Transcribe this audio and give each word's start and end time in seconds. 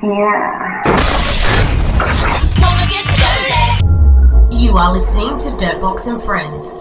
Yeah. 0.00 0.82
You 4.52 4.76
are 4.76 4.92
listening 4.92 5.38
to 5.38 5.48
Dirtbox 5.56 6.06
and 6.06 6.22
Friends. 6.22 6.80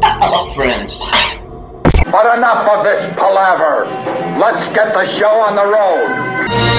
Hello, 0.00 0.48
friends. 0.52 1.00
But 2.04 2.36
enough 2.38 2.68
of 2.70 2.84
this 2.84 3.12
palaver. 3.16 3.86
Let's 4.38 4.76
get 4.76 4.92
the 4.94 5.18
show 5.18 5.40
on 5.42 5.56
the 5.56 5.66
road. 5.66 6.75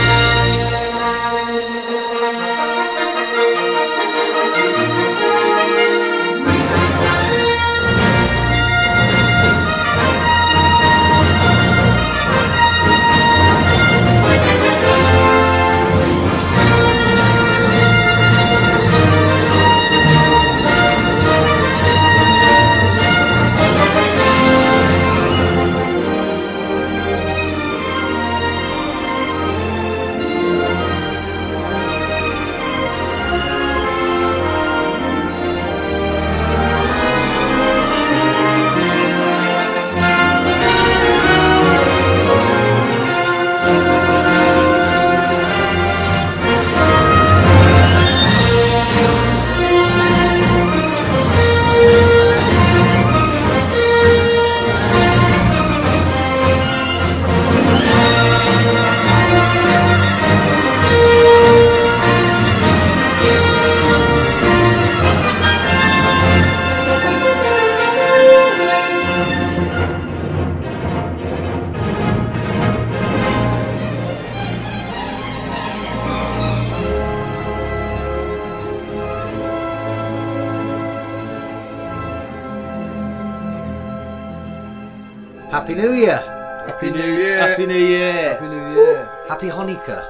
Happy 85.68 85.82
New 85.82 85.92
Year! 85.92 86.18
Happy 86.66 86.92
New 86.92 86.98
Year. 87.04 87.40
Happy 87.40 87.66
New 87.66 87.74
Year. 87.76 88.14
Happy 88.14 88.48
New 88.48 88.74
Year. 88.74 89.10
Happy 89.28 89.48
Hanukkah! 89.48 90.08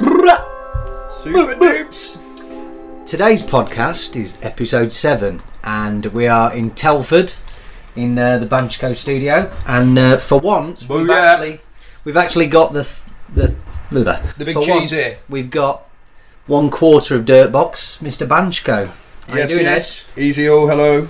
Super 1.11 1.55
noobs. 1.55 2.19
Today's 3.07 3.41
podcast 3.41 4.15
is 4.15 4.37
episode 4.43 4.93
7, 4.93 5.41
and 5.63 6.05
we 6.05 6.27
are 6.27 6.53
in 6.53 6.69
Telford 6.75 7.33
in 7.95 8.19
uh, 8.19 8.37
the 8.37 8.45
Banshco 8.45 8.95
studio. 8.95 9.51
And 9.65 9.97
uh, 9.97 10.17
for 10.17 10.39
once, 10.39 10.87
we've, 10.87 11.07
Booyah. 11.07 11.33
actually, 11.33 11.59
we've 12.03 12.17
actually 12.17 12.47
got 12.47 12.73
the. 12.73 12.83
th- 12.83 13.01
the, 13.33 13.55
the, 14.03 14.33
The 14.37 14.45
big 14.45 14.53
for 14.53 14.61
cheese 14.61 14.69
once, 14.69 14.91
here. 14.91 15.17
We've 15.27 15.49
got 15.49 15.89
one 16.45 16.69
quarter 16.69 17.15
of 17.15 17.25
Dirtbox, 17.25 18.03
Mr. 18.03 18.27
Banshco. 18.27 18.91
How 19.25 19.35
Yes, 19.35 19.49
you 19.49 19.55
doing, 19.57 19.67
Edd? 19.67 20.23
Easy 20.23 20.47
all, 20.47 20.67
hello. 20.67 21.07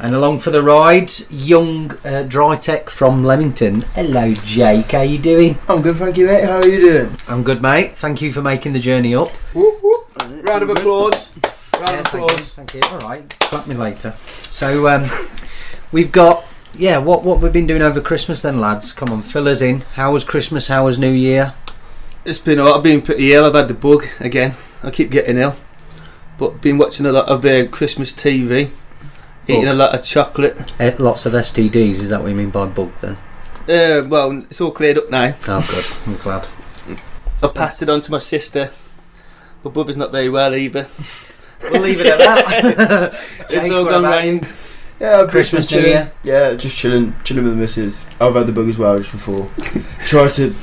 And 0.00 0.14
along 0.14 0.40
for 0.40 0.50
the 0.50 0.62
ride, 0.62 1.10
young 1.28 1.90
uh, 2.04 2.22
Drytek 2.28 2.88
from 2.88 3.24
Leamington. 3.24 3.82
Hello, 3.94 4.32
Jake. 4.32 4.92
How 4.92 5.02
you 5.02 5.18
doing? 5.18 5.58
I'm 5.68 5.82
good, 5.82 5.96
thank 5.96 6.16
you, 6.16 6.26
mate. 6.26 6.44
How 6.44 6.58
are 6.58 6.68
you 6.68 6.80
doing? 6.80 7.16
I'm 7.26 7.42
good, 7.42 7.60
mate. 7.60 7.96
Thank 7.96 8.22
you 8.22 8.32
for 8.32 8.40
making 8.40 8.74
the 8.74 8.78
journey 8.78 9.14
up. 9.16 9.30
Whoop, 9.54 9.82
whoop. 9.82 10.44
Round 10.44 10.62
of 10.62 10.70
applause. 10.70 11.32
Round 11.80 11.90
Yeah, 11.90 11.98
of 12.00 12.06
thank 12.06 12.14
you. 12.14 12.22
applause. 12.24 12.48
Thank 12.54 12.74
you. 12.74 12.80
All 12.84 12.98
right, 13.00 13.28
clap 13.40 13.66
me 13.66 13.74
later. 13.74 14.14
So 14.50 14.86
um, 14.86 15.10
we've 15.90 16.12
got 16.12 16.44
yeah. 16.74 16.98
What 16.98 17.24
what 17.24 17.40
we've 17.40 17.52
been 17.52 17.66
doing 17.66 17.82
over 17.82 18.00
Christmas 18.00 18.42
then, 18.42 18.60
lads? 18.60 18.92
Come 18.92 19.08
on, 19.10 19.22
fill 19.22 19.48
us 19.48 19.60
in. 19.62 19.80
How 19.94 20.12
was 20.12 20.22
Christmas? 20.22 20.68
How 20.68 20.84
was 20.84 20.96
New 20.96 21.10
Year? 21.10 21.54
It's 22.24 22.38
been 22.38 22.60
alright. 22.60 22.76
I've 22.76 22.82
been 22.84 23.02
pretty 23.02 23.32
ill. 23.32 23.44
I've 23.46 23.54
had 23.54 23.66
the 23.68 23.74
bug 23.74 24.04
again. 24.20 24.54
I 24.84 24.90
keep 24.90 25.10
getting 25.10 25.38
ill. 25.38 25.56
But 26.38 26.60
been 26.62 26.78
watching 26.78 27.04
a 27.04 27.10
lot 27.12 27.28
of 27.28 27.44
uh, 27.44 27.66
Christmas 27.66 28.12
TV. 28.12 28.70
Eating 29.48 29.68
a 29.68 29.72
lot 29.72 29.94
of 29.94 30.04
chocolate. 30.04 30.74
Eh, 30.78 30.94
lots 30.98 31.24
of 31.24 31.32
STDs. 31.32 32.00
Is 32.00 32.10
that 32.10 32.20
what 32.20 32.28
you 32.28 32.34
mean 32.34 32.50
by 32.50 32.66
bug 32.66 32.92
then? 33.00 33.16
Uh, 33.68 34.06
well, 34.06 34.32
it's 34.42 34.60
all 34.60 34.70
cleared 34.70 34.98
up 34.98 35.10
now. 35.10 35.34
Oh, 35.46 35.66
good. 35.70 35.84
I'm 36.06 36.16
glad. 36.22 36.48
I 37.42 37.48
passed 37.48 37.82
it 37.82 37.88
on 37.88 38.00
to 38.02 38.10
my 38.10 38.18
sister. 38.18 38.70
My 39.64 39.70
brother's 39.70 39.96
not 39.96 40.12
very 40.12 40.28
well 40.28 40.54
either. 40.54 40.86
We'll 41.62 41.82
leave 41.82 42.00
it 42.00 42.06
at 42.06 42.18
that. 42.18 43.14
It's 43.40 43.50
Jake, 43.50 43.72
all 43.72 43.84
what 43.84 43.90
gone 43.90 44.04
about 44.04 44.24
round. 44.24 44.52
Yeah, 45.00 45.20
I've 45.20 45.30
Christmas, 45.30 45.66
just 45.66 45.70
been 45.70 45.82
New 45.82 45.90
chilling. 45.90 46.10
Yeah, 46.24 46.54
just 46.54 46.76
chilling, 46.76 47.14
chilling 47.24 47.44
with 47.44 47.54
the 47.54 47.58
missus. 47.58 48.04
I've 48.20 48.34
had 48.34 48.46
the 48.46 48.52
bug 48.52 48.68
as 48.68 48.78
well 48.78 48.98
just 48.98 49.12
before. 49.12 49.48
Try 50.06 50.28
to. 50.28 50.54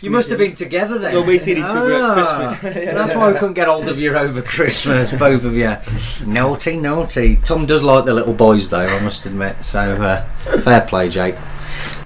You 0.00 0.10
must 0.10 0.28
have 0.30 0.38
been 0.38 0.54
together 0.54 0.98
then. 0.98 1.12
Well, 1.14 1.26
we 1.26 1.38
seen 1.38 1.58
each 1.58 1.64
other 1.64 1.92
at 1.94 2.00
Ah, 2.00 2.58
That's 2.62 3.14
why 3.14 3.30
I 3.30 3.38
couldn't 3.38 3.54
get 3.54 3.66
hold 3.66 3.88
of 3.88 3.98
you 3.98 4.16
over 4.16 4.42
Christmas, 4.42 5.10
both 5.12 5.44
of 5.44 5.54
you. 5.56 5.76
Naughty, 6.24 6.76
naughty. 6.78 7.36
Tom 7.36 7.66
does 7.66 7.82
like 7.82 8.04
the 8.04 8.14
little 8.14 8.32
boys, 8.34 8.70
though, 8.70 8.78
I 8.80 9.00
must 9.00 9.26
admit. 9.26 9.64
So, 9.64 9.80
uh, 9.80 10.22
fair 10.60 10.82
play, 10.82 11.08
Jake. 11.08 11.36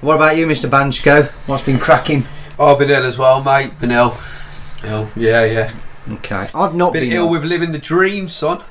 What 0.01 0.17
about 0.17 0.37
you, 0.37 0.47
Mr. 0.47 0.69
Banshco? 0.71 1.27
What's 1.47 1.65
been 1.65 1.79
cracking? 1.79 2.27
I've 2.59 2.79
been 2.79 2.91
ill 2.91 3.05
as 3.05 3.19
well, 3.19 3.43
mate. 3.43 3.79
Been 3.79 3.91
ill. 3.91 4.17
Ill. 4.85 5.09
Yeah, 5.17 5.45
yeah. 5.45 5.73
Okay, 6.11 6.49
I've 6.55 6.75
not 6.75 6.93
Been 6.93 7.05
been, 7.05 7.13
ill 7.13 7.25
ill. 7.27 7.31
with 7.31 7.45
living 7.45 7.73
the 7.73 7.79
dream, 7.79 8.29
son. 8.29 8.63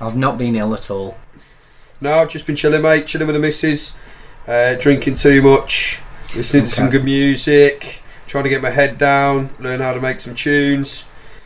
I've 0.00 0.16
not 0.16 0.38
been 0.38 0.56
ill 0.56 0.72
at 0.74 0.90
all. 0.90 1.16
No, 2.00 2.12
I've 2.14 2.30
just 2.30 2.46
been 2.46 2.56
chilling, 2.56 2.82
mate. 2.82 3.06
Chilling 3.06 3.26
with 3.26 3.34
the 3.36 3.40
missus. 3.40 3.94
Uh, 4.48 4.74
drinking 4.76 5.14
too 5.16 5.42
much. 5.42 6.00
Listening 6.34 6.64
to 6.64 6.70
some 6.70 6.90
good 6.90 7.04
music. 7.04 8.01
Trying 8.32 8.44
to 8.44 8.48
get 8.48 8.62
my 8.62 8.70
head 8.70 8.96
down. 8.96 9.50
Learn 9.58 9.80
how 9.80 9.92
to 9.92 10.00
make 10.00 10.22
some 10.22 10.34
tunes. 10.34 11.04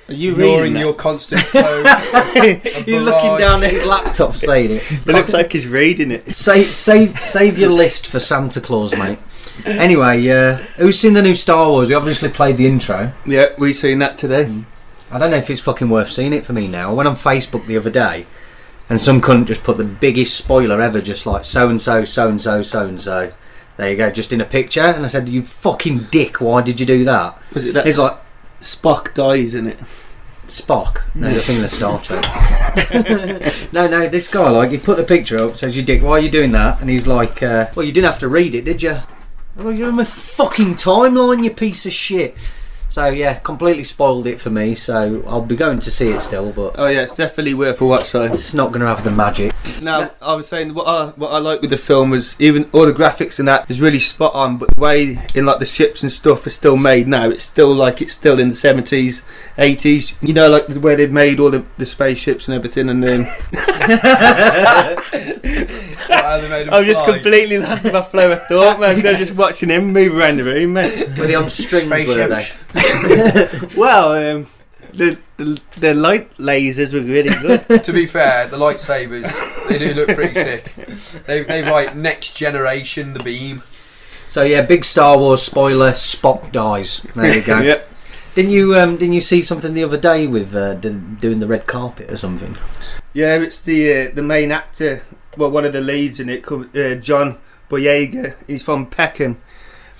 Are 0.09 0.15
you 0.15 0.35
Ignoring 0.35 0.63
reading 0.63 0.79
your 0.79 0.95
constant 0.95 1.41
flow. 1.43 1.83
You're 2.87 3.01
looking 3.01 3.39
down 3.41 3.65
at 3.65 3.73
his 3.73 3.85
laptop 3.85 4.37
saying 4.37 4.71
it. 4.71 4.93
It 4.93 5.07
looks 5.09 5.33
like 5.33 5.51
he's 5.51 5.67
reading 5.67 6.13
it. 6.13 6.33
Save, 6.33 6.67
save, 6.67 7.19
save 7.19 7.59
your 7.59 7.71
list 7.71 8.07
for 8.07 8.21
Santa 8.21 8.61
Claus, 8.61 8.97
mate. 8.97 9.19
Anyway, 9.65 10.29
uh, 10.29 10.59
who's 10.77 11.01
seen 11.01 11.15
the 11.15 11.23
new 11.23 11.35
Star 11.35 11.69
Wars? 11.71 11.89
We 11.89 11.97
obviously 11.97 12.29
played 12.29 12.57
the 12.57 12.69
intro. 12.69 13.13
Yeah, 13.25 13.47
we 13.59 13.73
seen 13.73 13.99
that 13.99 14.15
today. 14.15 14.49
I 15.11 15.19
don't 15.19 15.33
know 15.33 15.39
if 15.39 15.51
it's 15.51 15.61
fucking 15.61 15.91
worth 15.91 16.13
seeing 16.13 16.33
it 16.33 16.47
for 16.47 16.53
me 16.53 16.69
now. 16.69 16.91
I 16.91 16.93
went 16.93 17.09
on 17.09 17.17
Facebook 17.17 17.67
the 17.67 17.79
other 17.79 17.91
day, 17.91 18.27
and 18.89 19.01
some 19.01 19.21
cunt 19.21 19.47
just 19.47 19.65
put 19.65 19.77
the 19.77 19.83
biggest 19.83 20.37
spoiler 20.37 20.81
ever, 20.81 21.01
just 21.01 21.27
like 21.27 21.47
so 21.47 21.69
and 21.69 21.83
so, 21.83 22.05
so 22.05 22.29
and 22.29 22.41
so, 22.41 22.63
so 22.63 22.87
and 22.87 23.01
so. 23.01 23.33
There 23.76 23.91
you 23.91 23.97
go, 23.97 24.10
just 24.10 24.32
in 24.32 24.41
a 24.41 24.44
picture. 24.44 24.81
And 24.81 25.04
I 25.04 25.09
said, 25.09 25.28
"You 25.28 25.42
fucking 25.42 26.06
dick! 26.10 26.41
Why 26.41 26.62
did 26.62 26.81
you 26.81 26.87
do 26.87 27.04
that?" 27.04 27.38
Was 27.53 27.64
it 27.64 27.75
that 27.75 27.84
like 27.84 28.19
Spock 28.60 29.14
dies 29.14 29.54
in 29.54 29.66
it? 29.66 29.78
Spock. 30.47 31.02
No, 31.14 31.32
thing 31.40 31.56
in 31.56 31.62
the 31.62 31.69
Star 31.69 32.00
Trek. 32.00 33.73
no, 33.73 33.88
no, 33.88 34.08
this 34.08 34.32
guy 34.32 34.49
like 34.49 34.70
he 34.70 34.78
put 34.78 34.96
the 34.96 35.05
picture 35.05 35.38
up, 35.38 35.56
says, 35.56 35.76
"You 35.76 35.82
dick! 35.82 36.02
Why 36.02 36.12
are 36.12 36.20
you 36.20 36.31
doing 36.31 36.52
that?" 36.52 36.81
And 36.81 36.88
he's 36.88 37.06
like, 37.06 37.43
uh, 37.43 37.67
"Well, 37.75 37.84
you 37.84 37.93
didn't 37.93 38.11
have 38.11 38.20
to 38.20 38.28
read 38.28 38.55
it, 38.55 38.64
did 38.64 38.82
you?" 38.82 38.99
Well, 39.56 39.73
you're 39.73 39.88
in 39.88 39.96
my 39.96 40.05
fucking 40.05 40.75
timeline, 40.75 41.43
you 41.43 41.50
piece 41.50 41.87
of 41.87 41.93
shit. 41.93 42.37
So 42.96 43.08
yeah, 43.08 43.34
completely 43.40 43.84
spoiled 43.84 44.26
it 44.26 44.40
for 44.40 44.48
me. 44.48 44.75
So 44.75 45.22
I'll 45.26 45.43
be 45.44 45.54
going 45.54 45.81
to 45.81 45.90
see 45.90 46.12
it 46.12 46.22
still, 46.22 46.50
but 46.50 46.76
Oh 46.78 46.87
yeah, 46.87 47.02
it's 47.02 47.14
definitely 47.14 47.52
worth 47.52 47.82
a 47.82 47.84
watch. 47.84 48.06
So 48.06 48.22
it's 48.22 48.54
not 48.54 48.69
going 48.69 48.81
to 48.81 48.87
have 48.87 49.04
the 49.04 49.10
magic. 49.10 49.52
now 49.82 50.12
I 50.22 50.32
was 50.34 50.48
saying 50.48 50.72
what 50.72 50.87
I 50.87 51.08
what 51.08 51.31
I 51.31 51.37
like 51.37 51.60
with 51.60 51.69
the 51.69 51.76
film 51.76 52.08
was 52.08 52.40
even 52.40 52.70
all 52.72 52.87
the 52.87 52.94
graphics 52.94 53.38
and 53.38 53.46
that 53.48 53.70
is 53.70 53.82
really 53.82 53.98
spot 53.98 54.32
on, 54.34 54.56
but 54.56 54.75
the 54.75 54.81
way 54.81 55.19
in 55.34 55.44
like 55.44 55.58
the 55.58 55.66
ships 55.66 56.02
and 56.02 56.10
stuff 56.10 56.46
are 56.46 56.50
still 56.50 56.78
made 56.78 57.06
now, 57.06 57.28
it's 57.28 57.44
still 57.44 57.70
like 57.75 58.00
it's 58.00 58.14
still 58.14 58.40
in 58.40 58.48
the 58.48 58.54
seventies, 58.54 59.22
eighties. 59.58 60.16
You 60.22 60.32
know, 60.32 60.48
like 60.48 60.66
the 60.66 60.81
way 60.81 60.94
they've 60.94 61.12
made 61.12 61.38
all 61.38 61.50
the, 61.50 61.66
the 61.76 61.84
spaceships 61.84 62.48
and 62.48 62.54
everything. 62.54 62.88
And 62.88 63.04
then 63.04 63.25
How 66.08 66.38
they 66.38 66.48
made 66.48 66.66
'em 66.69 66.75
I've 66.75 66.87
just 66.87 67.04
completely 67.04 67.58
lost 67.58 67.84
in 67.84 67.93
my 67.93 68.00
flow 68.02 68.32
of 68.32 68.43
thought, 68.46 68.81
man. 68.81 68.94
'cause 68.96 69.04
I 69.04 69.10
was 69.10 69.19
just 69.19 69.34
watching 69.34 69.69
him 69.69 69.93
move 69.93 70.16
around 70.16 70.38
the 70.38 70.44
room, 70.44 70.72
man. 70.75 71.14
Were 71.19 71.26
they 71.26 71.34
on 71.34 71.50
strings? 71.50 71.90
Were 71.90 72.26
they? 72.26 72.48
Well, 73.77 74.37
um, 74.37 74.47
the, 74.93 75.19
the 75.37 75.61
the 75.79 75.94
light 75.94 76.35
lasers 76.38 76.93
were 76.93 77.00
really 77.00 77.31
good. 77.41 77.85
to 77.85 77.93
be 77.93 78.06
fair, 78.06 78.47
the 78.49 78.56
lightsabers 78.56 79.69
they 79.69 79.79
do 79.79 79.94
look 79.94 80.09
pretty 80.09 80.35
sick. 80.35 80.73
They've, 81.27 81.47
they've 81.47 81.67
like 81.67 81.94
next 81.94 82.35
generation 82.37 83.12
the 83.12 83.23
beam. 83.23 83.62
So 84.29 84.43
yeah, 84.43 84.62
big 84.62 84.85
Star 84.85 85.19
Wars 85.19 85.43
spoiler: 85.43 85.93
Spock 85.93 86.53
dies. 86.53 87.00
There 87.15 87.35
you 87.35 87.43
go. 87.43 87.61
yep. 87.61 87.88
Didn't 88.35 88.50
you 88.50 88.77
um, 88.77 88.97
didn't 88.97 89.15
you 89.15 89.21
see 89.21 89.41
something 89.43 89.73
the 89.73 89.85
other 89.85 89.97
day 89.97 90.27
with 90.27 90.55
uh, 90.55 90.75
d- 90.75 91.00
doing 91.21 91.41
the 91.41 91.47
red 91.47 91.67
carpet 91.67 92.11
or 92.11 92.17
something? 92.17 92.56
Yeah, 93.12 93.37
it's 93.37 93.61
the 93.61 94.09
uh, 94.09 94.11
the 94.15 94.23
main 94.23 94.53
actor, 94.53 95.03
well, 95.37 95.50
one 95.50 95.65
of 95.65 95.73
the 95.73 95.81
leads 95.81 96.21
in 96.21 96.29
it, 96.29 96.50
uh, 96.50 96.94
John 96.97 97.39
Boyega. 97.71 98.35
He's 98.47 98.62
from 98.62 98.87
Peckham, 98.87 99.39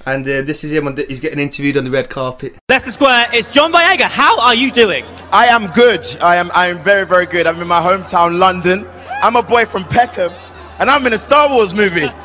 and 0.07 0.27
uh, 0.27 0.43
this 0.43 0.65
is 0.65 0.71
him. 0.73 0.87
On 0.87 0.95
the, 0.95 1.05
he's 1.05 1.21
getting 1.21 1.39
interviewed 1.39 1.77
on 1.77 1.85
the 1.85 1.91
red 1.91 2.09
carpet. 2.09 2.57
Leicester 2.69 2.93
Square, 2.93 3.27
it's 3.33 3.49
John 3.49 3.73
Boyega. 3.73 4.05
How 4.05 4.41
are 4.41 4.55
you 4.55 4.71
doing? 4.71 5.05
I 5.33 5.47
am 5.47 5.71
good. 5.73 6.07
I 6.23 6.37
am 6.37 6.51
I 6.55 6.69
am 6.69 6.81
very 6.81 7.05
very 7.05 7.27
good. 7.27 7.47
I'm 7.47 7.61
in 7.61 7.69
my 7.69 7.81
hometown 7.81 8.39
London. 8.39 8.87
I'm 9.23 9.37
a 9.37 9.43
boy 9.43 9.67
from 9.67 9.85
Peckham, 9.85 10.33
and 10.79 10.89
I'm 10.89 11.07
in 11.07 11.13
a 11.13 11.19
Star 11.19 11.51
Wars 11.51 11.75
movie. 11.75 12.07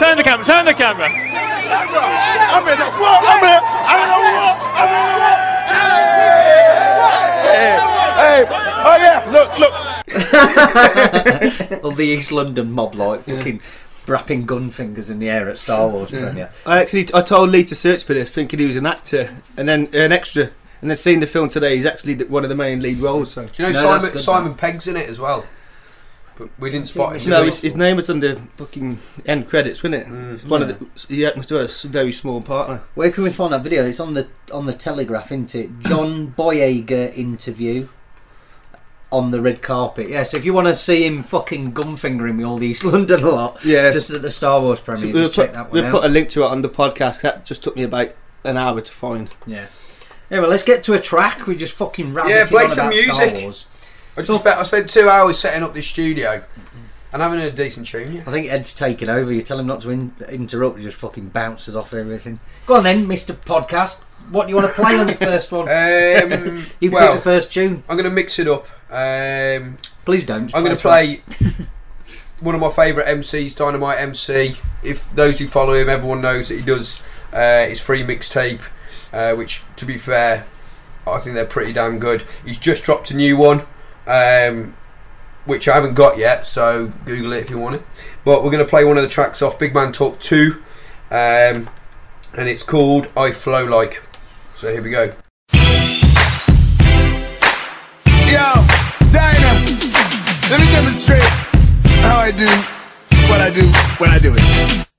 Turn 0.00 0.16
the 0.16 0.22
camera, 0.24 0.44
turn 0.46 0.64
the 0.64 0.72
camera. 0.72 1.08
I'm 1.08 2.66
in 2.66 2.78
a 2.80 2.88
what? 2.98 3.20
I'm 3.28 3.44
in. 3.44 3.60
I'm 3.84 4.00
in 4.00 4.08
a 4.08 4.18
what? 4.24 4.56
I'm 4.80 4.88
in 4.88 5.04
a 5.04 5.18
what? 5.20 5.38
Hey, 7.44 8.54
hey, 8.56 8.69
oh 8.84 8.96
yeah, 8.96 9.24
look, 9.30 9.58
look. 9.58 9.74
All 11.84 11.92
the 11.92 12.04
East 12.06 12.32
London 12.32 12.72
mob 12.72 12.94
like 12.94 13.24
fucking 13.24 13.60
wrapping 14.06 14.44
gun 14.44 14.70
fingers 14.70 15.08
in 15.10 15.18
the 15.18 15.28
air 15.28 15.48
at 15.48 15.58
Star 15.58 15.88
Wars 15.88 16.10
premiere. 16.10 16.50
I 16.66 16.80
actually 16.80 17.08
I 17.14 17.22
told 17.22 17.50
Lee 17.50 17.64
to 17.64 17.74
search 17.74 18.04
for 18.04 18.14
this, 18.14 18.30
thinking 18.30 18.58
he 18.58 18.66
was 18.66 18.76
an 18.76 18.86
actor, 18.86 19.34
and 19.56 19.68
then 19.68 19.86
uh, 19.94 19.98
an 19.98 20.12
extra, 20.12 20.50
and 20.80 20.90
then 20.90 20.96
seeing 20.96 21.20
the 21.20 21.26
film 21.26 21.48
today, 21.48 21.76
he's 21.76 21.86
actually 21.86 22.14
the, 22.14 22.24
one 22.26 22.42
of 22.42 22.48
the 22.48 22.56
main 22.56 22.80
lead 22.82 22.98
roles. 22.98 23.32
So. 23.32 23.46
Do 23.46 23.62
you 23.62 23.72
know 23.72 23.80
No, 23.80 23.86
Simon 23.98 24.10
good, 24.12 24.20
Simon 24.20 24.54
Pegg's 24.54 24.88
in 24.88 24.96
it 24.96 25.08
as 25.08 25.20
well? 25.20 25.46
But 26.36 26.48
we 26.58 26.70
didn't 26.70 26.88
spot 26.88 27.20
him. 27.20 27.28
No, 27.28 27.44
his, 27.44 27.60
his 27.60 27.76
name 27.76 27.96
was 27.96 28.08
on 28.08 28.20
the 28.20 28.36
fucking 28.56 28.98
end 29.26 29.46
credits, 29.46 29.82
wasn't 29.82 30.02
it? 30.02 30.06
Mm. 30.08 30.32
It's 30.34 30.44
one 30.44 30.62
of 30.62 30.68
the 30.68 31.14
he 31.14 31.22
must 31.36 31.50
have 31.50 31.60
a 31.60 31.64
s- 31.64 31.82
very 31.82 32.12
small 32.12 32.40
partner. 32.40 32.82
Where 32.94 33.10
can 33.10 33.24
we 33.24 33.30
find 33.30 33.52
that 33.52 33.62
video? 33.62 33.84
It's 33.86 34.00
on 34.00 34.14
the 34.14 34.26
on 34.52 34.64
the 34.64 34.72
Telegraph, 34.72 35.26
isn't 35.32 35.54
it? 35.54 35.70
John 35.80 36.32
Boyega 36.36 37.14
interview 37.14 37.88
on 39.12 39.30
the 39.30 39.40
red 39.40 39.60
carpet. 39.62 40.08
Yeah, 40.08 40.22
so 40.22 40.36
if 40.36 40.44
you 40.44 40.52
want 40.52 40.68
to 40.68 40.74
see 40.74 41.04
him 41.06 41.22
fucking 41.22 41.72
gunfingering 41.72 42.36
me 42.36 42.44
all 42.44 42.56
the 42.58 42.68
East 42.68 42.84
London 42.92 43.22
a 43.24 43.28
lot, 43.30 43.64
Yeah. 43.64 43.90
just 43.90 44.10
at 44.10 44.22
the 44.22 44.30
Star 44.30 44.60
Wars 44.60 44.78
premiere, 44.80 45.12
we'll 45.12 45.24
just 45.24 45.34
check 45.34 45.48
put, 45.48 45.54
that 45.54 45.62
one 45.64 45.72
we'll 45.72 45.84
out. 45.86 45.92
put 45.92 46.04
a 46.04 46.08
link 46.08 46.30
to 46.30 46.42
it 46.44 46.46
on 46.46 46.62
the 46.62 46.68
podcast. 46.68 47.20
That 47.22 47.44
just 47.44 47.62
took 47.64 47.76
me 47.76 47.82
about 47.82 48.10
an 48.44 48.56
hour 48.56 48.80
to 48.80 48.92
find. 48.92 49.28
Yeah. 49.46 49.66
Yeah, 50.30 50.38
well, 50.40 50.48
let's 50.50 50.62
get 50.62 50.84
to 50.84 50.94
a 50.94 51.00
track. 51.00 51.46
We 51.48 51.56
just 51.56 51.72
fucking 51.74 52.12
rabbited 52.14 52.28
Yeah, 52.28 52.46
play 52.46 52.64
on 52.64 52.70
some 52.70 52.78
about 52.78 52.90
music. 52.90 53.12
Star 53.30 53.42
Wars. 53.42 53.66
I 54.16 54.22
just 54.22 54.40
spent, 54.40 54.58
I 54.58 54.62
spent 54.64 54.90
two 54.90 55.08
hours 55.08 55.38
setting 55.38 55.62
up 55.62 55.74
this 55.74 55.86
studio 55.86 56.42
and 57.12 57.22
having 57.22 57.40
a 57.40 57.50
decent 57.50 57.86
tune. 57.86 58.14
Yeah. 58.14 58.22
I 58.26 58.30
think 58.30 58.50
Edd's 58.50 58.74
taken 58.74 59.08
over. 59.08 59.32
You 59.32 59.42
tell 59.42 59.58
him 59.58 59.66
not 59.66 59.80
to 59.82 59.90
in- 59.90 60.14
interrupt. 60.28 60.78
He 60.78 60.84
just 60.84 60.96
fucking 60.96 61.30
bounces 61.30 61.76
off 61.76 61.92
everything. 61.92 62.38
Go 62.66 62.76
on 62.76 62.84
then, 62.84 63.06
Mister 63.08 63.34
Podcast. 63.34 64.00
What 64.30 64.44
do 64.46 64.50
you 64.50 64.56
want 64.56 64.68
to 64.68 64.74
play 64.74 64.98
on 64.98 65.06
the 65.06 65.14
first 65.14 65.50
one? 65.50 65.68
Um, 65.70 66.64
you 66.80 66.90
well, 66.90 67.14
pick 67.14 67.16
the 67.16 67.24
first 67.24 67.52
tune. 67.52 67.82
I'm 67.88 67.96
going 67.96 68.08
to 68.08 68.14
mix 68.14 68.38
it 68.38 68.46
up. 68.46 68.66
Um, 68.90 69.78
Please 70.04 70.26
don't. 70.26 70.54
I'm 70.54 70.64
going 70.64 70.76
to 70.76 70.80
play 70.80 71.22
one 72.40 72.54
of 72.54 72.60
my 72.60 72.70
favourite 72.70 73.08
MCs, 73.08 73.56
Dynamite 73.56 74.00
MC. 74.00 74.56
If 74.82 75.12
those 75.14 75.38
who 75.38 75.46
follow 75.46 75.74
him, 75.74 75.88
everyone 75.88 76.20
knows 76.20 76.48
that 76.48 76.56
he 76.56 76.62
does 76.62 77.00
uh, 77.32 77.66
his 77.66 77.80
free 77.80 78.02
mixtape, 78.02 78.62
uh, 79.12 79.34
which, 79.34 79.62
to 79.76 79.84
be 79.84 79.98
fair, 79.98 80.46
I 81.06 81.18
think 81.18 81.34
they're 81.34 81.46
pretty 81.46 81.72
damn 81.72 81.98
good. 81.98 82.24
He's 82.44 82.58
just 82.58 82.84
dropped 82.84 83.10
a 83.10 83.16
new 83.16 83.36
one, 83.36 83.60
um, 84.06 84.76
which 85.50 85.66
I 85.66 85.74
haven't 85.74 85.94
got 85.94 86.16
yet, 86.16 86.46
so 86.46 86.92
Google 87.04 87.32
it 87.32 87.40
if 87.40 87.50
you 87.50 87.58
want 87.58 87.74
it. 87.74 87.82
But 88.24 88.44
we're 88.44 88.52
going 88.52 88.64
to 88.64 88.70
play 88.70 88.84
one 88.84 88.96
of 88.96 89.02
the 89.02 89.08
tracks 89.08 89.42
off 89.42 89.58
Big 89.58 89.74
Man 89.74 89.92
Talk 89.92 90.20
2, 90.20 90.52
um, 91.10 91.68
and 92.34 92.48
it's 92.48 92.62
called 92.62 93.08
I 93.16 93.32
Flow 93.32 93.64
Like. 93.64 94.00
So 94.54 94.72
here 94.72 94.80
we 94.80 94.90
go. 94.90 95.12
Yo, 98.26 98.46
Dinah, 99.12 99.66
let 100.48 100.60
me 100.60 100.70
demonstrate 100.70 101.22
how 102.00 102.16
I 102.16 102.30
do 102.30 102.46
what 103.28 103.40
I 103.40 103.50
do 103.50 103.66
when 103.98 104.10
I 104.10 104.18
do 104.20 104.32
it. 104.36 104.89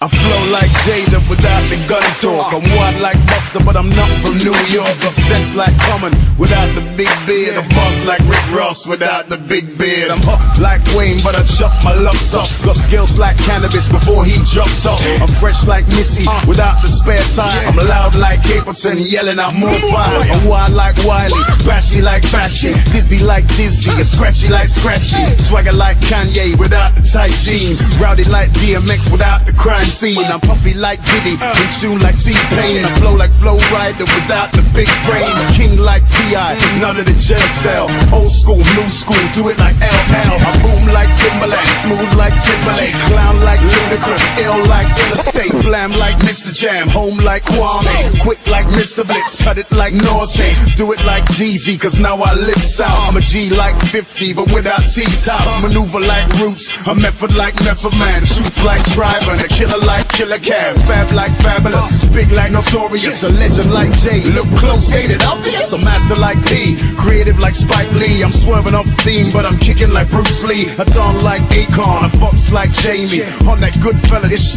I 0.00 0.06
flow 0.06 0.42
like 0.54 0.70
Jada 0.86 1.18
without 1.26 1.66
the 1.74 1.78
gun 1.90 1.98
talk. 2.22 2.54
I'm 2.54 2.62
wild 2.78 3.02
like 3.02 3.18
Busta, 3.26 3.58
but 3.66 3.74
I'm 3.74 3.90
not 3.98 4.06
from 4.22 4.38
New 4.38 4.54
York. 4.70 4.86
Got 5.02 5.10
sense 5.10 5.58
like 5.58 5.74
Common 5.90 6.14
without 6.38 6.70
the 6.78 6.86
big 6.94 7.10
beard. 7.26 7.58
I'm 7.58 7.66
boss 7.74 8.06
like 8.06 8.22
Rick 8.30 8.46
Ross 8.54 8.86
without 8.86 9.26
the 9.26 9.42
big 9.50 9.66
beard. 9.74 10.14
I'm 10.14 10.22
hot 10.22 10.38
like 10.62 10.86
Wayne, 10.94 11.18
but 11.26 11.34
I 11.34 11.42
chop 11.42 11.74
my 11.82 11.98
lumps 11.98 12.30
off. 12.30 12.46
Got 12.62 12.78
skills 12.78 13.18
like 13.18 13.42
Canibus 13.42 13.90
before 13.90 14.22
he 14.22 14.38
dropped 14.46 14.86
off. 14.86 15.02
I'm 15.18 15.26
fresh 15.42 15.66
like 15.66 15.82
Missy 15.90 16.22
without 16.46 16.78
the 16.78 16.86
spare 16.86 17.26
time. 17.34 17.50
I'm 17.66 17.82
loud 17.82 18.14
like 18.14 18.38
Capleton, 18.46 19.02
yelling 19.02 19.42
out 19.42 19.58
more 19.58 19.74
fire. 19.90 20.22
I'm 20.30 20.46
wild 20.46 20.78
like 20.78 20.94
Wiley, 21.02 21.42
bashy 21.66 22.06
like 22.06 22.22
Bashy, 22.30 22.70
dizzy 22.94 23.18
like 23.18 23.50
Dizzy, 23.58 23.90
and 23.98 24.06
scratchy 24.06 24.46
like 24.46 24.70
Scratchy. 24.70 25.18
Swagger 25.42 25.74
like 25.74 25.98
Kanye 26.06 26.54
without 26.54 26.94
the 26.94 27.02
tight 27.02 27.34
jeans. 27.42 27.98
Rowdy 27.98 28.30
like 28.30 28.54
DMX 28.62 29.10
without 29.10 29.42
the 29.42 29.52
crime 29.52 29.87
scene. 29.88 30.24
I'm 30.28 30.40
puffy 30.40 30.74
like 30.74 31.00
Diddy, 31.04 31.34
in 31.34 31.68
tune 31.72 32.00
like 32.00 32.20
T-Pain. 32.20 32.84
I 32.84 32.90
flow 33.00 33.14
like 33.14 33.32
Flo 33.32 33.56
Rida 33.72 34.04
without 34.04 34.52
the 34.52 34.62
big 34.76 34.88
frame. 35.08 35.32
King 35.56 35.80
like 35.80 36.04
T.I., 36.06 36.54
none 36.80 36.96
of 37.00 37.06
the 37.06 37.16
jail 37.16 37.42
cell. 37.48 37.88
Old 38.12 38.30
school, 38.30 38.60
new 38.76 38.88
school, 38.88 39.20
do 39.32 39.48
it 39.48 39.58
like 39.58 39.76
LL. 39.80 40.36
I 40.36 40.52
boom 40.60 40.84
like 40.92 41.08
Timbaland, 41.16 41.68
smooth 41.80 42.12
like 42.20 42.36
Timberlake. 42.36 42.94
Clown 43.08 43.40
like 43.40 43.60
Ludacris, 43.60 44.24
ill 44.44 44.60
like 44.68 44.88
Interstate. 45.08 45.52
Blam 45.64 45.92
like 45.96 46.16
Mr. 46.20 46.52
Jam, 46.52 46.88
home 46.88 47.18
like 47.24 47.44
Kwame. 47.44 48.20
Quick 48.20 48.40
like 48.48 48.66
Mr. 48.76 49.06
Blitz, 49.06 49.42
cut 49.42 49.58
it 49.58 49.70
like 49.72 49.94
Norte. 49.94 50.52
Do 50.76 50.92
it 50.92 51.02
like 51.06 51.24
Jeezy, 51.32 51.80
cause 51.80 51.98
now 51.98 52.16
I 52.20 52.34
live 52.34 52.60
south. 52.60 53.08
I'm 53.08 53.16
a 53.16 53.20
G 53.20 53.50
like 53.50 53.76
50, 53.76 54.34
but 54.34 54.52
without 54.52 54.84
T's 54.84 55.26
house. 55.26 55.62
Maneuver 55.62 56.00
like 56.00 56.28
Roots, 56.40 56.86
a 56.86 56.94
method 56.94 57.34
like 57.36 57.54
Method 57.64 57.96
Man. 57.98 58.20
Truth 58.24 58.64
like 58.64 58.84
Driver, 58.92 59.32
and 59.32 59.42
a 59.42 59.48
killer 59.48 59.77
like 59.86 60.08
Killer 60.08 60.38
Cav. 60.38 60.74
Fab 60.86 61.12
like 61.12 61.32
Fabolous, 61.32 62.06
big 62.12 62.30
like 62.32 62.52
Notorious. 62.52 63.22
A 63.22 63.30
legend 63.32 63.72
like 63.72 63.92
Jay, 63.92 64.24
look 64.32 64.48
close, 64.58 64.94
ain't 64.94 65.12
it 65.12 65.22
obvious? 65.22 65.72
A 65.72 65.78
master 65.84 66.18
like 66.20 66.38
P, 66.46 66.76
creative 66.96 67.38
like 67.38 67.54
Spike 67.54 67.90
Lee. 67.92 68.22
I'm 68.22 68.32
swerving 68.32 68.74
off 68.74 68.86
theme, 69.04 69.30
but 69.32 69.44
I'm 69.44 69.58
kicking 69.58 69.92
like 69.92 70.10
Bruce 70.10 70.44
Lee. 70.44 70.66
A 70.78 70.84
don 70.96 71.20
like 71.20 71.42
Akon, 71.54 72.06
a 72.06 72.10
fox 72.18 72.52
like 72.52 72.70
Jamie. 72.70 73.22
On 73.46 73.60
that 73.60 73.76
good 73.82 73.98
fella, 74.08 74.28
this 74.28 74.56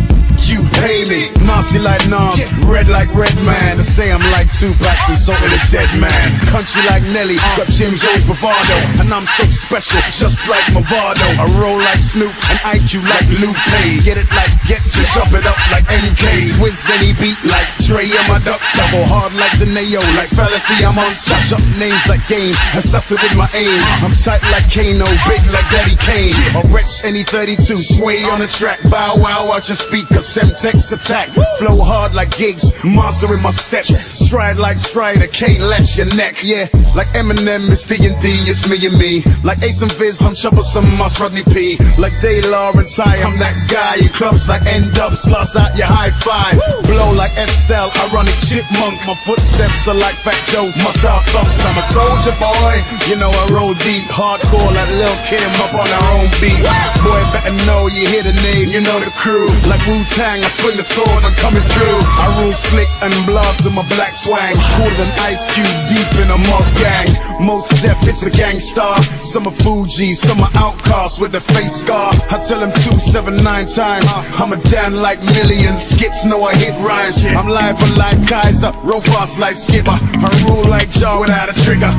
you 0.49 0.63
pay 0.81 1.05
me. 1.05 1.29
Nasty 1.45 1.77
like 1.77 2.01
Nas, 2.09 2.49
red 2.65 2.87
like 2.87 3.13
Red 3.13 3.35
Man. 3.45 3.77
To 3.77 3.83
say 3.83 4.11
I'm 4.11 4.23
like 4.31 4.49
Tupac, 4.49 4.97
insulting 5.09 5.53
a 5.53 5.61
dead 5.69 5.91
man. 5.99 6.27
Country 6.49 6.81
like 6.89 7.03
Nelly, 7.13 7.35
got 7.57 7.69
Jim 7.69 7.93
Jones 7.93 8.25
bravado. 8.25 8.77
And 8.97 9.13
I'm 9.13 9.25
so 9.25 9.43
special, 9.45 10.01
just 10.09 10.49
like 10.49 10.63
Movado. 10.73 11.27
I 11.37 11.45
roll 11.61 11.77
like 11.77 12.01
Snoop, 12.01 12.33
and 12.49 12.59
IQ 12.65 13.05
like 13.05 13.27
Lupe. 13.37 14.03
Get 14.03 14.17
it 14.17 14.29
like 14.31 14.51
Gets 14.67 14.97
chop 15.13 15.31
it 15.35 15.45
up 15.45 15.59
like 15.71 15.85
MK. 15.91 16.23
Swizz 16.55 16.87
any 16.95 17.11
beat 17.19 17.39
like 17.47 17.67
Dre 17.83 18.07
and 18.07 18.27
my 18.27 18.39
duck 18.43 18.61
Go 18.91 19.07
hard 19.07 19.31
like 19.39 19.55
the 19.55 19.71
Neo, 19.71 20.03
like 20.19 20.27
fallacy, 20.27 20.83
I'm 20.83 20.99
on 20.99 21.13
Scotch 21.15 21.55
up 21.55 21.63
names 21.79 22.03
like 22.11 22.19
game, 22.27 22.51
assassin 22.75 23.15
with 23.23 23.35
my 23.39 23.47
aim. 23.55 23.79
I'm 24.03 24.11
tight 24.11 24.43
like 24.51 24.67
Kano, 24.67 25.07
big 25.31 25.39
like 25.47 25.63
Daddy 25.71 25.95
Kane. 26.03 26.35
A 26.59 26.61
wretch 26.75 27.07
any 27.07 27.23
32, 27.23 27.79
sway 27.79 28.19
on 28.27 28.43
the 28.43 28.51
track. 28.51 28.83
Bow 28.91 29.15
wow, 29.15 29.47
watch 29.47 29.71
your 29.71 29.79
speaker, 29.79 30.19
Semtex 30.19 30.91
attack. 30.91 31.31
Flow 31.55 31.79
hard 31.79 32.13
like 32.13 32.35
gigs, 32.35 32.75
monster 32.83 33.31
in 33.31 33.39
my 33.39 33.49
steps. 33.51 33.95
Stride 33.95 34.57
like 34.57 34.77
Strider, 34.77 35.27
can't 35.27 35.63
less 35.63 35.95
your 35.95 36.11
neck, 36.19 36.43
yeah. 36.43 36.67
Like 36.91 37.07
Eminem, 37.15 37.71
it's 37.71 37.87
D&D, 37.87 38.27
it's 38.43 38.67
me 38.67 38.75
and 38.83 38.99
me. 38.99 39.23
Like 39.43 39.63
Ace 39.63 39.81
and 39.81 39.91
Viz, 39.95 40.19
I'm 40.19 40.35
troublesome, 40.35 40.83
Moss 40.99 41.19
Rodney 41.19 41.43
P. 41.47 41.79
Like 41.95 42.11
De 42.19 42.43
La 42.51 42.75
and 42.75 42.87
Ty, 42.87 43.23
I'm 43.23 43.39
that 43.39 43.55
guy. 43.71 44.03
In 44.03 44.11
clubs 44.11 44.49
like 44.49 44.67
End 44.67 44.99
Up, 45.01 45.17
sauce 45.17 45.57
out 45.57 45.73
your 45.73 45.89
high 45.89 46.13
five. 46.21 46.61
Blow 46.85 47.09
like 47.17 47.33
Estelle, 47.33 47.89
ironic 48.05 48.37
chipmunk. 48.37 48.93
My 49.09 49.17
footsteps 49.25 49.89
are 49.89 49.97
like 49.97 50.13
Fat 50.13 50.37
Joe's 50.45 50.77
mustard 50.85 51.25
thumps. 51.33 51.57
I'm 51.65 51.73
a 51.73 51.81
soldier 51.81 52.37
boy, 52.37 52.73
you 53.09 53.17
know 53.17 53.33
I 53.33 53.49
roll 53.49 53.73
deep. 53.81 54.05
Hardcore 54.13 54.61
like 54.61 54.91
Lil 55.01 55.17
Kim 55.25 55.41
up 55.57 55.73
on 55.73 55.89
her 55.89 56.05
own 56.21 56.29
beat. 56.37 56.61
Boy, 57.01 57.17
better 57.33 57.49
know 57.65 57.89
you 57.89 58.05
hear 58.13 58.21
the 58.21 58.37
name, 58.45 58.69
you 58.69 58.85
know 58.85 58.93
the 59.01 59.09
crew. 59.17 59.49
Like 59.65 59.81
Wu 59.89 59.97
Tang, 60.13 60.37
I 60.37 60.49
swing 60.53 60.77
the 60.77 60.85
sword, 60.85 61.25
I'm 61.25 61.33
coming 61.41 61.65
through. 61.65 61.97
I 62.21 62.29
rule 62.37 62.53
slick 62.53 62.89
and 63.01 63.09
blast 63.25 63.65
in 63.65 63.73
my 63.73 63.81
black 63.97 64.13
swang. 64.13 64.53
Cooler 64.77 64.95
than 65.01 65.09
Ice 65.25 65.49
Cube, 65.49 65.65
deep 65.89 66.11
in 66.21 66.29
a 66.29 66.37
mob 66.45 66.67
gang. 66.77 67.09
Mos 67.41 67.73
Def, 67.81 67.97
it's 68.05 68.21
a 68.29 68.29
Gang 68.29 68.61
Starr. 68.61 69.01
Some 69.25 69.49
are 69.49 69.57
Fugees, 69.65 70.21
some 70.21 70.45
are 70.45 70.53
outcasts 70.61 71.17
with 71.17 71.33
a 71.33 71.41
face 71.41 71.73
scar. 71.81 72.13
I 72.29 72.37
tell 72.37 72.61
them 72.61 72.69
two, 72.85 73.01
seven, 73.01 73.41
nine 73.41 73.65
times. 73.65 74.05
Uh. 74.13 74.45
I'm 74.45 74.53
a 74.53 74.61
Like 74.91 75.23
millions. 75.23 75.79
Skits 75.81 76.25
know 76.25 76.43
I 76.43 76.53
hit 76.53 76.75
rhymes. 76.83 77.25
I'm 77.31 77.47
live 77.47 77.79
like 77.97 78.19
Kaiser, 78.27 78.71
roll 78.83 78.99
fast 78.99 79.39
like 79.39 79.55
Skipper, 79.55 79.95
I 79.95 80.29
rule 80.43 80.67
like 80.69 80.91
Jaw 80.91 81.21
without 81.21 81.47
a 81.47 81.55
trigger. 81.63 81.89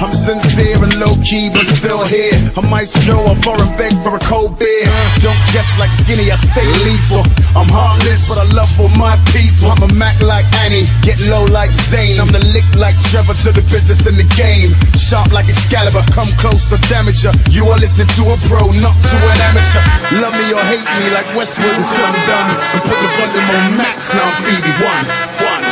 I'm 0.00 0.14
sincere 0.14 0.78
and 0.78 0.94
low 0.96 1.12
key, 1.20 1.50
but 1.52 1.66
still 1.66 2.04
here. 2.06 2.34
I 2.56 2.62
might 2.62 2.88
throw 2.88 3.20
a 3.26 3.34
foreign 3.42 3.68
beg 3.76 3.92
for 4.00 4.16
a 4.16 4.22
cold 4.24 4.58
beer. 4.58 4.86
Don't 5.20 5.38
guess 5.52 5.68
like 5.78 5.90
skinny, 5.90 6.30
I 6.30 6.38
stay 6.38 6.64
lethal. 6.86 7.26
I'm 7.58 7.68
heartless, 7.68 8.30
but 8.30 8.38
I 8.38 8.46
love 8.54 8.70
for 8.78 8.88
my 8.96 9.18
people. 9.34 9.68
I'm 9.68 9.82
a 9.84 9.90
Mac 9.94 10.16
like 10.22 10.46
Annie, 10.64 10.86
get 11.02 11.20
low 11.28 11.44
like 11.50 11.74
Zane. 11.74 12.16
I'm 12.20 12.30
the 12.30 12.40
lick 12.54 12.66
like 12.78 12.96
Trevor 13.10 13.34
to 13.44 13.50
the 13.52 13.64
business 13.68 14.06
in 14.06 14.16
the 14.16 14.28
game. 14.38 14.72
Sharp 14.96 15.34
like 15.34 15.50
Excalibur, 15.50 16.06
come 16.14 16.30
close 16.40 16.72
or 16.72 16.80
damage 16.88 17.26
ya. 17.26 17.34
You 17.50 17.66
are 17.68 17.78
listening 17.78 18.08
to 18.16 18.32
a 18.32 18.36
pro, 18.48 18.70
not 18.80 18.96
to 18.96 19.16
an 19.20 19.38
amateur. 19.52 19.82
Love 20.22 20.34
me 20.38 20.48
or 20.54 20.64
hate 20.64 20.86
me 21.02 21.10
like 21.10 21.26
Westwood 21.36 21.74
I'm 21.74 22.37
done. 22.38 22.50
And 22.50 22.82
put 22.82 22.98
the 22.98 23.08
volume 23.18 23.50
on 23.50 23.76
max, 23.76 24.12
now 24.14 24.30
Phoebe. 24.42 24.72
One, 24.84 25.06
one, 25.42 25.64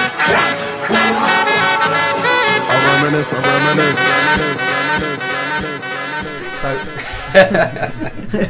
one. 0.91 1.15
I 2.69 2.75
reminisce, 2.87 3.33
I 3.33 3.39
reminisce, 3.43 4.01
reminisce, 4.03 4.03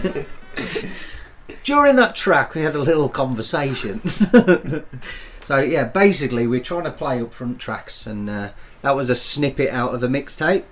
reminisce. 0.02 0.26
During 1.64 1.96
that 1.96 2.14
track, 2.14 2.54
we 2.54 2.62
had 2.62 2.76
a 2.76 2.78
little 2.78 3.08
conversation. 3.08 4.06
so 5.40 5.58
yeah, 5.58 5.84
basically, 5.84 6.46
we're 6.46 6.60
trying 6.60 6.84
to 6.84 6.92
play 6.92 7.18
upfront 7.18 7.58
tracks, 7.58 8.06
and 8.06 8.30
uh, 8.30 8.50
that 8.82 8.94
was 8.94 9.10
a 9.10 9.16
snippet 9.16 9.70
out 9.70 9.92
of 9.94 10.02
a 10.02 10.08
mixtape. 10.08 10.64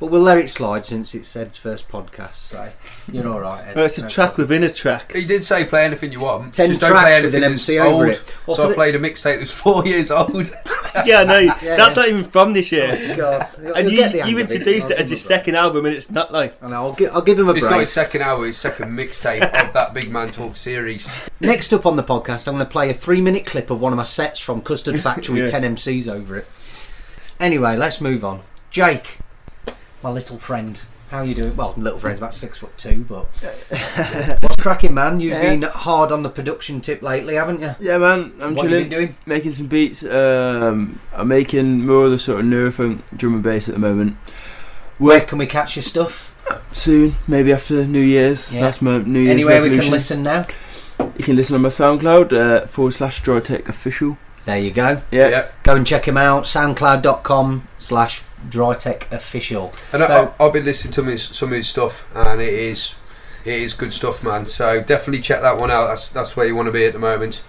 But 0.00 0.12
we'll 0.12 0.22
let 0.22 0.38
it 0.38 0.48
slide 0.48 0.86
since 0.86 1.12
it's 1.12 1.34
Edd's 1.34 1.56
first 1.56 1.88
podcast. 1.88 2.36
So 2.36 2.70
you're 3.10 3.28
all 3.28 3.40
right. 3.40 3.66
Edd. 3.66 3.74
Well, 3.76 3.86
it's 3.86 3.98
a 3.98 4.02
No 4.02 4.08
track 4.08 4.28
problem. 4.36 4.48
within 4.48 4.62
a 4.62 4.70
track. 4.72 5.12
He 5.12 5.24
did 5.24 5.42
say 5.42 5.64
play 5.64 5.84
anything 5.84 6.12
you 6.12 6.20
want. 6.20 6.54
Ten 6.54 6.68
Just 6.68 6.80
don't 6.82 6.92
play 6.92 7.00
tracks 7.00 7.22
with 7.24 7.34
anything 7.34 7.44
an 7.44 7.50
that's 7.50 7.68
MC 7.68 7.78
over 7.80 8.04
old. 8.06 8.14
it. 8.14 8.34
Well, 8.46 8.56
so 8.56 8.62
for 8.62 8.66
I 8.66 8.68
the- 8.68 8.74
played 8.76 8.94
a 8.94 8.98
mixtape 9.00 9.38
that's 9.40 9.50
four 9.50 9.84
years 9.88 10.12
old. 10.12 10.32
yeah, 11.04 11.24
no, 11.24 11.44
that's 11.46 11.62
yeah. 11.64 11.76
not 11.76 12.06
even 12.08 12.22
from 12.22 12.52
this 12.52 12.70
year. 12.70 12.96
Oh, 13.12 13.16
God, 13.16 13.46
And 13.76 13.90
You'll 13.90 13.90
you, 13.92 13.96
get 13.98 14.12
the 14.12 14.18
hang 14.20 14.30
you 14.30 14.38
of 14.38 14.50
it. 14.50 14.52
introduced 14.52 14.86
I'll 14.86 14.92
it 14.92 14.98
as 14.98 15.04
give 15.06 15.10
his 15.10 15.20
him 15.20 15.24
a 15.24 15.36
second 15.36 15.54
album, 15.56 15.86
and 15.86 15.94
it's 15.96 16.10
not 16.12 16.32
like. 16.32 16.62
I 16.62 16.68
know, 16.68 16.76
I'll, 16.76 16.92
gi- 16.94 17.08
I'll 17.08 17.20
give 17.22 17.40
him 17.40 17.48
a 17.48 17.52
It's 17.52 17.62
not 17.62 17.68
break. 17.70 17.80
his 17.80 17.90
second 17.92 18.22
hour, 18.22 18.46
his 18.46 18.56
second 18.56 18.96
mixtape 18.96 19.42
of 19.42 19.72
that 19.72 19.94
Big 19.94 20.12
Man 20.12 20.30
Talk 20.30 20.56
series. 20.56 21.28
Next 21.40 21.72
up 21.74 21.86
on 21.86 21.96
the 21.96 22.04
podcast, 22.04 22.46
I'm 22.46 22.54
going 22.54 22.64
to 22.64 22.70
play 22.70 22.88
a 22.88 22.94
three 22.94 23.20
minute 23.20 23.46
clip 23.46 23.68
of 23.68 23.80
one 23.80 23.92
of 23.92 23.96
my 23.96 24.04
sets 24.04 24.38
from 24.38 24.62
Custard 24.62 25.00
Factory 25.00 25.34
with 25.42 25.52
Yeah. 25.52 25.58
10 25.60 25.74
MCs 25.74 26.06
over 26.08 26.36
it. 26.36 26.46
Anyway, 27.40 27.76
let's 27.76 28.00
move 28.00 28.24
on. 28.24 28.42
Jake, 28.70 29.18
my 30.02 30.10
little 30.10 30.38
friend. 30.38 30.80
How 31.10 31.18
are 31.18 31.24
you 31.24 31.34
doing? 31.34 31.56
Well, 31.56 31.72
little 31.78 31.98
friend's 31.98 32.20
about 32.20 32.34
six 32.34 32.58
foot 32.58 32.76
two, 32.76 33.02
but 33.08 33.24
what's 34.42 34.56
cracking, 34.56 34.92
man? 34.92 35.20
You've 35.20 35.32
Yeah. 35.32 35.40
been 35.50 35.62
hard 35.62 36.12
on 36.12 36.22
the 36.22 36.28
production 36.28 36.82
tip 36.82 37.00
lately, 37.00 37.36
haven't 37.36 37.62
you? 37.62 37.74
Yeah, 37.80 37.96
man, 37.96 38.34
I'm 38.42 38.54
what 38.54 38.64
chilling. 38.64 38.84
you 38.84 38.88
been 38.90 38.90
doing? 38.90 39.16
Making 39.24 39.52
some 39.52 39.66
beats. 39.68 40.04
Um, 40.04 41.00
I'm 41.14 41.28
making 41.28 41.86
more 41.86 42.04
of 42.04 42.10
the 42.10 42.18
sort 42.18 42.40
of 42.40 42.46
neurofunk 42.46 43.00
drum 43.16 43.32
and 43.34 43.42
bass 43.42 43.68
at 43.68 43.74
the 43.74 43.80
moment. 43.80 44.16
Where 44.98 45.20
can 45.20 45.38
we 45.38 45.46
catch 45.46 45.76
your 45.76 45.82
stuff? 45.82 46.34
Soon, 46.72 47.16
maybe 47.26 47.52
after 47.54 47.86
New 47.86 48.00
Year's. 48.00 48.52
Yeah. 48.52 48.62
That's 48.62 48.82
my 48.82 48.98
New 48.98 49.20
Year's 49.20 49.30
Anywhere 49.32 49.62
we 49.62 49.68
resolution. 49.70 49.82
can 49.84 49.92
listen 49.92 50.22
now. 50.22 50.46
You 51.16 51.24
can 51.24 51.36
listen 51.36 51.54
on 51.54 51.62
my 51.62 51.68
SoundCloud 51.70 52.32
uh, 52.32 52.66
forward 52.66 52.92
slash 52.92 53.22
Drytek 53.22 53.68
official. 53.68 54.18
There 54.44 54.58
you 54.58 54.70
go. 54.72 55.00
Yeah. 55.10 55.28
Yeah. 55.28 55.48
Go 55.62 55.74
and 55.76 55.86
check 55.86 56.06
him 56.06 56.16
out. 56.18 56.44
Soundcloud.com 56.44 57.68
slash 57.78 58.20
Drytek 58.48 59.10
Official. 59.12 59.72
And 59.92 60.02
So- 60.02 60.34
I, 60.38 60.44
I've 60.44 60.52
been 60.52 60.64
listening 60.64 60.92
to 60.94 61.02
his, 61.04 61.22
some 61.24 61.50
of 61.50 61.56
his 61.56 61.68
stuff, 61.68 62.08
and 62.14 62.40
it 62.40 62.52
is 62.52 62.94
it 63.44 63.54
is 63.60 63.72
good 63.74 63.92
stuff, 63.92 64.22
man. 64.22 64.48
So 64.48 64.82
definitely 64.82 65.22
check 65.22 65.40
that 65.42 65.58
one 65.58 65.70
out. 65.70 65.86
That's 65.88 66.10
that's 66.10 66.36
where 66.36 66.46
you 66.46 66.54
want 66.56 66.66
to 66.66 66.72
be 66.72 66.84
at 66.86 66.92
the 66.92 66.98
moment. 66.98 67.42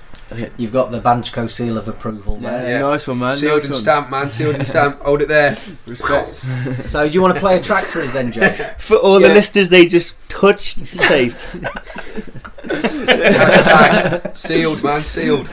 You've 0.58 0.72
got 0.72 0.92
the 0.92 1.00
Banshco 1.02 1.50
seal 1.50 1.76
of 1.76 1.88
approval 1.88 2.36
there. 2.36 2.68
Yeah, 2.70 2.82
nice 2.82 3.08
one, 3.08 3.18
man. 3.18 3.36
Sealed 3.36 3.56
nice 3.56 3.64
and 3.66 3.74
one. 3.74 3.82
stamped, 3.82 4.12
man. 4.12 4.30
Sealed 4.30 4.56
and 4.58 4.68
stamped. 4.68 5.02
Hold 5.04 5.24
it 5.24 5.28
there. 5.28 5.58
Respect. 5.88 6.36
So, 6.92 7.08
do 7.08 7.14
you 7.14 7.22
want 7.22 7.34
to 7.34 7.40
play 7.40 7.58
a 7.58 7.62
track 7.62 7.84
for 7.86 8.02
us 8.04 8.14
then, 8.14 8.32
Jake? 8.32 8.54
For 8.78 8.96
all 8.98 9.20
Yeah. 9.20 9.30
the 9.30 9.34
listeners, 9.34 9.72
they 9.72 9.88
just 9.88 10.16
touched 10.30 10.86
safe. 10.96 11.48
Sealed, 14.36 14.84
man. 14.84 15.02
Sealed. 15.02 15.50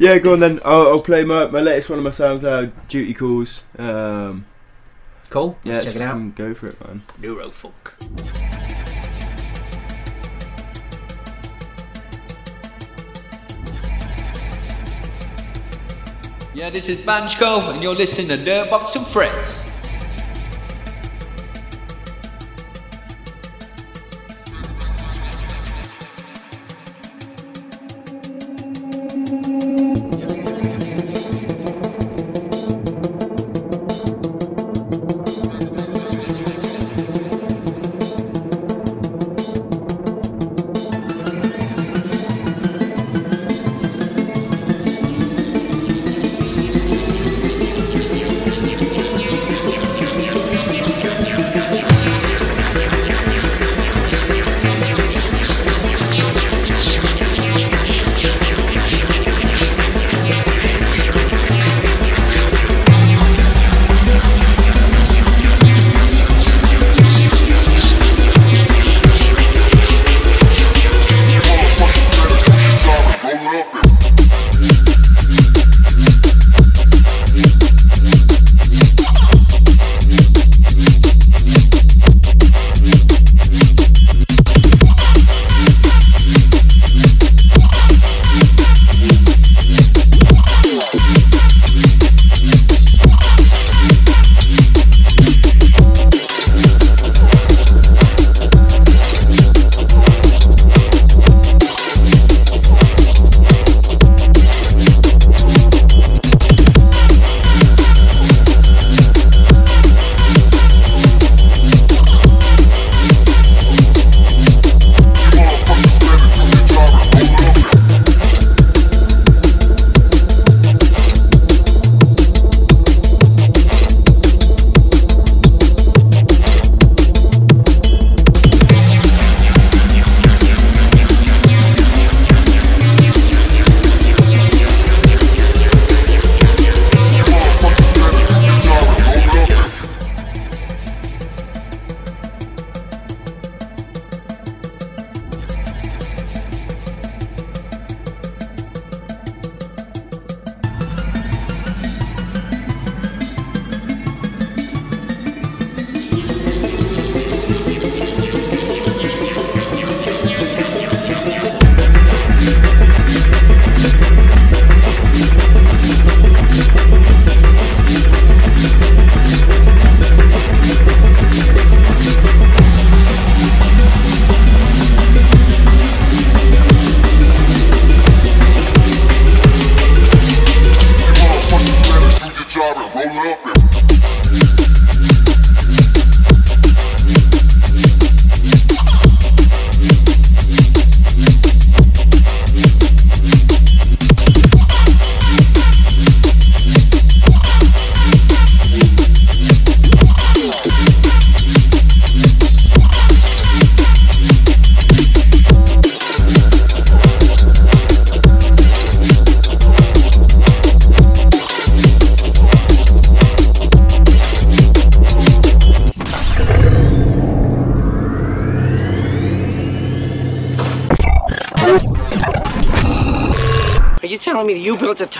Yeah, 0.00 0.16
go 0.18 0.32
on 0.32 0.40
then. 0.40 0.60
I'll, 0.64 0.88
I'll 0.88 1.02
play 1.02 1.24
my, 1.24 1.44
my 1.48 1.60
latest 1.60 1.90
one 1.90 1.98
on 1.98 2.04
my 2.04 2.10
SoundCloud, 2.10 2.88
Duty 2.88 3.12
Calls. 3.12 3.62
Um, 3.78 4.46
Cool. 5.28 5.58
yeah, 5.62 5.74
Let's 5.74 5.86
check 5.88 5.96
it 5.96 6.02
out. 6.02 6.34
Go 6.36 6.54
for 6.54 6.68
it, 6.68 6.80
man. 6.84 7.02
Neurofunk. 7.20 7.70
Yeah, 16.52 16.68
this 16.68 16.88
is 16.88 17.04
Banshco, 17.06 17.72
and 17.72 17.80
you're 17.82 17.94
listening 17.94 18.28
to 18.28 18.36
Dirtbox 18.44 18.96
and 18.96 19.06
Friends. 19.06 19.69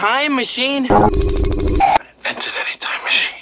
Time 0.01 0.35
machine? 0.35 0.85
Invented 0.87 1.03
any 2.57 2.77
time 2.81 3.03
machine. 3.05 3.37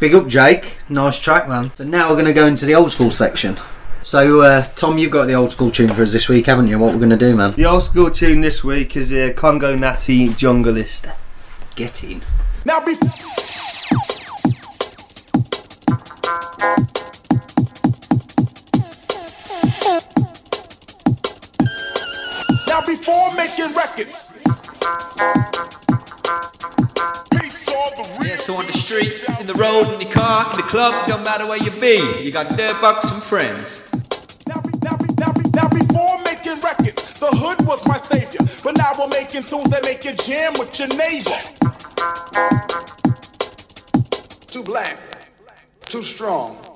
Big 0.00 0.14
up, 0.14 0.28
Jake. 0.28 0.78
Nice 0.88 1.20
track, 1.20 1.46
man. 1.46 1.70
So 1.74 1.84
now 1.84 2.08
we're 2.08 2.14
going 2.14 2.24
to 2.24 2.32
go 2.32 2.46
into 2.46 2.64
the 2.64 2.74
old 2.74 2.90
school 2.90 3.10
section. 3.10 3.58
So, 4.04 4.40
uh, 4.40 4.64
Tom, 4.76 4.96
you've 4.96 5.12
got 5.12 5.26
the 5.26 5.34
old 5.34 5.52
school 5.52 5.70
tune 5.70 5.88
for 5.88 6.02
us 6.04 6.12
this 6.12 6.30
week, 6.30 6.46
haven't 6.46 6.68
you? 6.68 6.78
What 6.78 6.94
we're 6.94 7.00
going 7.00 7.10
to 7.10 7.18
do, 7.18 7.36
man? 7.36 7.52
The 7.52 7.66
old 7.66 7.82
school 7.82 8.10
tune 8.10 8.40
this 8.40 8.64
week 8.64 8.96
is 8.96 9.12
uh, 9.12 9.34
Congo 9.36 9.76
Natty 9.76 10.28
Junglist. 10.28 11.14
Get 11.76 12.02
in. 12.02 12.22
Now 12.64 12.82
be. 12.82 12.94
On 28.56 28.66
the 28.66 28.72
street, 28.72 29.12
in 29.40 29.46
the 29.46 29.54
road, 29.54 29.92
in 29.92 29.98
the 29.98 30.10
car, 30.12 30.50
in 30.50 30.56
the 30.56 30.62
club, 30.62 30.92
don't 31.08 31.24
matter 31.24 31.46
where 31.46 31.62
you 31.62 31.70
be. 31.80 31.98
You 32.22 32.32
got 32.32 32.46
Dirtbox 32.58 33.12
and 33.12 33.22
friends. 33.22 33.88
Now 34.46 34.60
before 35.68 36.18
making 36.24 36.60
records, 36.62 37.20
the 37.20 37.28
hood 37.30 37.66
was 37.66 37.86
my 37.86 37.96
savior. 37.96 38.40
But 38.64 38.76
now 38.76 38.92
we're 38.98 39.08
making 39.08 39.42
tunes 39.42 39.70
that 39.70 39.82
make 39.84 40.04
you 40.04 40.14
jam 40.16 40.52
with 40.58 40.78
your 40.78 40.88
neighbor. 40.96 41.38
Too 44.46 44.62
black, 44.62 44.98
too 45.84 46.02
strong. 46.02 46.71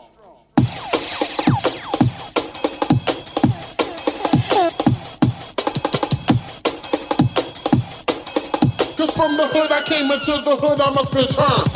From 9.14 9.36
the 9.36 9.46
hood 9.46 9.70
I 9.70 9.82
came 9.82 10.10
into 10.10 10.32
the 10.42 10.56
hood 10.56 10.80
I 10.80 10.90
must 10.90 11.14
return. 11.14 11.75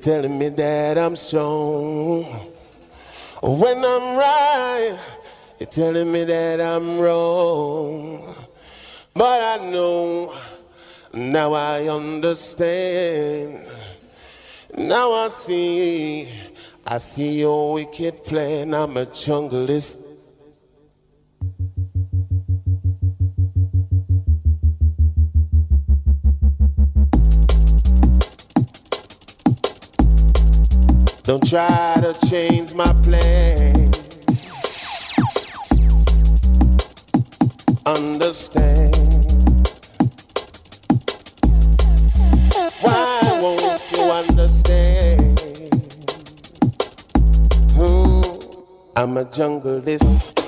Telling 0.00 0.38
me 0.38 0.48
that 0.48 0.96
I'm 0.96 1.14
strong. 1.14 2.24
When 3.42 3.76
I'm 3.76 4.16
right, 4.16 4.98
you're 5.58 5.68
telling 5.68 6.10
me 6.10 6.24
that 6.24 6.60
I'm 6.60 6.98
wrong. 6.98 8.34
But 9.12 9.60
I 9.60 9.70
know, 9.70 10.34
now 11.12 11.52
I 11.52 11.86
understand. 11.88 13.66
Now 14.78 15.12
I 15.12 15.28
see, 15.28 16.22
I 16.86 16.96
see 16.96 17.40
your 17.40 17.74
wicked 17.74 18.24
plan. 18.24 18.72
I'm 18.72 18.96
a 18.96 19.04
junglist. 19.04 19.99
Don't 31.30 31.48
try 31.48 31.94
to 32.00 32.12
change 32.28 32.74
my 32.74 32.92
plan. 33.04 33.88
Understand. 37.86 38.96
Why 42.80 43.38
won't 43.40 43.92
you 43.92 44.02
understand? 44.10 45.40
Hmm, 47.76 48.22
I'm 48.96 49.16
a 49.16 49.24
junglist. 49.26 50.39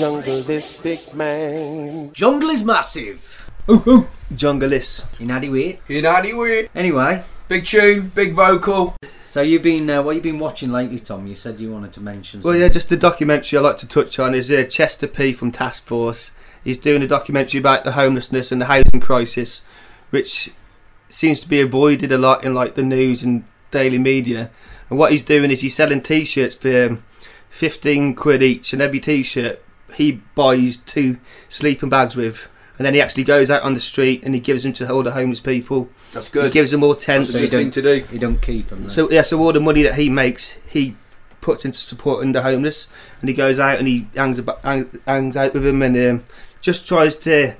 Jungleistic 0.00 1.14
man. 1.14 2.10
Jungle 2.14 2.48
is 2.48 2.64
massive. 2.64 3.50
Junglist. 4.32 5.20
In 5.20 5.30
Addy 5.30 5.50
Weird. 5.50 5.78
In 5.88 6.06
Addy 6.06 6.32
Weird. 6.32 6.70
Anyway. 6.74 7.22
Big 7.48 7.66
tune, 7.66 8.08
big 8.14 8.32
vocal. 8.32 8.96
So 9.28 9.42
you've 9.42 9.62
been, 9.62 9.90
uh, 9.90 10.02
what 10.02 10.14
you've 10.14 10.24
been 10.24 10.38
watching 10.38 10.70
lately, 10.72 11.00
Tom? 11.00 11.26
You 11.26 11.34
said 11.34 11.60
you 11.60 11.70
wanted 11.70 11.92
to 11.92 12.00
mention. 12.00 12.40
Well, 12.40 12.56
yeah, 12.56 12.68
just 12.68 12.90
a 12.92 12.96
documentary 12.96 13.58
I 13.58 13.62
like 13.62 13.76
to 13.76 13.86
touch 13.86 14.18
on 14.18 14.34
is 14.34 14.50
uh, 14.50 14.64
Chester 14.64 15.06
P 15.06 15.34
from 15.34 15.52
Task 15.52 15.84
Force. 15.84 16.32
He's 16.64 16.78
doing 16.78 17.02
a 17.02 17.06
documentary 17.06 17.60
about 17.60 17.84
the 17.84 17.92
homelessness 17.92 18.50
and 18.50 18.62
the 18.62 18.66
housing 18.66 19.00
crisis, 19.00 19.66
which 20.08 20.50
seems 21.10 21.42
to 21.42 21.48
be 21.48 21.60
avoided 21.60 22.10
a 22.10 22.18
lot 22.18 22.42
in 22.42 22.54
like 22.54 22.74
the 22.74 22.82
news 22.82 23.22
and 23.22 23.44
daily 23.70 23.98
media. 23.98 24.50
And 24.88 24.98
what 24.98 25.12
he's 25.12 25.22
doing 25.22 25.50
is 25.50 25.60
he's 25.60 25.76
selling 25.76 26.00
T-shirts 26.00 26.56
for 26.56 26.86
um, 26.86 27.04
fifteen 27.50 28.14
quid 28.14 28.42
each, 28.42 28.72
and 28.72 28.80
every 28.80 29.00
T-shirt 29.00 29.62
he 29.94 30.20
buys 30.34 30.76
two 30.76 31.18
sleeping 31.48 31.88
bags 31.88 32.16
with. 32.16 32.48
And 32.78 32.86
then 32.86 32.94
he 32.94 33.02
actually 33.02 33.24
goes 33.24 33.50
out 33.50 33.62
on 33.62 33.74
the 33.74 33.80
street 33.80 34.24
and 34.24 34.34
he 34.34 34.40
gives 34.40 34.62
them 34.62 34.72
to 34.74 34.90
all 34.90 35.02
the 35.02 35.10
homeless 35.10 35.40
people. 35.40 35.90
That's 36.14 36.30
good. 36.30 36.44
He 36.46 36.50
gives 36.50 36.70
them 36.70 36.82
all 36.82 36.94
tents. 36.94 37.30
That's 37.30 37.44
a 37.46 37.48
thing 37.50 37.70
to 37.72 37.82
do. 37.82 38.04
You 38.10 38.18
don't 38.18 38.40
keep 38.40 38.68
them. 38.70 38.88
So 38.88 39.10
yeah, 39.10 39.20
so 39.20 39.38
all 39.38 39.52
the 39.52 39.60
money 39.60 39.82
that 39.82 39.96
he 39.96 40.08
makes, 40.08 40.52
he 40.66 40.96
puts 41.42 41.66
into 41.66 41.76
supporting 41.78 42.32
the 42.32 42.40
homeless, 42.40 42.88
and 43.20 43.28
he 43.28 43.34
goes 43.34 43.58
out 43.58 43.78
and 43.78 43.86
he 43.86 44.08
hangs 44.16 44.38
about, 44.38 44.64
hangs, 44.64 44.96
hangs 45.06 45.36
out 45.36 45.52
with 45.52 45.64
them 45.64 45.82
and 45.82 45.94
um, 45.98 46.24
just 46.62 46.88
tries 46.88 47.16
to 47.16 47.54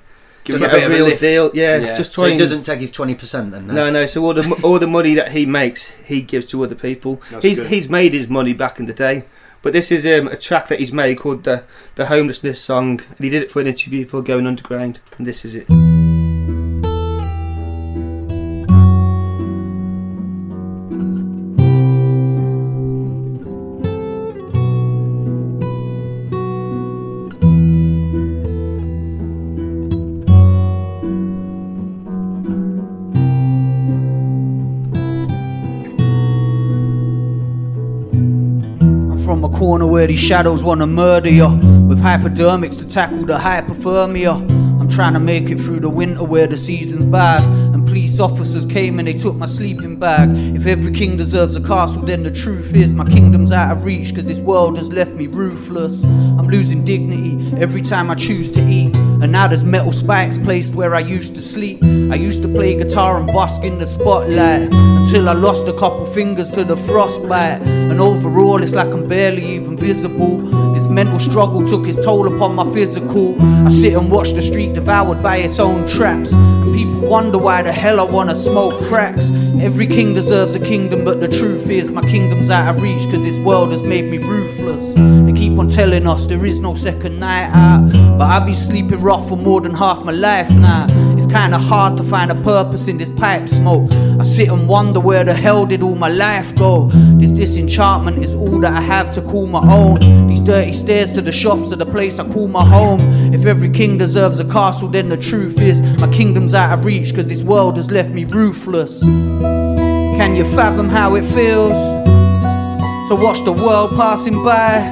Give 0.45 0.59
get 0.59 0.71
him 0.71 0.71
a 0.71 0.73
bit 0.73 0.85
of 0.87 0.91
a 0.91 0.95
real 0.95 1.05
lift. 1.05 1.21
deal. 1.21 1.51
Yeah, 1.53 1.77
Yeah. 1.77 1.95
just 1.99 2.15
So 2.15 2.25
he 2.25 2.39
doesn't 2.39 2.63
take 2.63 2.81
his 2.81 2.91
twenty 2.91 3.15
percent 3.15 3.51
then. 3.51 3.67
no, 3.67 3.75
no. 3.75 3.91
no. 3.91 4.07
So 4.07 4.25
all 4.25 4.33
the 4.33 4.59
all 4.63 4.79
the 4.79 4.87
money 4.87 5.13
that 5.15 5.33
he 5.33 5.45
makes, 5.45 5.89
he 6.07 6.23
gives 6.23 6.47
to 6.47 6.65
other 6.65 6.75
people. 6.75 7.21
That's 7.31 7.45
he's 7.45 7.59
good. 7.59 7.67
he's 7.69 7.91
made 7.91 8.15
his 8.15 8.29
money 8.29 8.55
back 8.55 8.81
in 8.81 8.87
the 8.87 8.95
day. 8.95 9.27
But 9.63 9.73
this 9.73 9.93
is 9.93 10.07
um, 10.07 10.29
a 10.29 10.37
track 10.37 10.69
that 10.69 10.81
he's 10.81 10.93
made 10.93 11.19
called 11.19 11.45
the 11.45 11.65
the 11.97 12.07
homelessness 12.07 12.61
song, 12.61 13.01
and 13.09 13.21
he 13.21 13.29
did 13.29 13.43
it 13.43 13.51
for 13.51 13.61
an 13.61 13.67
interview 13.67 14.07
for 14.07 14.23
Going 14.23 14.47
Underground, 14.47 15.01
and 15.19 15.27
this 15.27 15.45
is 15.45 15.55
it. 15.55 15.90
These 40.11 40.19
shadows 40.19 40.65
wanna 40.65 40.89
murder 40.89 41.31
you. 41.31 41.47
With 41.89 42.01
hypodermics 42.01 42.77
to 42.79 42.85
tackle 42.85 43.25
the 43.25 43.39
hypothermia. 43.39 44.35
I'm 44.81 44.89
trying 44.89 45.15
to 45.15 45.21
make 45.21 45.51
it 45.51 45.61
through 45.61 45.81
the 45.81 45.89
winter 45.89 46.25
where 46.25 46.49
the 46.49 46.57
season's 46.57 47.05
bad. 47.05 47.45
And 47.45 47.87
police 47.87 48.19
officers 48.19 48.65
came 48.65 48.99
and 48.99 49.07
they 49.07 49.13
took 49.13 49.37
my 49.37 49.47
sleeping 49.47 50.01
bag. 50.01 50.31
If 50.57 50.67
every 50.67 50.91
king 50.91 51.17
deserves 51.17 51.55
a 51.55 51.61
castle, 51.61 52.03
then 52.03 52.25
the 52.25 52.31
truth 52.33 52.75
is 52.75 52.93
my 52.93 53.05
kingdom's 53.05 53.53
out 53.53 53.77
of 53.77 53.85
reach, 53.85 54.13
cause 54.13 54.25
this 54.25 54.41
world 54.41 54.77
has 54.79 54.91
left 54.91 55.13
me 55.13 55.29
ruthless. 55.29 56.03
I'm 56.03 56.49
losing 56.49 56.85
dignity 56.85 57.55
every 57.61 57.81
time 57.81 58.11
I 58.11 58.17
choose 58.17 58.51
to 58.51 58.69
eat. 58.69 58.97
And 58.97 59.31
now 59.31 59.47
there's 59.47 59.63
metal 59.63 59.93
spikes 59.93 60.39
placed 60.39 60.75
where 60.75 60.97
I 60.97 61.01
used 61.01 61.37
to 61.37 61.41
sleep. 61.41 61.85
I 61.85 62.17
used 62.17 62.43
to 62.43 62.49
play 62.49 62.75
guitar 62.75 63.19
and 63.19 63.29
bask 63.29 63.63
in 63.63 63.79
the 63.79 63.87
spotlight 63.87 64.73
until 65.13 65.29
I 65.29 65.33
lost 65.33 65.67
a 65.67 65.73
couple 65.73 66.07
fingers 66.07 66.49
to 66.51 66.63
the 66.63 66.77
frostbite. 66.77 67.63
And 67.63 68.01
overall, 68.01 68.63
it's 68.63 68.75
like 68.75 68.95
I'm 68.95 69.09
barely 69.09 69.45
even 69.45 69.77
visible. 69.77 70.39
This 70.73 70.87
mental 70.87 71.19
struggle 71.19 71.67
took 71.67 71.89
its 71.89 71.97
toll 72.05 72.33
upon 72.33 72.55
my 72.55 72.71
physical. 72.73 73.35
I 73.43 73.71
sit 73.71 73.95
and 73.95 74.09
watch 74.09 74.31
the 74.35 74.41
street 74.41 74.75
devoured 74.75 75.21
by 75.21 75.39
its 75.39 75.59
own 75.59 75.85
traps. 75.89 76.33
And 76.33 76.73
people 76.73 77.01
wonder 77.09 77.39
why 77.39 77.61
the 77.63 77.73
hell 77.73 77.99
I 77.99 78.05
wanna 78.05 78.37
smoke 78.37 78.85
cracks. 78.85 79.33
Every 79.61 79.89
king 79.89 80.15
deserves 80.15 80.55
a 80.55 80.61
kingdom, 80.61 81.05
but 81.05 81.21
the 81.21 81.27
truth 81.27 81.69
is 81.69 81.91
my 81.91 82.03
kingdom's 82.03 82.49
out 82.49 82.77
of 82.77 82.81
reach, 82.81 83.03
cause 83.11 83.21
this 83.25 83.37
world 83.39 83.73
has 83.73 83.83
made 83.83 84.05
me 84.05 84.19
ruthless. 84.19 84.95
They 84.95 85.33
keep 85.33 85.59
on 85.59 85.69
telling 85.69 86.07
us 86.07 86.29
there 86.29 86.47
is 86.47 86.61
no 86.61 86.75
second 86.75 87.19
night 87.19 87.51
out, 87.53 87.93
but 88.21 88.29
I 88.29 88.39
be 88.39 88.53
sleeping 88.53 89.01
rough 89.01 89.31
for 89.31 89.37
more 89.37 89.63
than 89.63 89.73
half 89.73 90.05
my 90.05 90.13
life 90.13 90.51
now. 90.51 90.85
It's 91.17 91.25
kinda 91.25 91.57
hard 91.57 91.97
to 91.97 92.05
find 92.05 92.31
a 92.31 92.35
purpose 92.35 92.87
in 92.87 92.99
this 92.99 93.09
pipe 93.09 93.49
smoke. 93.49 93.91
I 93.95 94.25
sit 94.25 94.51
and 94.51 94.69
wonder 94.69 95.01
where 95.01 95.25
the 95.25 95.33
hell 95.33 95.65
did 95.65 95.83
all 95.83 95.95
my 95.95 96.11
life 96.11 96.55
go? 96.55 96.91
This 97.19 97.31
disenchantment 97.31 98.23
is 98.23 98.35
all 98.35 98.61
that 98.61 98.75
I 98.75 98.83
have 98.83 99.11
to 99.13 99.23
call 99.23 99.47
my 99.47 99.67
own. 99.73 100.27
These 100.29 100.43
dirty 100.43 100.75
stairs 100.75 101.13
to 101.13 101.23
the 101.23 101.33
shops 101.33 101.73
are 101.73 101.77
the 101.77 101.87
place 101.87 102.19
I 102.19 102.25
call 102.25 102.47
my 102.47 102.63
home. 102.63 103.01
If 103.33 103.47
every 103.47 103.71
king 103.71 103.97
deserves 103.97 104.39
a 104.39 104.45
castle, 104.45 104.89
then 104.89 105.09
the 105.09 105.17
truth 105.17 105.59
is 105.63 105.83
my 105.99 106.09
kingdom's 106.09 106.53
out 106.53 106.79
of 106.79 106.85
reach, 106.85 107.15
cause 107.15 107.25
this 107.25 107.43
world 107.43 107.79
has 107.79 107.91
left 107.91 108.11
me 108.11 108.25
ruthless. 108.27 109.03
Can 109.03 110.37
you 110.37 110.45
fathom 110.45 110.91
how 110.91 111.15
it 111.15 111.25
feels 111.25 111.81
to 113.09 113.15
watch 113.15 113.43
the 113.47 113.53
world 113.53 113.97
passing 113.97 114.45
by 114.45 114.83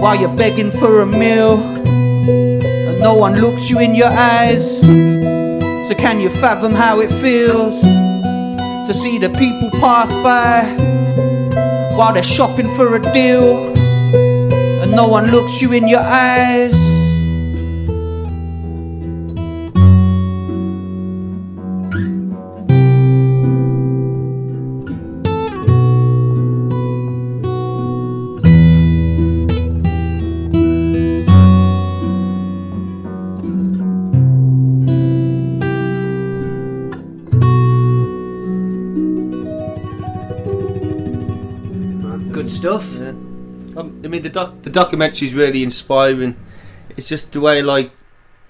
while 0.00 0.18
you're 0.18 0.34
begging 0.34 0.70
for 0.70 1.02
a 1.02 1.06
meal 1.06 1.79
no 3.00 3.14
one 3.14 3.40
looks 3.40 3.70
you 3.70 3.80
in 3.80 3.94
your 3.94 4.08
eyes? 4.08 4.80
So, 4.80 5.94
can 5.96 6.20
you 6.20 6.28
fathom 6.28 6.74
how 6.74 7.00
it 7.00 7.10
feels 7.10 7.80
to 7.80 8.92
see 8.92 9.18
the 9.18 9.30
people 9.30 9.70
pass 9.80 10.14
by 10.16 10.64
while 11.96 12.12
they're 12.12 12.22
shopping 12.22 12.72
for 12.74 12.94
a 12.96 13.00
deal 13.12 13.72
and 14.82 14.92
no 14.92 15.08
one 15.08 15.30
looks 15.30 15.62
you 15.62 15.72
in 15.72 15.88
your 15.88 16.00
eyes? 16.00 16.89
Mean, 44.10 44.22
the 44.22 44.28
doc- 44.28 44.62
the 44.62 44.70
documentary 44.70 45.28
is 45.28 45.34
really 45.34 45.62
inspiring. 45.62 46.36
It's 46.96 47.08
just 47.08 47.32
the 47.32 47.40
way 47.40 47.62
like 47.62 47.90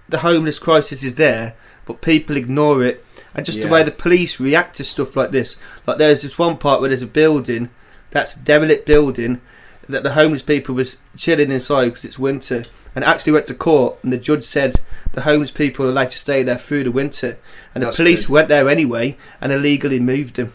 the 0.09 0.19
homeless 0.19 0.59
crisis 0.59 1.03
is 1.05 1.15
there, 1.17 1.55
but 1.87 2.01
people 2.01 2.37
ignore 2.37 2.83
it, 2.85 3.05
and 3.35 3.47
just 3.47 3.59
the 3.61 3.67
Yeah. 3.67 3.73
way 3.73 3.83
the 3.83 3.91
police 3.91 4.41
react 4.41 4.77
to 4.77 4.85
stuff 4.85 5.15
like 5.17 5.31
this. 5.31 5.57
Like 5.87 5.99
there's 5.99 6.23
this 6.23 6.39
one 6.39 6.57
part 6.57 6.81
where 6.81 6.89
there's 6.89 7.03
a 7.03 7.07
building 7.07 7.69
that's 8.11 8.35
a 8.37 8.41
derelict 8.41 8.87
building 8.87 9.41
that 9.89 10.03
the 10.03 10.13
homeless 10.13 10.43
people 10.43 10.75
was 10.75 10.99
chilling 11.17 11.51
inside 11.51 11.87
because 11.87 12.05
it's 12.05 12.19
winter, 12.19 12.65
and 12.95 13.05
actually 13.05 13.33
went 13.33 13.47
to 13.47 13.55
court, 13.55 13.97
and 14.03 14.13
the 14.13 14.17
judge 14.19 14.45
said 14.45 14.77
the 15.13 15.23
homeless 15.23 15.51
people 15.51 15.85
are 15.87 15.89
allowed 15.91 16.11
to 16.11 16.19
stay 16.19 16.43
there 16.43 16.57
through 16.59 16.85
the 16.85 16.91
winter, 16.93 17.39
and 17.75 17.83
That's 17.85 17.97
the 17.97 18.03
police 18.05 18.27
good. 18.27 18.33
went 18.33 18.49
there 18.49 18.69
anyway 18.69 19.17
and 19.41 19.53
illegally 19.53 20.01
moved 20.01 20.37
them. 20.37 20.53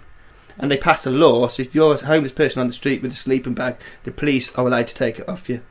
And 0.57 0.71
they 0.71 0.77
pass 0.77 1.05
a 1.05 1.11
law, 1.11 1.47
so 1.47 1.61
if 1.61 1.75
you're 1.75 1.93
a 1.95 1.97
homeless 1.97 2.31
person 2.31 2.61
on 2.61 2.67
the 2.67 2.73
street 2.73 3.01
with 3.01 3.11
a 3.11 3.15
sleeping 3.15 3.53
bag, 3.53 3.75
the 4.03 4.11
police 4.11 4.53
are 4.55 4.65
allowed 4.65 4.87
to 4.87 4.95
take 4.95 5.19
it 5.19 5.27
off 5.27 5.49
you. 5.49 5.61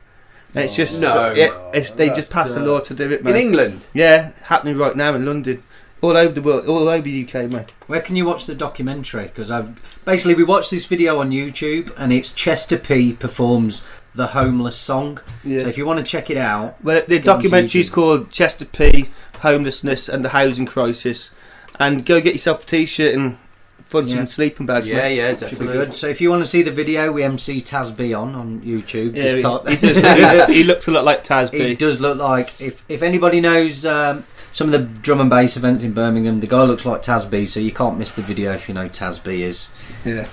And 0.53 0.63
it's 0.65 0.75
just 0.75 1.01
No. 1.01 1.33
it, 1.35 1.51
it's, 1.73 1.91
they 1.91 2.07
That's 2.07 2.19
just 2.19 2.31
passed 2.31 2.55
a 2.55 2.59
law 2.59 2.79
to 2.81 2.93
do 2.93 3.09
it, 3.11 3.21
In. 3.21 3.35
England? 3.35 3.81
Yeah, 3.93 4.31
happening 4.43 4.77
right 4.77 4.95
now 4.95 5.15
in 5.15 5.25
London, 5.25 5.63
all 6.01 6.15
over 6.15 6.31
the 6.31 6.41
world, 6.41 6.67
all 6.67 6.87
over 6.87 7.01
the 7.01 7.23
UK, 7.27 7.49
man. 7.49 7.65
Where 7.87 7.99
can 7.99 8.15
you 8.15 8.25
watch 8.25 8.45
the 8.45 8.53
documentary? 8.53 9.23
Because 9.23 9.49
I 9.49 9.65
basically 10.05 10.35
we 10.35 10.43
watched 10.43 10.69
this 10.69 10.85
video 10.85 11.19
on 11.19 11.31
YouTube, 11.31 11.91
and 11.97 12.13
it's 12.13 12.31
Chester 12.31 12.77
P 12.77 13.13
performs 13.13 13.83
the 14.13 14.27
homeless 14.27 14.77
song. 14.77 15.19
Yeah. 15.43 15.63
So 15.63 15.67
if 15.69 15.77
you 15.79 15.85
want 15.85 15.99
to 16.05 16.09
check 16.09 16.29
it 16.29 16.37
out, 16.37 16.75
Well, 16.83 17.01
the 17.07 17.19
documentary 17.19 17.81
is 17.81 17.89
called 17.89 18.31
Chester 18.31 18.65
P. 18.65 19.09
Homelessness 19.39 20.07
and 20.07 20.23
the 20.23 20.29
Housing 20.29 20.65
Crisis, 20.67 21.31
and 21.79 22.05
go 22.05 22.21
get 22.21 22.33
yourself 22.33 22.63
a 22.63 22.65
t-shirt 22.65 23.13
and 23.15 23.37
fund 23.83 24.09
Yeah. 24.09 24.17
some 24.17 24.27
sleeping 24.27 24.65
bags. 24.65 24.87
Yeah, 24.87 24.97
mate. 24.97 25.15
yeah, 25.17 25.31
definitely. 25.33 25.67
good. 25.67 25.95
So 25.95 26.07
if 26.07 26.19
you 26.21 26.29
want 26.29 26.43
to 26.43 26.47
see 26.47 26.63
the 26.63 26.71
video, 26.71 27.11
we 27.11 27.23
MC 27.23 27.61
Tasby 27.61 28.17
on 28.19 28.35
on 28.35 28.61
YouTube. 28.61 29.15
Yeah, 29.15 29.37
Just 29.37 29.67
he, 29.67 29.87
he 29.87 29.93
does. 29.93 30.47
he, 30.47 30.53
he 30.55 30.63
looks 30.63 30.87
a 30.87 30.91
lot 30.91 31.03
like 31.03 31.23
Tasby. 31.23 31.67
He 31.67 31.75
does 31.75 31.99
look 32.01 32.17
like 32.17 32.59
if 32.61 32.83
if 32.89 33.01
anybody 33.01 33.41
knows 33.41 33.85
um, 33.85 34.25
some 34.53 34.67
of 34.67 34.71
the 34.73 34.87
drum 35.01 35.21
and 35.21 35.29
bass 35.29 35.57
events 35.57 35.83
in 35.83 35.93
Birmingham, 35.93 36.39
the 36.39 36.47
guy 36.47 36.63
looks 36.63 36.85
like 36.85 37.01
Tasby, 37.01 37.47
so 37.47 37.59
you 37.59 37.71
can't 37.71 37.97
miss 37.97 38.13
the 38.13 38.21
video 38.21 38.53
if 38.53 38.67
you 38.67 38.73
know 38.73 38.87
Tasby 38.87 39.39
is. 39.39 39.69
Yeah. 40.03 40.27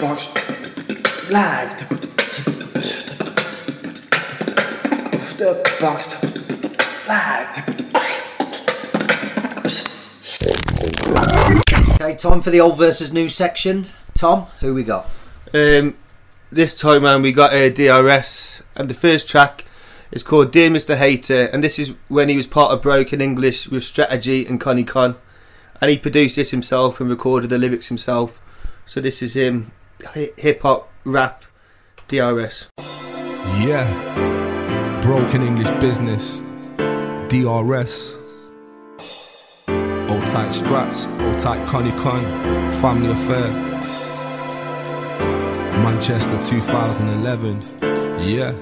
Box 0.00 0.28
live. 1.30 1.88
The 5.38 5.76
box 5.80 7.08
live. 7.08 7.75
Okay, 10.86 12.14
time 12.16 12.40
for 12.40 12.50
the 12.50 12.60
old 12.60 12.78
versus 12.78 13.12
new 13.12 13.28
section. 13.28 13.86
Tom, 14.14 14.46
who 14.60 14.72
we 14.72 14.84
got? 14.84 15.10
Um, 15.52 15.96
this 16.52 16.78
time, 16.78 17.02
man, 17.02 17.22
we 17.22 17.32
got 17.32 17.52
a 17.52 17.70
DRS, 17.70 18.62
and 18.76 18.88
the 18.88 18.94
first 18.94 19.28
track 19.28 19.64
is 20.12 20.22
called 20.22 20.52
"Dear 20.52 20.70
Mr. 20.70 20.96
Hater," 20.96 21.46
and 21.46 21.64
this 21.64 21.78
is 21.78 21.92
when 22.08 22.28
he 22.28 22.36
was 22.36 22.46
part 22.46 22.72
of 22.72 22.82
Broken 22.82 23.20
English 23.20 23.68
with 23.68 23.82
Strategy 23.82 24.46
and 24.46 24.60
Konny 24.60 24.86
Kon, 24.86 25.16
and 25.80 25.90
he 25.90 25.98
produced 25.98 26.36
this 26.36 26.50
himself 26.52 27.00
and 27.00 27.10
recorded 27.10 27.50
the 27.50 27.58
lyrics 27.58 27.88
himself. 27.88 28.40
So 28.86 29.00
this 29.00 29.22
is 29.22 29.34
him, 29.34 29.72
hip 30.14 30.62
hop 30.62 30.92
rap 31.04 31.44
DRS. 32.08 32.68
Yeah. 33.58 35.00
Broken 35.02 35.42
English 35.42 35.70
business. 35.80 36.40
DRS. 37.28 38.25
Old 40.08 40.24
tight 40.28 40.50
straps, 40.52 41.06
old 41.06 41.40
tight 41.40 41.66
Konny 41.66 41.90
Kon, 42.00 42.22
family 42.80 43.10
affair. 43.10 43.50
Manchester 45.82 46.38
2011. 46.46 47.60
Yeah. 48.22 48.52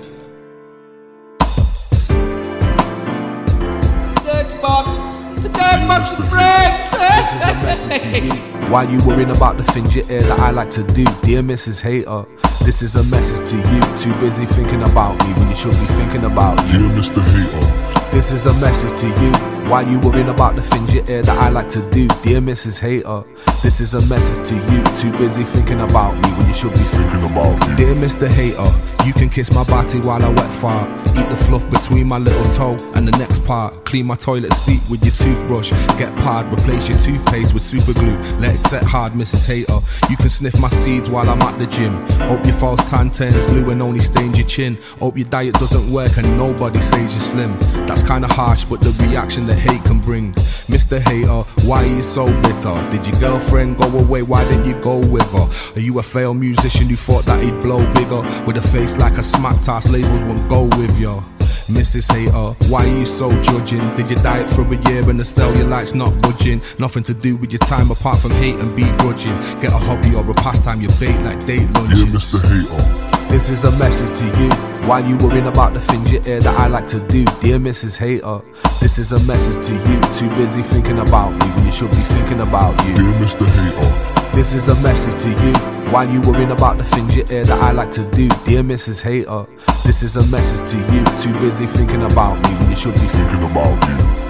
Dirt 4.24 4.62
box. 4.62 5.18
It's 5.33 5.42
the 5.42 5.50
dirt 5.52 5.87
box 5.87 6.12
and 6.12 6.24
friends. 6.28 6.94
This 7.14 7.42
is 7.42 7.48
a 7.48 7.54
message 7.62 8.02
to 8.02 8.24
you. 8.24 8.70
Why 8.70 8.85
you 8.85 8.98
worrying 9.07 9.30
about 9.30 9.57
the 9.59 9.64
things 9.64 9.94
you 9.94 10.02
hear 10.04 10.22
that 10.22 10.40
I 10.40 10.50
like 10.50 10.70
to 10.72 10.83
do? 10.83 11.04
Dear 11.22 11.42
Mrs. 11.42 11.83
Hater, 11.83 12.24
this 12.64 12.80
is 12.80 12.96
a 12.96 13.04
message 13.04 13.48
to 13.50 13.57
you. 13.57 13.80
Too 13.98 14.14
busy 14.20 14.46
thinking 14.46 14.83
about 14.83 15.18
me 15.26 15.35
when 15.35 15.48
you 15.50 15.57
should 15.57 15.72
be 15.72 15.87
thinking 15.98 16.24
about 16.24 16.59
you. 16.72 16.88
Dear 16.88 16.98
Mr. 17.00 17.22
Hater, 17.22 18.11
this 18.12 18.33
is 18.33 18.46
a 18.46 18.54
message 18.61 18.98
to 19.00 19.09
you. 19.22 19.63
Why 19.68 19.81
you 19.81 19.98
worrying 20.00 20.29
about 20.29 20.57
the 20.57 20.62
things 20.62 20.94
you 20.94 21.03
hear 21.03 21.22
that 21.22 21.38
I 21.38 21.48
like 21.48 21.70
to 21.70 21.81
do? 21.90 22.07
Dear 22.22 22.40
Mrs. 22.40 22.81
Hater, 22.81 23.24
this 23.62 23.81
is 23.81 23.94
a 23.94 24.07
message 24.07 24.46
to 24.48 24.55
you. 24.55 24.83
Too 24.96 25.11
busy 25.16 25.42
thinking 25.42 25.81
about 25.81 26.14
me 26.14 26.29
when 26.37 26.46
you 26.46 26.55
should 26.55 26.72
be 26.72 26.79
thinking 26.79 27.24
about 27.24 27.59
me. 27.68 27.77
Dear 27.77 27.94
Mr. 27.94 28.29
Hater, 28.29 28.70
you 29.07 29.12
can 29.14 29.31
kiss 29.31 29.53
my 29.53 29.64
body 29.64 30.00
while 30.00 30.22
I 30.22 30.29
wet 30.29 30.53
fart. 30.53 30.88
Eat 31.16 31.29
the 31.29 31.37
fluff 31.37 31.68
between 31.70 32.09
my 32.09 32.18
little 32.18 32.44
toe 32.55 32.77
and 32.94 33.09
the 33.09 33.16
next 33.18 33.44
part. 33.44 33.85
Clean 33.85 34.05
my 34.05 34.16
toilet 34.16 34.53
seat 34.53 34.81
with 34.90 35.03
your 35.03 35.14
toothbrush. 35.14 35.70
Get 35.98 36.14
pard, 36.18 36.46
replace 36.53 36.88
your 36.88 36.98
toothpaste 36.98 37.55
with 37.55 37.62
super 37.62 37.92
glue. 37.94 38.16
Let 38.40 38.55
it 38.55 38.59
set 38.59 38.83
hard, 38.83 39.12
Mrs. 39.12 39.46
Hater. 39.46 39.79
You 40.11 40.16
can 40.16 40.29
sniff 40.29 40.59
my 40.61 40.68
seeds 40.68 41.09
while 41.09 41.29
I'm 41.29 41.40
at 41.42 41.59
the 41.59 41.66
gym. 41.66 41.92
Hope 42.29 42.44
your 42.44 42.55
false 42.55 42.88
tan 42.90 43.11
turns 43.11 43.42
blue 43.44 43.70
and 43.70 43.81
only 43.81 44.00
stains 44.00 44.37
your 44.37 44.46
chin. 44.46 44.79
Hope 45.00 45.16
your 45.16 45.29
diet 45.29 45.55
doesn't 45.55 45.90
work 45.92 46.16
and 46.18 46.37
nobody 46.37 46.81
says 46.81 47.12
you're 47.12 47.20
slim. 47.20 47.57
That's 47.87 48.03
kinda 48.03 48.29
harsh, 48.29 48.64
but 48.64 48.81
the 48.81 48.90
reaction 49.07 49.46
hate 49.55 49.85
can 49.85 50.01
bring. 50.01 50.33
Mr. 50.69 51.01
Hater, 51.01 51.31
uh, 51.31 51.43
why 51.67 51.85
are 51.85 51.87
you 51.87 52.03
so 52.03 52.27
bitter? 52.43 52.90
Did 52.90 53.07
your 53.07 53.21
girlfriend 53.21 53.77
go 53.79 53.87
away? 53.99 54.23
Why 54.23 54.45
didn't 54.49 54.67
you 54.67 54.81
go 54.83 54.99
with 54.99 55.31
her? 55.33 55.77
Are 55.77 55.81
you 55.81 55.99
a 55.99 56.03
failed 56.03 56.38
musician 56.38 56.87
who 56.87 56.97
thought 56.97 57.25
that 57.27 57.43
he'd 57.43 57.61
blow 57.61 57.79
bigger? 57.95 58.23
With 58.47 58.57
a 58.57 58.62
face 58.62 58.97
like 58.97 59.19
a 59.19 59.23
smack 59.23 59.62
toss, 59.64 59.88
labels 59.90 60.23
won't 60.25 60.49
go 60.49 60.64
with 60.79 60.99
ya. 60.99 61.23
Mrs. 61.69 62.12
Hater, 62.12 62.37
uh, 62.37 62.53
why 62.69 62.85
are 62.85 62.99
you 62.99 63.07
so 63.07 63.31
judging? 63.40 63.81
Did 63.97 64.11
you 64.11 64.17
diet 64.17 64.51
for 64.51 64.62
a 64.62 64.77
year 64.90 65.09
and 65.09 65.19
the 65.19 65.25
cellulite's 65.25 65.95
not 65.95 66.12
budging? 66.21 66.61
Nothing 66.79 67.03
to 67.05 67.14
do 67.14 67.37
with 67.37 67.53
your 67.53 67.61
time 67.61 67.90
apart 67.90 68.19
from 68.19 68.33
hate 68.33 68.57
and 68.57 68.77
be 68.77 68.85
begrudging. 68.85 69.33
Get 69.62 69.73
a 69.73 69.79
hobby 69.79 70.14
or 70.14 70.29
a 70.31 70.35
pastime 70.35 70.83
you 70.83 70.88
bait 71.01 71.19
like 71.23 71.45
date 71.47 71.71
lunches. 71.73 72.05
Dear 72.05 72.40
Mr. 72.40 72.69
Hater, 72.69 73.11
uh. 73.11 73.13
This 73.35 73.51
is 73.51 73.64
a 73.64 73.77
message 73.79 74.16
to 74.18 74.40
you. 74.40 74.49
While 74.87 75.05
you 75.05 75.16
worrying 75.16 75.49
about 75.49 75.73
the 75.73 75.81
things 75.81 76.12
you 76.12 76.20
hear 76.20 76.38
that 76.38 76.57
I 76.57 76.68
like 76.68 76.87
to 76.87 77.01
do, 77.09 77.25
dear 77.42 77.59
Mrs. 77.59 77.99
Hater, 77.99 78.40
this 78.81 78.97
is 78.97 79.11
a 79.11 79.18
message 79.27 79.66
to 79.66 79.73
you. 79.73 80.01
Too 80.14 80.33
busy 80.37 80.62
thinking 80.62 81.01
about 81.01 81.33
me 81.33 81.47
when 81.51 81.66
you 81.66 81.73
should 81.73 81.90
be 81.90 81.97
thinking 81.97 82.42
about 82.42 82.81
you. 82.87 82.94
Dear 82.94 83.12
Mr. 83.14 83.44
Hater, 83.44 84.37
This 84.37 84.55
is 84.55 84.68
a 84.68 84.81
message 84.83 85.20
to 85.23 85.31
you. 85.31 85.53
While 85.90 86.09
you 86.09 86.20
worrying 86.20 86.53
about 86.53 86.77
the 86.77 86.85
things 86.85 87.16
you 87.16 87.25
hear 87.25 87.44
that 87.44 87.61
I 87.61 87.73
like 87.73 87.90
to 87.99 88.09
do, 88.12 88.29
dear 88.47 88.62
Mrs. 88.62 89.03
Hater, 89.03 89.47
this 89.83 90.05
is 90.05 90.14
a 90.14 90.25
message 90.29 90.70
to 90.70 90.77
you. 90.94 91.05
Too 91.18 91.37
busy 91.40 91.66
thinking 91.66 92.05
about 92.05 92.37
me 92.37 92.55
when 92.61 92.70
you 92.70 92.77
should 92.77 92.94
be 92.94 93.01
thinking 93.01 93.42
about 93.42 93.83
you. 93.88 94.23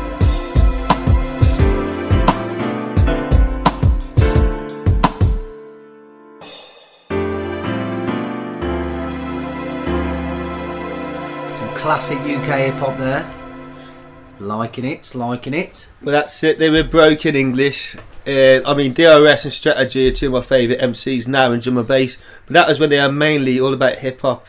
Classic 11.85 12.19
UK 12.21 12.61
hip 12.61 12.75
hop 12.77 12.97
there. 12.97 13.31
Liking 14.41 14.87
it, 14.87 15.15
liking 15.15 15.53
it. 15.53 15.91
Well, 16.01 16.13
that's 16.13 16.43
it. 16.43 16.59
They 16.59 16.71
were 16.71 16.83
broken 16.83 17.37
English. 17.37 17.95
Uh, 18.27 18.63
I 18.65 18.73
mean, 18.73 18.95
DRS 18.95 19.45
and 19.45 19.53
Strategy 19.53 20.09
are 20.09 20.13
two 20.13 20.29
of 20.29 20.33
my 20.33 20.41
favourite 20.41 20.81
MCs 20.81 21.29
now 21.29 21.53
in 21.53 21.61
drum 21.61 21.77
and 21.77 21.87
bass. 21.87 22.17
But 22.47 22.55
that 22.55 22.69
was 22.69 22.81
when 22.81 22.89
they 22.89 22.99
are 22.99 23.13
mainly 23.13 23.61
all 23.61 23.75
about 23.75 23.99
hip 23.99 24.23
hop. 24.23 24.47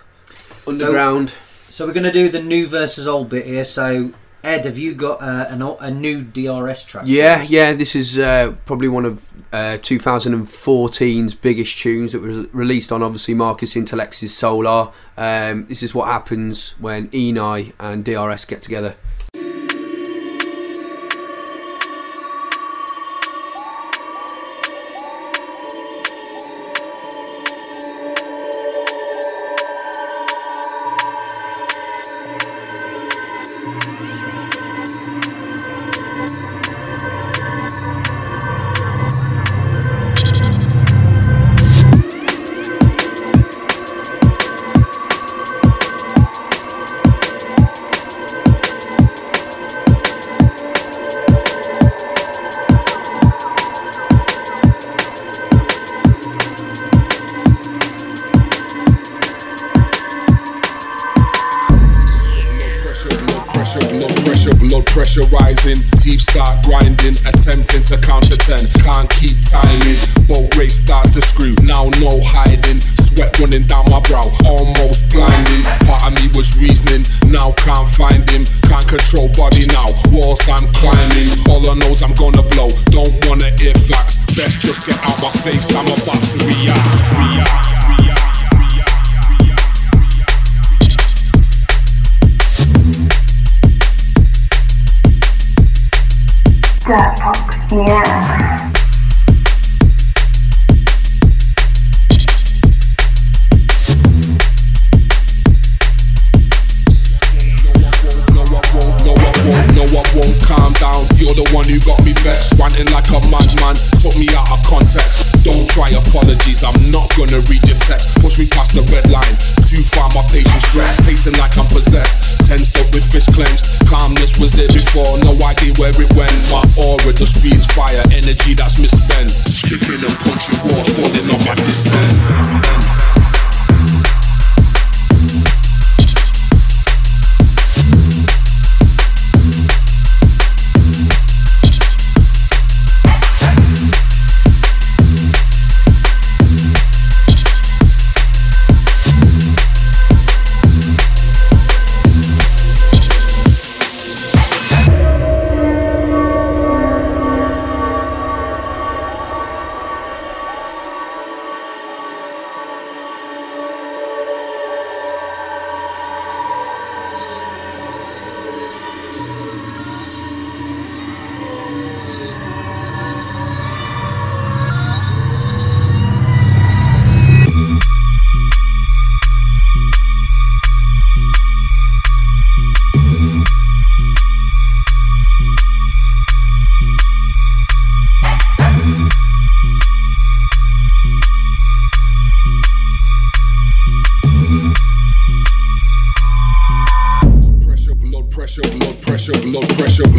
So, 0.63 1.27
so 1.65 1.85
we're 1.85 1.91
going 1.91 2.05
to 2.05 2.11
do 2.13 2.29
the 2.29 2.41
new 2.41 2.67
versus 2.67 3.05
old 3.05 3.27
bit 3.27 3.45
here. 3.45 3.65
So 3.65 4.13
Edd, 4.45 4.65
have 4.65 4.77
you 4.77 4.93
got 4.93 5.21
uh, 5.21 5.47
an, 5.49 5.61
a 5.61 5.89
new 5.89 6.21
DRS 6.21 6.85
track? 6.85 7.05
Yeah, 7.07 7.41
yeah. 7.41 7.73
This 7.73 7.95
is 7.95 8.19
uh, 8.19 8.55
probably 8.65 8.87
one 8.87 9.03
of 9.03 9.27
uh, 9.51 9.77
2014's 9.81 11.33
biggest 11.33 11.77
tunes 11.79 12.11
that 12.11 12.21
was 12.21 12.53
released 12.53 12.91
on 12.91 13.01
obviously 13.01 13.33
Marcus 13.33 13.75
Intalex's 13.75 14.37
Soul:r. 14.37 14.91
Um, 15.17 15.65
this 15.65 15.81
is 15.81 15.95
what 15.95 16.07
happens 16.07 16.75
when 16.79 17.07
Eni 17.09 17.73
and 17.79 18.05
DRS 18.05 18.45
get 18.45 18.61
together. 18.61 18.95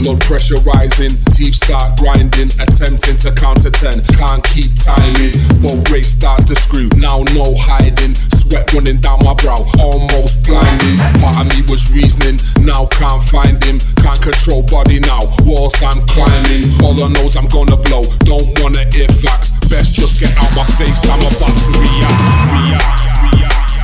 Blood 0.07 0.21
pressure 0.23 0.59
rising. 0.63 1.11
Teeth 1.35 1.57
start 1.57 1.99
grinding, 1.99 2.47
attempting 2.63 3.19
to 3.19 3.35
counter 3.35 3.71
ten. 3.71 3.99
Can't 4.15 4.43
keep 4.55 4.71
timing. 4.79 5.35
Boat 5.59 5.83
race 5.91 6.13
starts 6.15 6.45
to 6.47 6.55
screw. 6.55 6.89
Now 6.97 7.27
no 7.35 7.55
hiding. 7.59 8.15
Sweat 8.39 8.73
running 8.73 9.01
down 9.03 9.19
my 9.25 9.35
brow, 9.35 9.67
almost 9.83 10.47
blinding. 10.47 10.99
Part 11.19 11.43
of 11.43 11.47
me 11.51 11.67
was 11.67 11.91
reasoning, 11.91 12.39
now 12.63 12.87
can't 12.87 13.23
find 13.23 13.59
him. 13.65 13.81
Can't 13.99 14.23
control 14.23 14.63
body 14.71 15.01
now. 15.01 15.27
Walls 15.43 15.75
I'm 15.83 15.99
climbing. 16.07 16.71
All 16.87 16.95
I 17.03 17.09
know's 17.11 17.35
I'm 17.35 17.49
gonna 17.51 17.77
blow. 17.77 18.07
Don't 18.23 18.47
wanna 18.63 18.87
hear 18.95 19.09
facts. 19.09 19.51
Best 19.67 19.95
just 19.95 20.21
get 20.21 20.31
out 20.39 20.55
my 20.55 20.63
face. 20.79 21.03
I'm 21.11 21.19
about 21.19 21.51
to 21.51 21.71
react. 21.83 22.23
React. 22.55 23.35
React. 23.35 23.76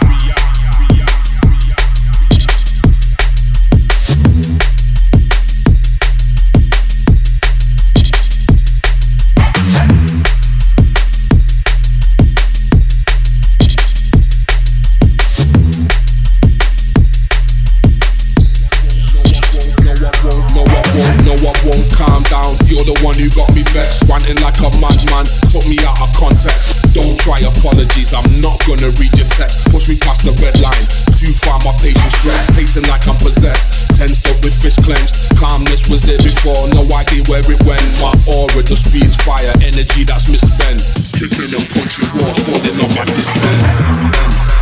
A 24.29 24.71
madman, 24.79 25.27
took 25.51 25.67
me 25.67 25.79
out 25.83 25.99
of 26.01 26.11
context. 26.15 26.79
Don't 26.95 27.19
try 27.19 27.39
apologies, 27.43 28.15
I'm 28.15 28.41
not 28.41 28.63
gonna 28.67 28.91
read 29.01 29.13
your 29.19 29.27
text. 29.35 29.65
Push 29.71 29.89
me 29.89 29.97
past 29.99 30.25
the 30.25 30.33
red 30.39 30.55
line, 30.61 30.87
too 31.19 31.33
far 31.43 31.59
my 31.65 31.73
patience 31.83 32.15
stressed. 32.23 32.55
Pacing 32.55 32.87
like 32.87 33.07
I'm 33.09 33.17
possessed, 33.19 33.91
tensed 33.99 34.29
up 34.29 34.39
with 34.45 34.55
fist 34.55 34.83
clenched. 34.85 35.19
Calmness 35.37 35.89
was 35.89 36.03
there 36.03 36.21
before, 36.23 36.69
no 36.71 36.87
idea 36.95 37.23
where 37.27 37.43
it 37.43 37.61
went. 37.67 37.83
My 37.99 38.15
aura 38.31 38.63
just 38.63 38.87
speeds 38.87 39.17
fire, 39.25 39.53
energy 39.63 40.05
that's 40.05 40.29
misspent. 40.31 40.83
Kicking 41.19 41.51
and 41.51 41.67
punching 41.75 42.11
walls, 42.23 42.39
falling 42.47 42.79
on 42.79 42.91
my 42.95 43.05
descent. 43.07 44.62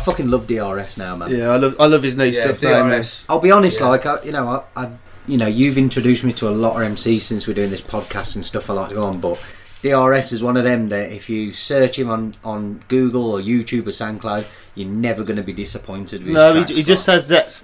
Fucking 0.00 0.28
love 0.30 0.46
DRS 0.46 0.96
now, 0.96 1.16
man. 1.16 1.30
Yeah, 1.30 1.50
I 1.50 1.56
love 1.56 1.76
I 1.80 1.86
love 1.86 2.02
his 2.02 2.16
new 2.16 2.24
Yeah, 2.24 2.44
stuff. 2.52 2.62
now, 2.62 2.84
man. 2.86 2.98
DRS. 3.00 3.24
I'll 3.28 3.40
be 3.40 3.50
honest, 3.50 3.80
Yeah. 3.80 3.86
like 3.88 4.06
I, 4.06 4.22
you 4.22 4.32
know, 4.32 4.64
I, 4.76 4.84
I, 4.84 4.90
you 5.26 5.36
know, 5.36 5.46
you've 5.46 5.78
introduced 5.78 6.24
me 6.24 6.32
to 6.34 6.48
a 6.48 6.50
lot 6.50 6.80
of 6.80 6.88
MCs 6.92 7.20
since 7.22 7.46
we're 7.46 7.54
doing 7.54 7.70
this 7.70 7.82
podcast 7.82 8.34
and 8.34 8.44
stuff. 8.44 8.68
I 8.68 8.72
like 8.74 8.88
to 8.88 8.94
go 8.96 9.04
on, 9.04 9.20
but 9.20 9.40
DRS 9.82 10.32
is 10.32 10.42
one 10.42 10.56
of 10.56 10.64
them 10.64 10.88
that 10.90 11.10
if 11.12 11.30
you 11.30 11.52
search 11.52 11.98
him 11.98 12.10
on 12.10 12.34
on 12.44 12.82
Google 12.88 13.30
or 13.32 13.40
YouTube 13.40 13.86
or 13.86 13.90
SoundCloud, 13.90 14.46
you're 14.74 14.88
never 14.88 15.22
going 15.24 15.36
to 15.36 15.42
be 15.42 15.52
disappointed 15.52 16.24
with. 16.24 16.32
No, 16.34 16.54
his 16.54 16.54
he, 16.54 16.60
tracks, 16.64 16.70
he 16.76 16.82
just 16.82 17.06
has 17.06 17.28
that 17.28 17.62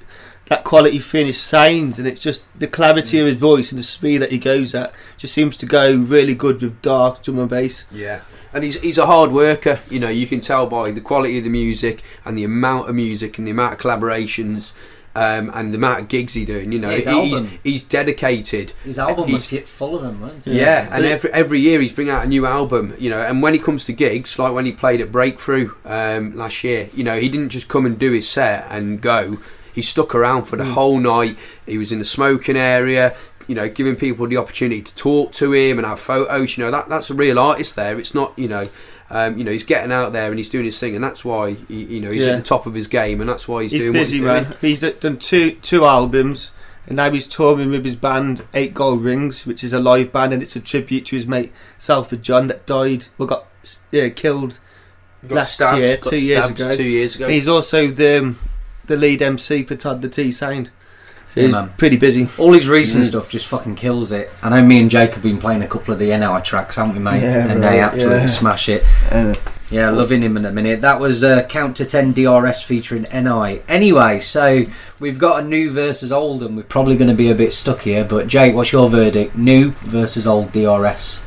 that 0.49 0.63
quality 0.65 0.99
finish 1.01 1.39
sounds, 1.41 1.99
and 1.99 2.07
it's 2.07 2.23
just 2.23 2.45
the 2.59 2.69
clarity 2.69 3.19
of 3.19 3.27
his 3.27 3.37
voice 3.37 3.73
and 3.73 3.79
the 3.79 3.83
speed 3.83 4.19
that 4.19 4.31
he 4.31 4.39
goes 4.39 4.75
at. 4.75 4.93
Just 5.17 5.35
seems 5.35 5.57
to 5.59 5.67
go 5.67 5.95
really 5.97 6.35
good 6.35 6.63
with 6.63 6.81
dark 6.83 7.23
drum 7.23 7.39
and 7.41 7.51
bass. 7.51 7.85
Yeah. 7.91 8.21
And 8.57 8.65
he's, 8.65 8.81
he's 8.81 8.97
a 8.97 9.05
hard 9.05 9.33
worker, 9.33 9.81
you 9.91 10.01
know, 10.01 10.09
you 10.09 10.27
can 10.27 10.41
tell 10.41 10.67
by 10.67 10.91
the 10.91 11.03
quality 11.03 11.37
of 11.37 11.45
the 11.45 11.51
music 11.51 12.03
and 12.25 12.39
the 12.39 12.45
amount 12.45 12.89
of 12.89 12.95
music 12.95 13.37
and 13.37 13.47
the 13.47 13.51
amount 13.51 13.75
of 13.75 13.79
collaborations 13.79 14.73
um, 15.15 15.51
and 15.53 15.75
the 15.75 15.77
amount 15.77 16.01
of 16.01 16.09
gigs 16.09 16.33
he's 16.33 16.47
doing, 16.47 16.73
you 16.73 16.79
know. 16.79 16.89
Yeah, 16.89 17.21
he's, 17.23 17.41
he's 17.63 17.85
dedicated. 17.85 18.73
His 18.83 18.99
album 18.99 19.29
He's- 19.29 19.51
was 19.53 19.61
full 19.69 19.95
of 19.97 20.01
them, 20.03 20.23
weren't 20.23 20.47
it? 20.47 20.55
Yeah, 20.55 20.89
and 20.91 21.05
every 21.05 21.31
every 21.33 21.61
year 21.61 21.83
he's 21.83 21.93
bringing 21.93 22.15
out 22.15 22.25
a 22.25 22.29
new 22.29 22.47
album, 22.47 22.95
you 22.99 23.11
know. 23.11 23.21
And 23.21 23.43
when 23.43 23.53
he 23.53 23.59
comes 23.59 23.85
to 23.87 23.93
gigs, 23.93 24.39
like 24.39 24.55
when 24.55 24.65
he 24.65 24.73
played 24.73 25.01
at 25.03 25.13
Breakthrough 25.13 25.73
um, 25.85 26.35
last 26.35 26.65
year, 26.65 26.89
you 26.95 27.05
know, 27.05 27.19
he 27.19 27.29
didn't 27.29 27.51
just 27.51 27.69
come 27.69 27.85
and 27.87 27.99
do 27.99 28.13
his 28.13 28.27
set 28.29 28.67
and 28.71 29.03
go. 29.03 29.39
He 29.75 29.83
stuck 29.83 30.15
around 30.15 30.45
for 30.45 30.57
the 30.57 30.65
Mm. 30.65 30.73
whole 30.73 30.99
night. 30.99 31.37
He 31.67 31.77
was 31.77 31.93
in 31.93 31.99
the 31.99 32.05
smoking 32.07 32.57
area, 32.57 33.15
you 33.47 33.55
know, 33.55 33.69
giving 33.69 33.97
people 33.97 34.27
the 34.27 34.37
opportunity 34.37 34.83
to 34.83 34.95
talk 34.97 35.33
to 35.33 35.53
him 35.53 35.79
and 35.79 35.87
have 35.87 36.01
photos. 36.01 36.57
You 36.57 36.65
know, 36.65 36.71
that 36.71 36.89
that's 36.89 37.11
a 37.11 37.15
real 37.15 37.39
artist 37.39 37.77
there. 37.77 37.99
It's 37.99 38.15
not, 38.15 38.33
you 38.39 38.49
know. 38.49 38.67
Um, 39.09 39.39
you 39.39 39.45
know, 39.45 39.53
he's 39.53 39.63
getting 39.63 39.93
out 39.93 40.13
there 40.13 40.31
and 40.31 40.37
he's 40.37 40.49
doing 40.49 40.65
his 40.65 40.81
thing, 40.81 40.97
and 40.97 41.05
that's 41.05 41.25
why 41.25 41.53
he, 41.69 41.85
you 41.85 42.01
know 42.01 42.11
he's 42.11 42.27
Yeah. 42.27 42.33
at 42.33 42.37
the 42.39 42.43
top 42.43 42.67
of 42.67 42.75
his 42.75 42.89
game, 42.89 43.21
and 43.21 43.31
that's 43.31 43.47
why 43.47 43.63
he's, 43.63 43.71
He's 43.71 43.83
doing 43.83 43.93
busy, 43.93 44.21
what 44.21 44.39
he's 44.39 44.49
man. 44.49 44.57
He's 44.61 44.81
done 44.99 45.19
two 45.19 45.53
two 45.63 45.85
albums, 45.85 46.51
and 46.89 46.97
now 46.97 47.09
he's 47.13 47.29
touring 47.29 47.71
with 47.71 47.85
his 47.85 47.95
band 47.95 48.43
Eight 48.53 48.75
Gold 48.75 49.05
Rings, 49.05 49.47
which 49.47 49.63
is 49.63 49.73
a 49.73 49.79
live 49.79 50.11
band, 50.11 50.33
and 50.33 50.43
it's 50.43 50.57
a 50.57 50.61
tribute 50.61 51.07
to 51.07 51.15
his 51.17 51.25
mate 51.25 51.53
Salford 51.79 52.25
John 52.25 52.49
that 52.49 52.67
died, 52.67 53.05
well, 53.17 53.29
got 53.29 53.47
yeah, 53.93 54.09
killed 54.09 54.59
Got 55.29 55.35
last 55.37 55.55
stabbed, 55.55 55.79
year, 55.79 55.97
two 55.99 56.21
years 56.21 56.51
ago. 56.51 56.75
two 56.75 56.83
years 56.83 57.15
ago. 57.15 57.27
And 57.27 57.35
he's 57.35 57.47
also 57.47 57.87
the 57.87 58.19
um, 58.19 58.39
the 58.87 58.97
lead 58.97 59.23
MC 59.23 59.63
for 59.63 59.77
Todd 59.77 60.03
the 60.03 60.09
T 60.09 60.33
Sound. 60.33 60.71
So 61.37 61.43
Yeah, 61.43 61.49
man. 61.49 61.71
pretty 61.77 61.97
busy. 61.97 62.29
All 62.39 62.55
his 62.55 62.67
recent 62.67 63.05
Mm. 63.05 63.09
stuff 63.09 63.29
just 63.31 63.47
fucking 63.47 63.75
kills 63.75 64.11
it. 64.11 64.33
I 64.43 64.49
know 64.49 64.63
me 64.63 64.81
and 64.81 64.91
Jake 64.91 65.13
have 65.13 65.23
been 65.23 65.37
playing 65.37 65.63
a 65.63 65.67
couple 65.69 65.93
of 65.93 66.01
the 66.01 66.11
NI 66.11 66.41
tracks, 66.41 66.77
haven't 66.77 66.95
we, 66.95 66.99
mate? 67.01 67.23
Yeah, 67.23 67.47
and 67.47 67.61
bro, 67.61 67.71
they 67.71 67.81
absolutely 67.81 68.17
yeah. 68.17 68.27
smash 68.29 68.69
it. 68.71 68.85
Uh, 69.11 69.35
Yeah, 69.69 69.91
loving 69.91 70.23
him 70.23 70.37
in 70.37 70.45
a 70.47 70.53
minute. 70.53 70.81
That 70.81 70.99
was 71.01 71.25
uh, 71.25 71.43
Count 71.43 71.77
to 71.79 71.85
10 71.85 72.13
DRS 72.13 72.63
featuring 72.63 73.05
NI. 73.13 73.63
Anyway, 73.69 74.21
so 74.21 74.63
we've 75.01 75.19
got 75.19 75.43
a 75.43 75.45
new 75.47 75.71
versus 75.73 76.13
old, 76.13 76.43
and 76.45 76.57
we're 76.57 76.63
probably 76.63 76.97
going 76.97 77.11
to 77.11 77.17
be 77.17 77.31
a 77.31 77.35
bit 77.35 77.53
stuck 77.53 77.81
here. 77.81 78.05
But 78.05 78.29
Jake, 78.29 78.55
what's 78.55 78.71
your 78.73 78.89
verdict? 78.89 79.37
New 79.37 79.73
versus 79.85 80.25
old 80.27 80.53
DRS? 80.53 81.19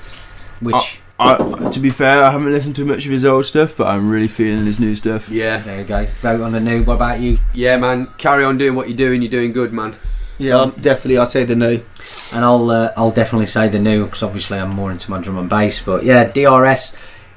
Which. 0.61 0.98
I, 1.19 1.69
to 1.69 1.79
be 1.79 1.89
fair, 1.89 2.23
I 2.23 2.31
haven't 2.31 2.51
listened 2.51 2.75
to 2.77 2.85
much 2.85 3.05
of 3.05 3.11
his 3.11 3.25
old 3.25 3.45
stuff, 3.45 3.75
but 3.75 3.87
I'm 3.87 4.09
really 4.09 4.27
feeling 4.27 4.65
his 4.65 4.79
new 4.79 4.95
stuff. 4.95 5.29
Yeah. 5.29 5.59
There 5.59 5.79
you 5.79 5.85
go. 5.85 6.05
Vote 6.21 6.41
on 6.41 6.53
the 6.53 6.59
new. 6.59 6.83
What 6.83 6.95
about 6.95 7.19
you? 7.19 7.39
Yeah, 7.53 7.77
man. 7.77 8.07
Carry 8.17 8.43
on 8.43 8.57
doing 8.57 8.75
what 8.75 8.87
you're 8.87 8.97
doing. 8.97 9.21
You're 9.21 9.31
doing 9.31 9.51
good, 9.51 9.73
man. 9.73 9.95
Yeah, 10.37 10.61
I'm 10.61 10.71
definitely. 10.71 11.17
I'd 11.17 11.29
say 11.29 11.43
the 11.43 11.55
no. 11.55 11.81
And 12.33 12.45
I'll 12.45 12.69
uh, 12.71 12.93
I'll 12.95 13.11
definitely 13.11 13.47
say 13.47 13.67
the 13.67 13.79
new 13.79 14.05
because 14.05 14.23
obviously 14.23 14.57
I'm 14.57 14.69
more 14.69 14.91
into 14.91 15.11
my 15.11 15.19
drum 15.19 15.37
and 15.37 15.49
bass. 15.49 15.81
But 15.81 16.03
yeah, 16.03 16.31
DRS. 16.31 16.95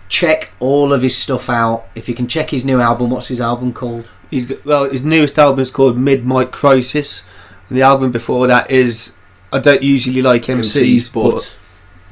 Check 0.08 0.52
all 0.60 0.92
of 0.92 1.00
his 1.00 1.16
stuff 1.16 1.48
out. 1.48 1.86
If 1.94 2.06
you 2.06 2.14
can 2.14 2.28
check 2.28 2.50
his 2.50 2.66
new 2.66 2.80
album, 2.80 3.08
what's 3.10 3.28
his 3.28 3.40
album 3.40 3.72
called? 3.72 4.10
He's 4.30 4.44
got, 4.44 4.62
well, 4.64 4.90
his 4.90 5.02
newest 5.02 5.38
album 5.38 5.60
is 5.60 5.70
called 5.70 5.96
Midnight 5.96 6.52
Crisis, 6.52 7.24
the 7.72 7.82
album 7.82 8.12
before 8.12 8.46
that 8.46 8.70
is 8.70 9.14
I 9.52 9.58
don't 9.58 9.82
usually 9.82 10.22
like 10.22 10.42
MCs, 10.42 11.12
but 11.12 11.58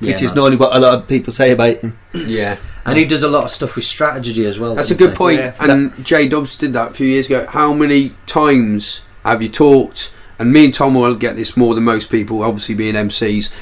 which 0.01 0.23
is 0.23 0.35
normally 0.35 0.57
what 0.57 0.75
a 0.75 0.81
lot 0.81 0.99
of 0.99 1.09
people 1.09 1.33
say 1.33 1.53
about 1.53 1.77
him. 1.77 1.99
Yeah. 2.15 2.57
And 2.85 2.99
he 2.99 3.05
does 3.05 3.23
a 3.23 3.29
lot 3.29 3.45
of 3.45 3.51
stuff 3.51 3.77
with 3.77 3.85
strategy 3.85 4.47
as 4.47 4.59
well. 4.59 4.75
That's 4.75 4.91
a 4.91 4.95
good 4.95 5.11
he? 5.11 5.17
point. 5.17 5.41
And 5.61 6.05
J 6.05 6.29
Dobbs 6.29 6.57
did 6.57 6.73
that 6.73 6.91
a 6.91 6.95
few 6.95 7.07
years 7.07 7.27
ago. 7.27 7.47
How 7.47 7.73
many 7.73 8.15
times 8.27 9.03
have 9.25 9.43
you 9.43 9.49
talked? 9.49 10.15
And 10.39 10.53
me 10.53 10.65
and 10.65 10.75
Tom 10.75 10.95
will 10.95 11.15
get 11.15 11.37
this 11.37 11.57
more 11.57 11.75
than 11.75 11.85
most 11.85 12.11
people, 12.11 12.43
obviously 12.43 12.75
being 12.75 12.95
MCs. 12.95 13.53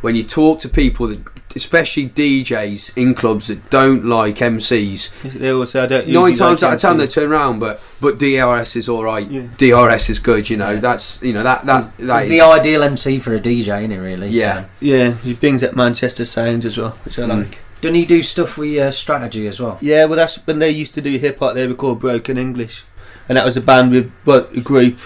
When 0.00 0.14
you 0.14 0.22
talk 0.22 0.60
to 0.60 0.68
people 0.68 1.08
that, 1.08 1.20
especially 1.56 2.08
DJs 2.10 2.96
in 2.96 3.14
clubs 3.14 3.48
that 3.48 3.70
don't 3.70 4.04
like 4.04 4.36
MCs, 4.36 5.10
They 5.38 5.50
always 5.50 5.70
say 5.70 5.80
I 5.80 5.86
don't. 5.86 6.08
nine 6.08 6.36
times 6.36 6.62
like 6.62 6.70
out 6.70 6.74
of 6.76 6.80
ten 6.80 6.98
they 6.98 7.06
turn 7.06 7.30
around. 7.32 7.58
But 7.58 7.80
but 8.00 8.18
DRS 8.18 8.76
is 8.76 8.88
all 8.88 9.04
right. 9.04 9.26
DRS 9.56 10.10
is 10.10 10.18
good. 10.18 10.48
You 10.50 10.56
know 10.58 10.76
that's 10.76 11.20
you 11.22 11.32
know 11.32 11.42
that 11.42 11.64
that 11.66 11.84
that 11.98 12.22
He's 12.24 12.32
is 12.32 12.38
the 12.38 12.44
ideal 12.46 12.82
MC 12.82 13.18
for 13.18 13.34
a 13.34 13.40
DJ, 13.40 13.78
isn't 13.78 13.90
he? 13.90 13.96
Really? 13.96 14.28
Yeah. 14.28 14.62
So. 14.64 14.68
Yeah, 14.80 15.12
he 15.14 15.34
brings 15.34 15.60
that 15.62 15.74
Manchester 15.74 16.24
sound 16.24 16.64
as 16.64 16.76
well, 16.78 16.90
which 17.04 17.18
I 17.18 17.22
Mm. 17.22 17.42
like. 17.44 17.58
Doesn't 17.80 17.94
he 17.94 18.04
do 18.06 18.24
stuff 18.24 18.58
with 18.58 18.76
uh, 18.76 18.90
strategy 18.90 19.46
as 19.46 19.60
well? 19.60 19.78
Yeah, 19.80 20.06
well, 20.06 20.16
that's 20.16 20.34
when 20.46 20.58
they 20.58 20.70
used 20.70 20.94
to 20.94 21.00
do 21.00 21.16
hip 21.16 21.38
hop. 21.38 21.54
They 21.54 21.64
were 21.66 21.74
called 21.74 22.00
Broken 22.00 22.36
English, 22.36 22.84
and 23.28 23.38
that 23.38 23.44
was 23.44 23.56
a 23.56 23.60
band 23.60 23.92
with 23.92 24.10
well, 24.24 24.48
a 24.52 24.60
group, 24.60 24.98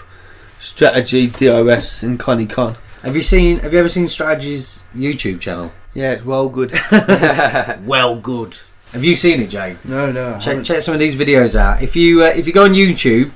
Strategy, 0.58 1.26
DRS, 1.26 2.02
and 2.02 2.18
Konny 2.18 2.48
Kon. 2.48 2.76
Have 3.02 3.14
you 3.14 3.22
seen? 3.22 3.58
Have 3.58 3.72
you 3.74 3.78
ever 3.78 3.88
seen 3.90 4.08
Strategy's 4.08 4.80
YouTube 4.96 5.40
channel? 5.40 5.70
Yeah, 5.94 6.12
it's 6.12 6.24
well 6.24 6.48
good. 6.48 6.72
well 7.84 8.16
good. 8.16 8.56
Have 8.92 9.04
you 9.04 9.14
seen 9.16 9.40
it, 9.40 9.48
Jay? 9.48 9.76
No, 9.84 10.10
no. 10.12 10.38
Check, 10.40 10.64
check 10.64 10.82
some 10.82 10.94
of 10.94 11.00
these 11.00 11.14
videos 11.16 11.54
out. 11.54 11.82
If 11.82 11.96
you 11.96 12.22
uh, 12.22 12.26
if 12.26 12.46
you 12.46 12.52
go 12.52 12.64
on 12.64 12.70
YouTube, 12.72 13.30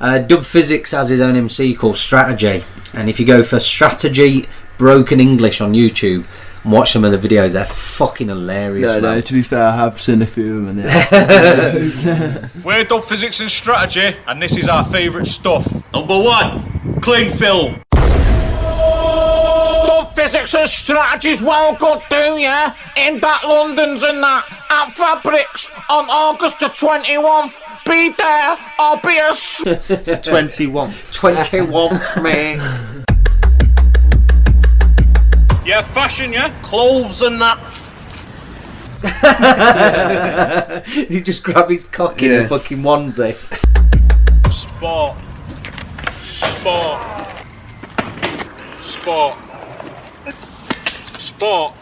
uh, 0.00 0.18
Dub 0.18 0.40
Phizix 0.40 0.92
has 0.92 1.08
his 1.08 1.20
own 1.20 1.36
MC 1.36 1.74
called 1.74 1.96
Strategy, 1.96 2.64
and 2.94 3.08
if 3.08 3.18
you 3.20 3.26
go 3.26 3.42
for 3.44 3.58
Strategy 3.60 4.46
Broken 4.78 5.20
English 5.20 5.60
on 5.60 5.72
YouTube 5.72 6.24
and 6.64 6.72
watch 6.72 6.92
some 6.92 7.04
of 7.04 7.10
the 7.12 7.18
videos, 7.28 7.52
they're 7.52 7.64
fucking 7.66 8.28
hilarious. 8.28 8.92
No, 8.94 9.00
no. 9.00 9.20
To 9.20 9.32
be 9.32 9.42
fair, 9.42 9.64
I 9.64 9.76
have 9.76 10.00
seen 10.00 10.22
a 10.22 10.26
few 10.26 10.58
of 10.58 10.66
them. 10.66 10.78
And 10.78 10.88
they're- 10.88 12.50
We're 12.64 12.84
Dub 12.84 13.02
Phizix 13.02 13.40
and 13.40 13.50
Strategy, 13.50 14.16
and 14.26 14.40
this 14.42 14.56
is 14.56 14.68
our 14.68 14.84
favourite 14.84 15.26
stuff. 15.26 15.66
Number 15.92 16.18
one, 16.18 17.00
cling 17.00 17.30
film. 17.30 17.80
Physics 20.22 20.54
and 20.54 20.68
strategies 20.68 21.42
well 21.42 21.74
good, 21.74 22.00
do 22.08 22.38
ya? 22.38 22.72
In 22.96 23.18
that 23.18 23.42
London's 23.42 24.04
and 24.04 24.22
that 24.22 24.44
at 24.70 24.92
Fabrics 24.92 25.68
on 25.90 26.08
August 26.08 26.60
the 26.60 26.66
21th. 26.66 27.60
Be 27.84 28.10
there 28.16 28.56
or 28.78 28.98
be 28.98 29.18
a 29.18 29.30
s- 29.30 29.64
21. 30.24 30.94
21, 31.10 32.00
mate. 32.22 32.58
Yeah, 35.66 35.82
fashion, 35.82 36.32
yeah? 36.32 36.50
Clothes 36.62 37.20
and 37.22 37.40
that. 37.40 37.58
you 41.10 41.20
just 41.20 41.42
grab 41.42 41.68
his 41.68 41.84
cock 41.86 42.22
in 42.22 42.30
Yeah. 42.30 42.38
a 42.42 42.48
fucking 42.48 42.78
onesie. 42.78 43.34
Sport. 44.52 45.16
Sport. 46.20 47.00
Sport. 48.82 49.36
Sport. 51.42 51.74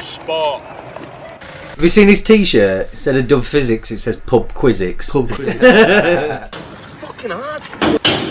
Sport. 0.00 0.62
Have 0.62 1.82
you 1.82 1.88
seen 1.90 2.08
his 2.08 2.22
T-shirt? 2.22 2.88
Instead 2.92 3.16
of 3.16 3.28
Dub 3.28 3.42
Phizix, 3.42 3.90
it 3.90 3.98
says 3.98 4.16
Pub 4.16 4.50
Quizzics. 4.54 5.10
Pub 5.10 5.28
Fucking 7.02 7.30
hard. 7.30 7.62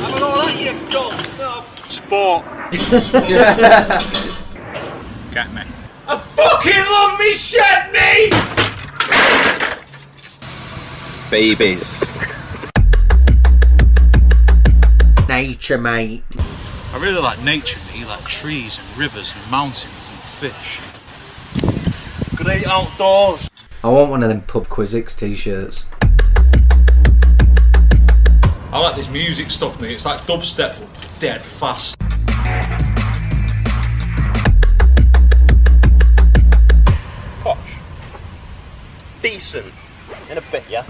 I'm 0.02 0.16
an 0.16 0.24
all 0.24 0.38
that 0.38 0.60
you 0.60 0.74
go. 0.92 1.12
Sport. 1.88 2.46
Get 5.32 5.54
me. 5.54 5.62
I 6.08 6.18
fucking 6.18 6.74
love 6.74 7.20
me 7.20 7.32
shed 7.34 7.92
me! 7.94 8.32
Babies. 11.30 12.04
nature, 15.28 15.78
mate. 15.78 16.24
I 16.94 16.98
really 16.98 17.22
like 17.22 17.42
nature, 17.42 17.80
me, 17.94 18.04
like 18.04 18.26
trees 18.26 18.78
and 18.78 18.98
rivers 18.98 19.34
and 19.34 19.50
mountains 19.50 20.10
and 20.10 20.20
fish. 20.20 20.82
Great 22.36 22.68
outdoors. 22.68 23.50
I 23.82 23.88
want 23.88 24.12
one 24.12 24.24
of 24.24 24.30
them 24.30 24.42
Pub 24.42 24.68
Quizix 24.68 25.18
t-shirts. 25.18 25.86
I 28.74 28.80
like 28.80 28.98
this 28.98 29.08
music 29.08 29.52
stuff, 29.52 29.80
mate. 29.80 29.94
It's 29.94 30.06
like 30.06 30.20
dubstep, 30.24 30.78
but 30.80 31.20
dead 31.22 31.42
fast. 31.42 31.98
Posh. 37.42 37.78
Decent. 39.22 39.74
In 40.30 40.38
a 40.38 40.42
bit, 40.52 40.66
yeah? 40.70 40.86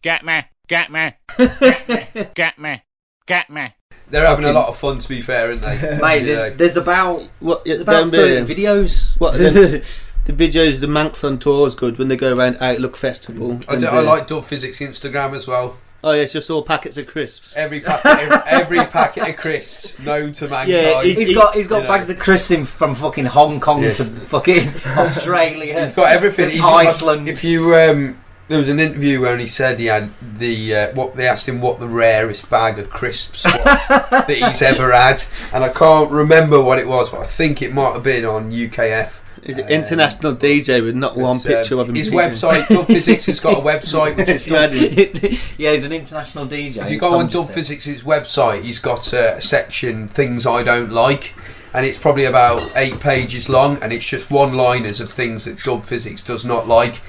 Get 0.00 0.24
me, 0.24 0.44
get 0.66 0.90
me, 0.90 1.12
get 2.34 2.58
me, 2.58 2.82
get 3.26 3.50
me. 3.50 3.74
They're 4.08 4.26
having 4.26 4.44
a 4.44 4.52
lot 4.52 4.68
of 4.68 4.76
fun, 4.76 4.98
to 4.98 5.08
be 5.08 5.22
fair, 5.22 5.48
aren't 5.50 5.62
they? 5.62 5.98
Mate, 6.02 6.20
You 6.22 6.26
there's, 6.34 6.38
know. 6.52 6.56
there's 6.56 6.76
about 6.76 7.22
What? 7.38 7.64
there's 7.64 7.80
about 7.80 8.10
30 8.10 8.52
videos. 8.52 9.18
What? 9.20 9.34
the, 9.38 9.84
the 10.26 10.32
videos, 10.32 10.80
the 10.80 10.88
Mancs 10.88 11.22
on 11.22 11.38
tour 11.38 11.66
is 11.66 11.74
good 11.76 11.96
when 11.98 12.08
they 12.08 12.16
go 12.16 12.36
around 12.36 12.56
Outlook 12.60 12.96
Festival. 12.96 13.60
I, 13.68 13.74
and, 13.74 13.80
do, 13.82 13.86
I 13.86 13.98
uh, 13.98 14.02
like 14.02 14.26
Dub 14.26 14.44
Phizix 14.44 14.84
Instagram 14.86 15.34
as 15.36 15.46
well. 15.46 15.76
Oh 16.02 16.12
yeah, 16.12 16.22
it's 16.22 16.32
just 16.32 16.48
all 16.48 16.62
packets 16.62 16.96
of 16.96 17.06
crisps. 17.06 17.54
Every 17.56 17.80
packet, 17.82 18.42
every 18.46 18.78
packet 18.86 19.28
of 19.28 19.36
crisps 19.36 19.98
known 19.98 20.32
to 20.32 20.48
mankind. 20.48 20.70
Yeah, 20.70 21.02
he's, 21.02 21.18
he's 21.18 21.34
got 21.36 21.54
he's 21.54 21.68
got 21.68 21.76
you 21.78 21.82
know. 21.82 21.88
bags 21.88 22.08
of 22.08 22.18
crisps 22.18 22.50
in 22.52 22.64
from 22.64 22.94
fucking 22.94 23.26
Hong 23.26 23.60
Kong 23.60 23.82
Yeah. 23.82 23.92
to 23.92 24.04
fucking 24.06 24.66
Australia. 24.96 25.78
He's 25.78 25.92
got 25.92 26.10
everything. 26.10 26.50
He's 26.50 26.64
Iceland. 26.64 27.28
If 27.28 27.44
you 27.44 27.74
um, 27.74 28.19
there 28.50 28.58
was 28.58 28.68
an 28.68 28.80
interview 28.80 29.20
where 29.20 29.38
he 29.38 29.46
said 29.46 29.78
he 29.78 29.86
had 29.86 30.10
the 30.20 30.74
uh, 30.74 30.94
what 30.94 31.14
they 31.14 31.26
asked 31.26 31.48
him 31.48 31.60
what 31.60 31.78
the 31.78 31.86
rarest 31.86 32.50
bag 32.50 32.80
of 32.80 32.90
crisps 32.90 33.44
was 33.44 33.54
that 33.88 34.28
he's 34.28 34.60
ever 34.60 34.92
had, 34.92 35.22
and 35.54 35.62
I 35.62 35.68
can't 35.68 36.10
remember 36.10 36.60
what 36.60 36.80
it 36.80 36.88
was, 36.88 37.10
but 37.10 37.20
I 37.20 37.26
think 37.26 37.62
it 37.62 37.72
might 37.72 37.92
have 37.92 38.02
been 38.02 38.24
on 38.24 38.50
UKF. 38.50 39.20
Is 39.44 39.56
it 39.56 39.70
international 39.70 40.34
DJ 40.34 40.82
with 40.82 40.96
not 40.96 41.16
one 41.16 41.38
picture 41.38 41.74
um, 41.74 41.80
of 41.80 41.88
him? 41.90 41.94
His 41.94 42.10
DJing? 42.10 42.30
website, 42.30 42.68
Dub 42.68 42.86
Phizix, 42.86 43.26
has 43.26 43.38
got 43.38 43.58
a 43.58 43.60
website 43.60 44.16
which 44.16 44.28
is 44.28 44.46
Yeah, 44.48 44.66
Dub- 44.66 45.32
yeah, 45.56 45.72
he's 45.72 45.84
an 45.84 45.92
international 45.92 46.46
DJ. 46.46 46.78
If 46.78 46.90
you 46.90 46.98
go 46.98 47.10
Tom 47.10 47.20
on 47.20 47.30
just 47.30 47.54
Dub 47.56 47.64
said. 47.64 47.78
Phizix' 47.78 48.02
website, 48.02 48.62
he's 48.62 48.80
got 48.80 49.14
uh, 49.14 49.34
a 49.36 49.40
section 49.40 50.08
things 50.08 50.44
I 50.44 50.64
don't 50.64 50.90
like, 50.90 51.34
and 51.72 51.86
it's 51.86 51.98
probably 51.98 52.24
about 52.24 52.68
eight 52.74 52.98
pages 52.98 53.48
long, 53.48 53.80
and 53.80 53.92
it's 53.92 54.04
just 54.04 54.28
one-liners 54.28 55.00
of 55.00 55.10
things 55.10 55.44
that 55.44 55.58
Dub 55.58 55.82
Phizix 55.84 56.24
does 56.24 56.44
not 56.44 56.66
like. 56.66 57.00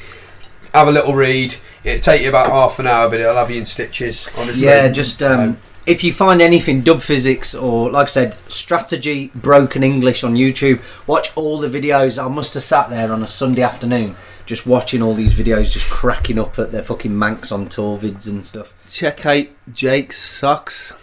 Have 0.74 0.88
a 0.88 0.92
little 0.92 1.16
read. 1.16 1.56
It'll 1.84 2.02
take 2.02 2.22
you 2.22 2.30
about 2.30 2.50
half 2.52 2.80
an 2.80 2.88
hour, 2.88 3.10
but 3.10 3.20
it'll 3.20 3.36
have 3.36 3.52
you 3.52 3.58
in 3.58 3.66
stitches. 3.66 4.28
Honestly, 4.38 4.66
Yeah, 4.66 4.88
just 4.88 5.22
um, 5.22 5.58
if 5.86 6.04
you 6.04 6.14
find 6.14 6.42
anything 6.42 6.82
dub 6.82 6.98
phizix 6.98 7.60
or 7.60 7.90
like 7.90 8.08
I 8.08 8.10
said, 8.10 8.38
strategy 8.48 9.32
broken 9.36 9.84
English 9.84 10.24
on 10.24 10.36
YouTube, 10.36 10.82
watch 11.08 11.36
all 11.36 11.58
the 11.58 11.68
videos. 11.68 12.24
I 12.24 12.28
must 12.28 12.54
have 12.54 12.64
sat 12.64 12.90
there 12.90 13.12
on 13.12 13.24
a 13.24 13.28
Sunday 13.28 13.64
afternoon 13.64 14.16
just 14.46 14.68
watching 14.68 15.02
all 15.02 15.14
these 15.14 15.34
videos, 15.34 15.72
just 15.72 15.90
cracking 15.90 16.38
up 16.38 16.60
at 16.60 16.72
their 16.72 16.84
fucking 16.84 17.12
Mancs 17.12 17.52
on 17.52 17.70
tour 17.70 17.98
vids 17.98 18.28
and 18.28 18.44
stuff. 18.44 18.74
Check 18.90 19.26
out 19.26 19.46
Jake's 19.72 20.18
socks. 20.18 20.94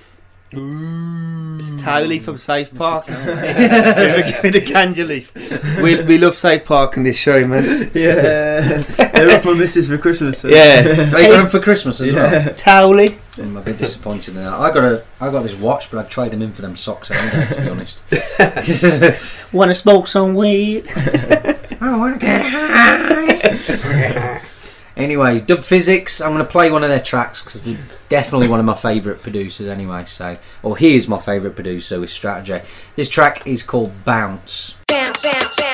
It's 0.51 1.71
Towelie 1.83 2.23
from 2.23 2.39
South 2.39 2.75
Park. 2.75 3.07
with 3.09 3.17
a, 3.19 4.41
with 4.43 4.57
a 4.57 4.61
candle 4.63 5.07
leaf. 5.09 5.31
We, 5.83 6.03
we 6.05 6.17
love 6.19 6.37
South 6.37 6.65
Park 6.65 6.97
in 6.97 7.03
this 7.03 7.19
show, 7.19 7.47
man. 7.47 7.91
Yeah. 7.93 8.61
They're 8.97 9.27
were 9.27 9.41
for 9.41 9.53
Mrs. 9.55 9.89
for 9.89 9.99
Christmas. 9.99 10.41
so- 10.41 10.49
Yeah. 10.49 10.83
They 11.11 11.23
got 11.29 11.37
them 11.43 11.49
for 11.51 11.61
Christmas 11.61 12.01
as 12.01 12.15
well. 12.15 12.31
Towelie. 12.55 13.19
Oh, 13.39 13.43
I'm 13.43 13.57
a 13.57 13.61
bit 13.61 13.77
disappointed 13.79 14.37
in 14.37 14.43
that. 14.43 14.53
I 14.55 14.73
got 14.73 14.85
a, 14.85 15.05
I 15.21 15.31
got 15.31 15.43
this 15.43 15.55
watch, 15.55 15.91
but 15.91 15.99
I'd 15.99 16.09
trade 16.09 16.31
them 16.33 16.41
in 16.43 16.51
for 16.53 16.63
them 16.63 16.77
socks. 16.77 17.11
Anyway, 17.11 17.47
to 17.51 17.61
be 17.63 17.69
honest. 17.71 19.53
Want 19.53 19.71
to 19.71 19.75
smoke 19.75 20.07
some 20.09 20.35
weed? 20.35 20.87
I 20.97 21.97
want 21.99 22.21
to 22.21 22.27
get 22.27 22.41
high. 22.45 24.41
Anyway, 24.99 25.39
Dub 25.41 25.61
Phizix. 25.61 26.21
I'm 26.21 26.33
going 26.33 26.45
to 26.45 26.51
play 26.51 26.73
one 26.73 26.83
of 26.83 26.91
their 26.91 27.01
tracks 27.01 27.41
because 27.43 27.63
they're 27.63 27.79
definitely 28.09 28.49
one 28.49 28.59
of 28.59 28.67
my 28.67 28.75
favourite 28.75 29.23
producers. 29.23 29.69
Anyway, 29.69 30.05
so 30.07 30.37
or 30.63 30.77
he 30.77 30.97
is 30.97 31.07
my 31.07 31.21
favourite 31.21 31.55
producer 31.55 32.01
with 32.01 32.11
Strategy. 32.11 32.67
This 32.97 33.09
track 33.09 33.47
is 33.47 33.63
called 33.63 33.93
Bounce. 34.05 34.75
Bounce. 34.89 35.68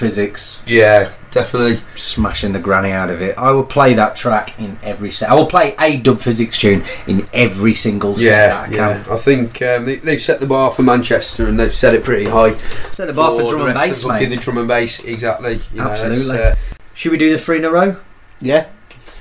Physics. 0.00 0.62
Yeah, 0.64 1.12
definitely. 1.30 1.82
Smashing 1.94 2.54
the 2.54 2.58
granny 2.58 2.90
out 2.90 3.10
of 3.10 3.20
it. 3.20 3.36
I 3.36 3.50
will 3.50 3.64
play 3.64 3.92
that 3.92 4.16
track 4.16 4.58
in 4.58 4.78
every 4.82 5.10
set. 5.10 5.28
I 5.28 5.34
will 5.34 5.44
play 5.44 5.74
a 5.78 5.98
dub 5.98 6.16
phizix 6.16 6.54
tune 6.54 6.82
in 7.06 7.28
every 7.34 7.74
single 7.74 8.14
set. 8.14 8.22
Yeah, 8.22 8.46
that 8.48 8.68
I 8.70 8.72
yeah. 8.72 9.02
can. 9.02 9.12
I 9.12 9.16
think 9.16 9.60
um, 9.60 9.84
they, 9.84 9.96
they've 9.96 10.18
set 10.18 10.40
the 10.40 10.46
bar 10.46 10.70
for 10.70 10.82
Manchester 10.82 11.46
and 11.48 11.60
they've 11.60 11.74
set 11.74 11.92
it 11.92 12.02
pretty 12.02 12.24
high. 12.24 12.54
Set 12.92 13.08
the 13.08 13.12
bar 13.12 13.32
for 13.32 13.46
drum 13.46 13.66
and 13.66 13.74
bass, 13.74 13.98
of 13.98 14.08
fucking 14.10 14.30
mate. 14.30 14.36
The 14.36 14.40
drum 14.40 14.56
and 14.56 14.68
bass, 14.68 15.04
exactly. 15.04 15.60
You 15.74 15.82
Absolutely. 15.82 16.36
that's, 16.38 16.58
uh, 16.58 16.74
Should 16.94 17.12
we 17.12 17.18
do 17.18 17.30
the 17.30 17.38
three 17.38 17.58
in 17.58 17.66
a 17.66 17.70
row? 17.70 17.96
Yeah. 18.40 18.68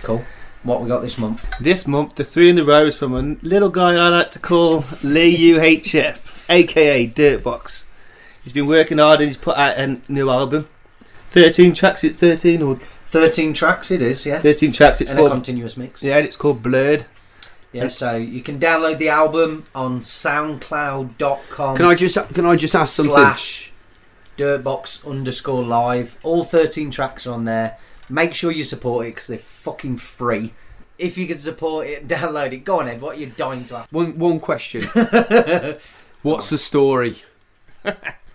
Cool. 0.01 0.23
What 0.63 0.81
we 0.81 0.87
got 0.87 1.01
this 1.01 1.17
month? 1.17 1.45
This 1.59 1.85
month, 1.85 2.15
the 2.15 2.23
three 2.23 2.49
in 2.49 2.55
the 2.55 2.63
row 2.63 2.85
is 2.85 2.97
from 2.97 3.13
a 3.13 3.37
little 3.45 3.69
guy 3.69 3.95
I 3.95 4.07
like 4.07 4.31
to 4.31 4.39
call 4.39 4.85
Lee 5.03 5.37
UHF, 5.51 6.19
aka 6.47 7.05
Dirtbox. 7.05 7.83
He's 8.43 8.53
been 8.53 8.67
working 8.67 8.97
hard 8.97 9.19
and 9.19 9.29
he's 9.29 9.37
put 9.37 9.57
out 9.57 9.77
a 9.77 9.99
new 10.07 10.29
album. 10.29 10.67
13 11.31 11.73
tracks, 11.73 12.03
it's 12.03 12.17
13 12.17 12.61
or 12.61 12.79
13 13.07 13.53
tracks 13.53 13.91
it 13.91 14.01
is, 14.01 14.25
yeah. 14.25 14.39
13 14.39 14.71
tracks, 14.71 15.01
it's 15.01 15.11
In 15.11 15.19
a 15.19 15.29
continuous 15.29 15.77
mix. 15.77 16.01
Yeah, 16.01 16.17
it's 16.17 16.37
called 16.37 16.63
Blurred. 16.63 17.05
Yeah, 17.71 17.87
so 17.87 18.15
you 18.15 18.41
can 18.41 18.59
download 18.59 18.97
the 18.97 19.09
album 19.09 19.65
on 19.75 20.01
soundcloud.com. 20.01 21.77
Can 21.77 21.85
I 21.85 21.93
just 21.93 22.17
can 22.33 22.45
I 22.45 22.55
just 22.55 22.73
ask 22.73 22.95
something? 22.95 23.13
Slash 23.13 23.71
dirtbox 24.37 25.07
underscore 25.07 25.63
live. 25.63 26.17
All 26.23 26.43
13 26.43 26.89
tracks 26.89 27.27
are 27.27 27.33
on 27.33 27.45
there. 27.45 27.77
Make 28.09 28.33
sure 28.33 28.51
you 28.51 28.63
support 28.63 29.05
it 29.05 29.09
because 29.11 29.27
they're 29.27 29.37
fucking 29.37 29.97
free. 29.97 30.53
If 30.97 31.15
you 31.17 31.27
can 31.27 31.37
support 31.37 31.85
it, 31.85 32.07
download 32.07 32.53
it. 32.53 32.63
Go 32.63 32.79
on, 32.79 32.87
Edd. 32.87 33.01
What 33.01 33.17
are 33.17 33.19
you 33.19 33.27
dying 33.27 33.65
to 33.65 33.77
ask? 33.77 33.91
One 33.91 34.17
one 34.17 34.39
question. 34.39 34.83
What's 36.23 36.49
the 36.49 36.57
story? 36.57 37.17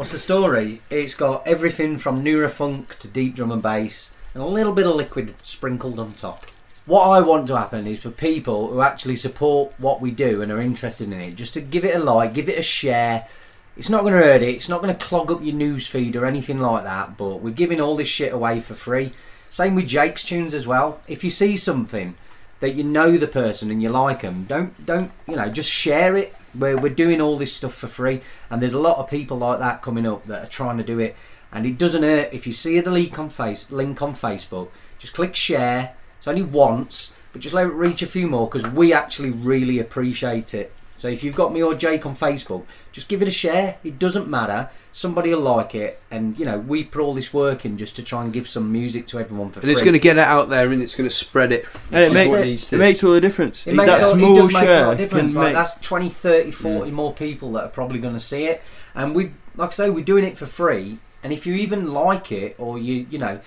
What's 0.00 0.12
the 0.12 0.18
story? 0.18 0.80
It's 0.88 1.14
got 1.14 1.46
everything 1.46 1.98
from 1.98 2.24
neurofunk 2.24 2.96
to 3.00 3.06
deep 3.06 3.34
drum 3.34 3.52
and 3.52 3.62
bass, 3.62 4.10
and 4.32 4.42
a 4.42 4.46
little 4.46 4.72
bit 4.72 4.86
of 4.86 4.94
liquid 4.94 5.34
sprinkled 5.42 5.98
on 5.98 6.12
top. 6.12 6.46
What 6.86 7.06
I 7.10 7.20
want 7.20 7.48
to 7.48 7.58
happen 7.58 7.86
is 7.86 8.00
for 8.00 8.10
people 8.10 8.68
who 8.68 8.80
actually 8.80 9.16
support 9.16 9.74
what 9.76 10.00
we 10.00 10.10
do 10.10 10.40
and 10.40 10.50
are 10.50 10.58
interested 10.58 11.12
in 11.12 11.20
it, 11.20 11.36
just 11.36 11.52
to 11.52 11.60
give 11.60 11.84
it 11.84 11.94
a 11.94 11.98
like, 11.98 12.32
give 12.32 12.48
it 12.48 12.58
a 12.58 12.62
share. 12.62 13.28
It's 13.76 13.90
not 13.90 14.00
going 14.00 14.14
to 14.14 14.20
hurt 14.20 14.40
it. 14.40 14.54
It's 14.54 14.70
not 14.70 14.80
going 14.80 14.96
to 14.96 15.04
clog 15.04 15.30
up 15.30 15.44
your 15.44 15.54
news 15.54 15.86
feed 15.86 16.16
or 16.16 16.24
anything 16.24 16.60
like 16.60 16.84
that. 16.84 17.18
But 17.18 17.42
we're 17.42 17.52
giving 17.52 17.78
all 17.78 17.94
this 17.94 18.08
shit 18.08 18.32
away 18.32 18.60
for 18.60 18.72
free. 18.72 19.12
Same 19.50 19.74
with 19.74 19.86
Jake's 19.86 20.24
tunes 20.24 20.54
as 20.54 20.66
well. 20.66 21.02
If 21.08 21.24
you 21.24 21.30
see 21.30 21.58
something 21.58 22.14
that 22.60 22.74
you 22.74 22.84
know 22.84 23.18
the 23.18 23.28
person 23.28 23.70
and 23.70 23.82
you 23.82 23.90
like 23.90 24.22
them, 24.22 24.46
don't 24.48 24.86
don't 24.86 25.12
you 25.28 25.36
know 25.36 25.50
just 25.50 25.70
share 25.70 26.16
it. 26.16 26.34
We're 26.54 26.76
we're 26.76 26.94
doing 26.94 27.20
all 27.20 27.36
this 27.36 27.54
stuff 27.54 27.74
for 27.74 27.88
free, 27.88 28.20
and 28.48 28.60
there's 28.60 28.72
a 28.72 28.78
lot 28.78 28.98
of 28.98 29.08
people 29.08 29.38
like 29.38 29.58
that 29.58 29.82
coming 29.82 30.06
up 30.06 30.26
that 30.26 30.44
are 30.44 30.48
trying 30.48 30.78
to 30.78 30.84
do 30.84 30.98
it. 30.98 31.16
And 31.52 31.66
it 31.66 31.78
doesn't 31.78 32.02
hurt 32.02 32.32
if 32.32 32.46
you 32.46 32.52
see 32.52 32.78
the 32.80 32.90
link 32.90 33.18
on 33.18 33.30
face 33.30 33.70
link 33.70 34.00
on 34.02 34.14
Facebook. 34.14 34.68
Just 34.98 35.14
click 35.14 35.34
share. 35.34 35.94
It's 36.18 36.28
only 36.28 36.42
once, 36.42 37.14
but 37.32 37.40
just 37.40 37.54
let 37.54 37.66
it 37.66 37.72
reach 37.72 38.02
a 38.02 38.06
few 38.06 38.26
more 38.26 38.46
because 38.46 38.66
we 38.66 38.92
actually 38.92 39.30
really 39.30 39.78
appreciate 39.78 40.54
it. 40.54 40.72
So 41.00 41.08
if 41.08 41.24
you've 41.24 41.34
got 41.34 41.52
me 41.52 41.62
or 41.62 41.74
Jake 41.74 42.04
on 42.04 42.14
Facebook, 42.14 42.64
just 42.92 43.08
give 43.08 43.22
it 43.22 43.28
a 43.28 43.30
share. 43.30 43.78
It 43.82 43.98
doesn't 43.98 44.28
matter. 44.28 44.68
Somebody 44.92 45.32
will 45.32 45.40
like 45.40 45.74
it, 45.74 46.00
and 46.10 46.38
you 46.38 46.44
know 46.44 46.58
we 46.58 46.84
put 46.84 47.00
all 47.00 47.14
this 47.14 47.32
work 47.32 47.64
in 47.64 47.78
just 47.78 47.96
to 47.96 48.02
try 48.02 48.22
and 48.24 48.32
give 48.32 48.48
some 48.48 48.70
music 48.72 49.06
to 49.08 49.18
everyone 49.20 49.48
for 49.50 49.60
And 49.60 49.62
free. 49.62 49.72
it's 49.72 49.80
going 49.82 49.94
to 49.94 49.98
get 50.00 50.16
it 50.18 50.24
out 50.24 50.48
there 50.50 50.70
and 50.72 50.82
it's 50.82 50.96
going 50.96 51.08
to 51.08 51.14
spread 51.14 51.52
it. 51.52 51.64
And 51.92 52.04
it 52.04 52.12
makes 52.12 52.32
it, 52.32 52.72
it 52.74 52.78
makes 52.78 53.02
all 53.04 53.12
the 53.12 53.20
difference. 53.20 53.66
It 53.66 53.74
makes 53.74 53.90
that 53.90 54.02
all, 54.02 54.14
small 54.14 54.32
it 54.32 54.40
does 54.40 54.52
make 54.52 54.62
a 54.62 54.66
share 54.66 54.94
difference. 54.96 55.32
can 55.32 55.40
Like 55.40 55.48
make- 55.48 55.54
that's 55.54 55.74
20, 55.80 56.08
30, 56.08 56.50
40 56.50 56.90
more 56.90 57.12
people 57.14 57.52
that 57.52 57.64
are 57.64 57.68
probably 57.68 57.98
going 58.00 58.14
to 58.14 58.20
see 58.20 58.44
it. 58.46 58.62
And 58.94 59.14
we, 59.14 59.30
like 59.56 59.70
I 59.70 59.72
say, 59.72 59.90
we're 59.90 60.04
doing 60.04 60.24
it 60.24 60.36
for 60.36 60.46
free. 60.46 60.98
And 61.22 61.32
if 61.32 61.46
you 61.46 61.54
even 61.54 61.92
like 61.94 62.32
it, 62.32 62.56
or 62.58 62.76
you, 62.78 63.06
you 63.10 63.18
know, 63.18 63.40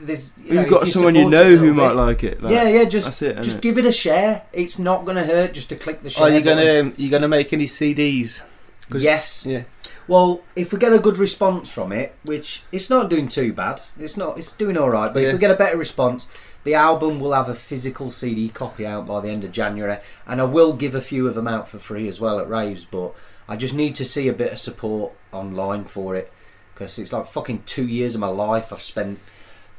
there's 0.00 0.32
you 0.44 0.60
You've 0.60 0.68
got 0.70 0.88
someone 0.88 1.14
you 1.14 1.28
know 1.28 1.44
who 1.56 1.72
little 1.72 1.74
might 1.74 1.92
like 1.92 2.24
it, 2.24 2.42
like, 2.42 2.52
yeah, 2.52 2.68
yeah. 2.68 2.84
Just 2.84 3.06
that's 3.06 3.22
it, 3.22 3.36
just 3.42 3.56
innit? 3.58 3.60
give 3.60 3.78
it 3.78 3.86
a 3.86 3.92
share. 3.92 4.42
It's 4.52 4.78
not 4.78 5.04
going 5.04 5.16
to 5.16 5.24
hurt 5.24 5.54
just 5.54 5.68
to 5.70 5.76
click 5.76 6.02
the 6.02 6.10
share. 6.10 6.24
Are 6.24 6.30
you 6.30 6.40
button. 6.42 6.58
gonna 6.58 6.80
um, 6.80 6.94
you 6.96 7.10
gonna 7.10 7.28
make 7.28 7.52
any 7.52 7.66
CDs? 7.66 8.42
'Cause- 8.90 9.02
Yes. 9.02 9.44
Yeah. 9.46 9.62
Well, 10.08 10.40
if 10.56 10.72
we 10.72 10.78
get 10.78 10.92
a 10.92 10.98
good 10.98 11.16
response 11.16 11.70
from 11.70 11.92
it, 11.92 12.14
which 12.24 12.62
it's 12.72 12.90
not 12.90 13.08
doing 13.08 13.28
too 13.28 13.52
bad, 13.52 13.80
it's 13.98 14.16
not, 14.16 14.36
it's 14.36 14.50
doing 14.52 14.76
all 14.76 14.90
right. 14.90 15.12
But 15.12 15.20
Yeah. 15.22 15.28
if 15.28 15.34
we 15.34 15.38
get 15.38 15.50
a 15.52 15.56
better 15.56 15.76
response, 15.78 16.28
the 16.64 16.74
album 16.74 17.20
will 17.20 17.32
have 17.32 17.48
a 17.48 17.54
physical 17.54 18.10
CD 18.10 18.48
copy 18.48 18.84
out 18.84 19.06
by 19.06 19.20
the 19.20 19.28
end 19.30 19.44
of 19.44 19.52
January, 19.52 19.98
and 20.26 20.40
I 20.40 20.44
will 20.44 20.72
give 20.72 20.94
a 20.96 21.00
few 21.00 21.28
of 21.28 21.34
them 21.36 21.46
out 21.46 21.68
for 21.68 21.78
free 21.78 22.08
as 22.08 22.20
well 22.20 22.40
at 22.40 22.48
raves. 22.48 22.84
But 22.84 23.14
I 23.48 23.56
just 23.56 23.74
need 23.74 23.94
to 23.94 24.04
see 24.04 24.26
a 24.28 24.32
bit 24.32 24.52
of 24.52 24.58
support 24.58 25.12
online 25.32 25.84
for 25.84 26.16
it 26.16 26.32
because 26.74 26.98
it's 26.98 27.12
like 27.12 27.26
fucking 27.26 27.62
two 27.64 27.86
years 27.86 28.14
of 28.14 28.20
my 28.20 28.28
life 28.28 28.72
I've 28.72 28.82
spent 28.82 29.20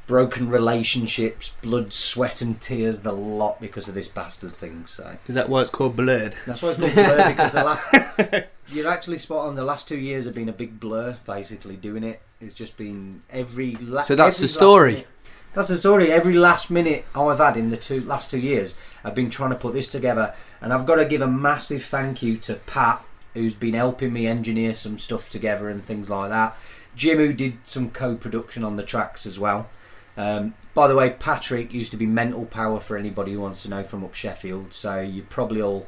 broken 0.08 0.50
relationships, 0.50 1.54
blood, 1.62 1.94
sweat, 1.94 2.42
and 2.42 2.60
tears, 2.60 3.02
the 3.02 3.12
lot 3.14 3.60
because 3.62 3.88
of 3.88 3.96
this 3.96 4.08
bastard 4.08 4.56
thing. 4.56 4.86
So. 4.88 5.18
Is 5.28 5.36
that 5.36 5.50
why 5.50 5.62
it's 5.62 5.70
called 5.70 5.96
Blurred? 5.96 6.36
That's 6.46 6.62
why 6.62 6.70
it's 6.70 6.80
called 6.80 6.94
blur 6.94 7.28
because 7.30 7.52
the 7.52 7.64
last 7.64 8.48
you're 8.70 8.90
actually 8.90 9.18
spot 9.18 9.48
on. 9.48 9.56
The 9.56 9.64
last 9.66 9.88
two 9.88 10.00
years 10.00 10.26
have 10.26 10.36
been 10.36 10.50
a 10.50 10.54
big 10.54 10.80
blur. 10.80 11.18
Basically, 11.26 11.76
doing 11.76 12.04
it 12.04 12.22
it's 12.42 12.54
just 12.54 12.76
been 12.78 13.22
every. 13.30 13.76
La- 13.76 14.02
So 14.02 14.16
that's 14.16 14.40
the 14.40 14.48
story. 14.48 14.92
minute- 14.94 15.08
That's 15.54 15.70
the 15.70 15.78
story. 15.78 16.12
Every 16.12 16.34
last 16.34 16.70
minute 16.70 17.06
I've 17.16 17.38
had 17.38 17.56
in 17.58 17.70
the 17.70 17.78
two 17.78 18.02
last 18.02 18.30
two 18.32 18.40
years, 18.40 18.76
I've 19.04 19.16
been 19.16 19.30
trying 19.30 19.52
to 19.52 19.56
put 19.56 19.74
this 19.74 19.88
together, 19.88 20.34
and 20.62 20.74
I've 20.74 20.86
got 20.86 20.96
to 20.96 21.06
give 21.06 21.22
a 21.22 21.28
massive 21.28 21.86
thank 21.86 22.22
you 22.22 22.36
to 22.38 22.56
Pat, 22.56 23.04
who's 23.34 23.54
been 23.56 23.74
helping 23.76 24.12
me 24.12 24.28
engineer 24.28 24.76
some 24.76 25.00
stuff 25.00 25.30
together 25.30 25.70
and 25.70 25.84
things 25.84 26.10
like 26.10 26.30
that. 26.30 26.58
Jim, 26.96 27.18
who 27.18 27.34
did 27.34 27.58
some 27.64 27.90
co-production 27.90 28.64
on 28.64 28.76
the 28.76 28.84
tracks 28.84 29.26
as 29.26 29.40
well. 29.40 29.68
Um, 30.16 30.54
by 30.74 30.88
the 30.88 30.96
way, 30.96 31.10
Patrick 31.12 31.74
used 31.74 31.92
to 31.92 31.98
be 31.98 32.06
Mental 32.06 32.46
Power 32.46 32.80
for 32.80 32.98
anybody 32.98 33.34
who 33.34 33.40
wants 33.42 33.64
to 33.64 33.70
know 33.70 33.84
from 33.84 34.04
up 34.04 34.14
Sheffield, 34.14 34.74
so 34.74 35.00
you 35.02 35.24
probably 35.24 35.62
all 35.62 35.88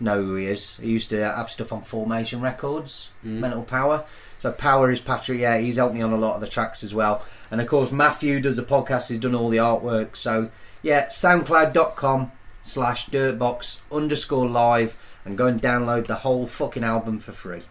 know 0.00 0.22
who 0.22 0.34
he 0.36 0.46
is. 0.46 0.76
He 0.76 0.88
used 0.90 1.10
to 1.10 1.18
have 1.24 1.50
stuff 1.50 1.72
on 1.72 1.82
Formation 1.82 2.40
Records, 2.40 3.10
Mm. 3.24 3.38
Mental 3.40 3.62
Power. 3.62 4.04
So 4.38 4.52
Power 4.52 4.90
is 4.90 5.00
Patrick, 5.00 5.38
yeah, 5.40 5.58
he's 5.58 5.76
helped 5.76 5.94
me 5.94 6.02
on 6.02 6.12
a 6.12 6.16
lot 6.18 6.34
of 6.34 6.40
the 6.42 6.46
tracks 6.46 6.84
as 6.84 6.94
well. 6.94 7.24
And 7.50 7.60
of 7.60 7.66
course, 7.66 7.90
Matthew 7.92 8.40
does 8.40 8.56
the 8.56 8.62
podcast, 8.62 9.08
he's 9.08 9.20
done 9.20 9.34
all 9.34 9.48
the 9.48 9.56
artwork. 9.56 10.16
So 10.16 10.50
yeah, 10.82 11.06
soundcloud.com 11.06 12.32
slash 12.62 13.08
dirtbox 13.08 13.80
underscore 13.90 14.46
live 14.48 14.98
and 15.24 15.38
go 15.38 15.46
and 15.46 15.60
download 15.60 16.06
the 16.06 16.16
whole 16.16 16.46
fucking 16.46 16.84
album 16.84 17.18
for 17.18 17.32
free. 17.32 17.62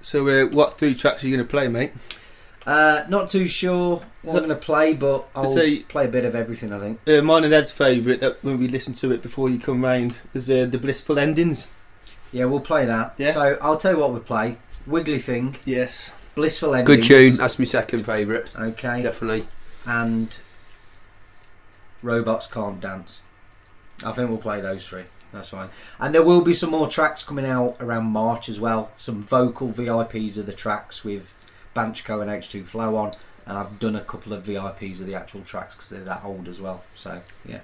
So 0.00 0.26
uh, 0.28 0.46
what 0.48 0.78
three 0.78 0.94
tracks 0.94 1.22
are 1.22 1.26
you 1.28 1.36
gonna 1.36 1.48
play, 1.48 1.68
mate? 1.68 1.92
Uh, 2.66 3.04
not 3.08 3.30
too 3.30 3.48
sure 3.48 4.02
what 4.22 4.32
I'm 4.32 4.38
going 4.46 4.48
to 4.50 4.54
play, 4.56 4.92
but 4.92 5.26
I'll 5.34 5.48
Say- 5.48 5.80
play 5.84 6.04
a 6.04 6.08
bit 6.08 6.24
of 6.24 6.34
everything, 6.34 6.72
I 6.72 6.78
think. 6.78 7.00
Uh, 7.08 7.22
mine 7.22 7.44
and 7.44 7.54
Edd's 7.54 7.72
favourite 7.72 8.20
that 8.20 8.42
when 8.44 8.58
we 8.58 8.68
listen 8.68 8.92
to 8.94 9.10
it 9.12 9.22
before 9.22 9.48
you 9.48 9.58
come 9.58 9.82
round 9.82 10.18
is 10.34 10.50
uh, 10.50 10.66
the 10.66 10.78
blissful 10.78 11.18
endings. 11.18 11.66
Yeah, 12.30 12.44
we'll 12.44 12.60
play 12.60 12.84
that. 12.84 13.14
Yeah. 13.16 13.32
So 13.32 13.58
I'll 13.62 13.78
tell 13.78 13.92
you 13.94 13.98
what 14.00 14.12
we 14.12 14.20
play. 14.20 14.58
Wiggly 14.86 15.18
Thing. 15.18 15.56
Yes. 15.64 16.14
Blissful 16.34 16.74
Endings. 16.74 16.98
Good 16.98 17.06
tune. 17.06 17.36
That's 17.38 17.58
my 17.58 17.64
second 17.64 18.04
favourite. 18.04 18.44
Okay. 18.54 19.02
Definitely. 19.02 19.46
And 19.86 20.36
Robots 22.02 22.46
Can't 22.46 22.80
Dance. 22.80 23.20
I 24.04 24.12
think 24.12 24.28
we'll 24.28 24.38
play 24.38 24.60
those 24.60 24.86
three. 24.86 25.04
That's 25.32 25.48
fine. 25.50 25.68
And 25.98 26.14
there 26.14 26.22
will 26.22 26.42
be 26.42 26.54
some 26.54 26.70
more 26.70 26.88
tracks 26.88 27.22
coming 27.22 27.44
out 27.44 27.76
around 27.80 28.04
March 28.06 28.48
as 28.48 28.60
well. 28.60 28.90
Some 28.98 29.22
vocal 29.22 29.68
VIPs 29.68 30.38
of 30.38 30.46
the 30.46 30.52
tracks 30.52 31.04
with 31.04 31.34
Banshco 31.78 32.20
and 32.20 32.30
H2Flo 32.30 32.96
on. 32.96 33.14
And 33.46 33.56
I've 33.56 33.78
done 33.78 33.94
a 33.96 34.00
couple 34.00 34.32
of 34.32 34.44
VIPs 34.44 35.00
of 35.00 35.06
the 35.06 35.14
actual 35.14 35.42
tracks 35.42 35.74
because 35.74 35.88
they're 35.88 36.00
that 36.00 36.24
old 36.24 36.48
as 36.48 36.60
well. 36.60 36.84
So, 36.96 37.22
yeah. 37.46 37.60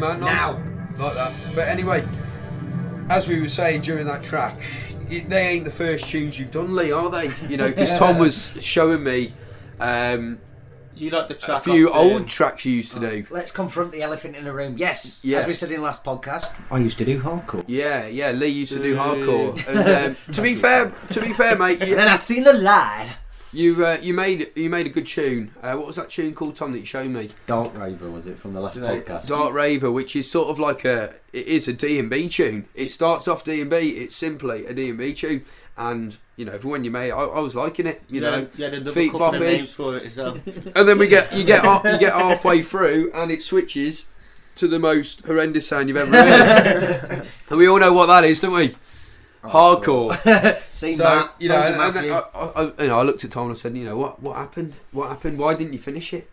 The 0.00 0.06
Epic 0.06 0.22
album 0.22 0.62
tune, 0.62 0.70
man. 0.70 0.78
Nice. 0.90 0.98
now. 0.98 1.04
Like 1.04 1.14
that. 1.14 1.32
But 1.54 1.68
anyway, 1.68 2.04
as 3.10 3.28
we 3.28 3.40
were 3.40 3.48
saying 3.48 3.82
during 3.82 4.06
that 4.06 4.22
track, 4.22 4.58
it, 5.10 5.28
they 5.30 5.48
ain't 5.48 5.64
the 5.64 5.70
first 5.70 6.08
tunes 6.08 6.38
you've 6.38 6.50
done, 6.50 6.74
Lee, 6.74 6.90
are 6.92 7.10
they? 7.10 7.30
You 7.48 7.56
know, 7.56 7.68
because 7.68 7.96
Tom 7.98 8.18
was 8.26 8.50
showing 8.60 9.02
me 9.04 9.32
um, 9.80 10.38
you 10.96 11.10
like 11.10 11.28
the 11.28 11.34
track 11.34 11.58
a 11.58 11.60
few 11.60 11.88
off 11.88 11.94
the- 11.94 11.98
old 12.14 12.28
tracks 12.28 12.64
you 12.64 12.72
used 12.74 12.92
to 12.92 12.98
do. 13.00 13.24
Let's 13.30 13.52
confront 13.52 13.92
the 13.92 14.02
elephant 14.02 14.34
in 14.34 14.44
the 14.44 14.52
room. 14.52 14.74
Yes, 14.76 15.20
Yeah. 15.22 15.38
as 15.38 15.46
we 15.46 15.54
said 15.54 15.70
in 15.70 15.76
the 15.76 15.82
last 15.84 16.02
podcast, 16.04 16.60
I 16.70 16.78
used 16.78 16.98
to 16.98 17.04
do 17.04 17.20
hardcore. 17.22 17.62
Yeah, 17.68 18.06
yeah. 18.08 18.32
Lee 18.32 18.48
used 18.48 18.72
to 18.72 18.82
do 18.82 18.96
hardcore. 18.96 19.64
And 19.68 20.16
um, 20.16 20.16
to 20.34 20.42
be 20.42 20.56
fair, 20.56 20.90
to 21.12 21.20
be 21.20 21.32
fair, 21.32 21.56
mate, 21.56 21.78
you, 21.78 21.86
And 21.92 21.98
then 22.00 22.08
I 22.08 22.16
seen 22.16 22.42
the 22.42 22.52
lad. 22.52 23.10
You 23.58 23.84
uh, 23.84 23.98
you 24.00 24.14
made 24.14 24.50
you 24.54 24.70
made 24.70 24.86
a 24.86 24.88
good 24.88 25.06
tune. 25.06 25.50
Uh, 25.62 25.74
what 25.74 25.86
was 25.86 25.96
that 25.96 26.10
tune 26.10 26.34
called, 26.34 26.56
Tom? 26.56 26.72
That 26.72 26.78
you 26.78 26.84
showed 26.86 27.10
me? 27.10 27.30
Dark 27.46 27.76
Raver 27.76 28.10
was 28.10 28.26
it 28.26 28.38
from 28.38 28.54
the 28.54 28.60
last 28.60 28.78
podcast? 28.78 29.26
Dark 29.26 29.52
Raver, 29.52 29.90
which 29.90 30.14
is 30.16 30.30
sort 30.30 30.48
of 30.48 30.58
like 30.58 30.84
a 30.84 31.14
it 31.32 31.46
is 31.46 31.66
a 31.68 31.72
D 31.72 31.98
and 31.98 32.08
B 32.08 32.28
tune. 32.28 32.66
It 32.74 32.92
starts 32.92 33.26
off 33.28 33.44
D 33.44 33.60
and 33.60 33.68
B. 33.70 33.76
It's 33.90 34.14
simply 34.16 34.66
a 34.66 34.72
D 34.72 34.88
and 34.90 34.98
B 34.98 35.12
tune, 35.12 35.44
and 35.76 36.16
you 36.36 36.44
know, 36.44 36.56
for 36.58 36.68
when 36.68 36.84
you 36.84 36.90
made, 36.90 37.10
I, 37.10 37.24
I 37.24 37.40
was 37.40 37.54
liking 37.56 37.86
it. 37.88 38.00
You 38.08 38.20
Yeah, 38.22 38.30
know, 38.30 38.48
yeah, 38.56 38.68
the 38.70 38.92
feet 38.92 39.10
couple 39.12 39.28
bopping. 39.32 39.40
names 39.40 39.72
for 39.72 39.96
it 39.96 40.04
as 40.04 40.16
well. 40.16 40.34
and 40.46 40.88
then 40.88 40.98
we 40.98 41.08
get 41.08 41.34
you 41.36 41.44
get 41.44 41.62
half- 41.64 41.84
you 41.84 41.98
get 41.98 42.12
halfway 42.12 42.62
through, 42.62 43.10
and 43.12 43.30
it 43.32 43.42
switches 43.42 44.04
to 44.54 44.66
the 44.68 44.78
most 44.78 45.24
horrendous 45.26 45.66
sound 45.68 45.88
you've 45.88 45.96
ever 45.98 46.10
heard. 46.12 47.26
and 47.50 47.58
we 47.58 47.66
all 47.68 47.78
know 47.78 47.92
what 47.92 48.06
that 48.06 48.24
is, 48.24 48.40
don't 48.40 48.52
we? 48.54 48.74
Oh, 49.44 49.48
Hardcore. 49.80 50.60
See, 50.72 50.94
So, 50.94 51.04
Matt, 51.04 51.34
you 51.38 51.48
know, 51.48 51.54
told 51.60 51.96
and, 51.96 51.96
and. 51.96 52.12
I, 52.12 52.18
I, 52.18 52.62
I, 52.62 52.82
you 52.82 52.88
know, 52.88 52.98
I 52.98 53.02
looked 53.02 53.24
at 53.24 53.30
Tom 53.30 53.48
and 53.48 53.56
I 53.56 53.60
said, 53.60 53.76
you 53.76 53.84
know, 53.84 53.96
what 53.96 54.20
what 54.22 54.36
happened? 54.36 54.74
What 54.92 55.08
happened? 55.08 55.38
Why 55.38 55.54
didn't 55.54 55.72
you 55.72 55.78
finish 55.78 56.12
it? 56.12 56.28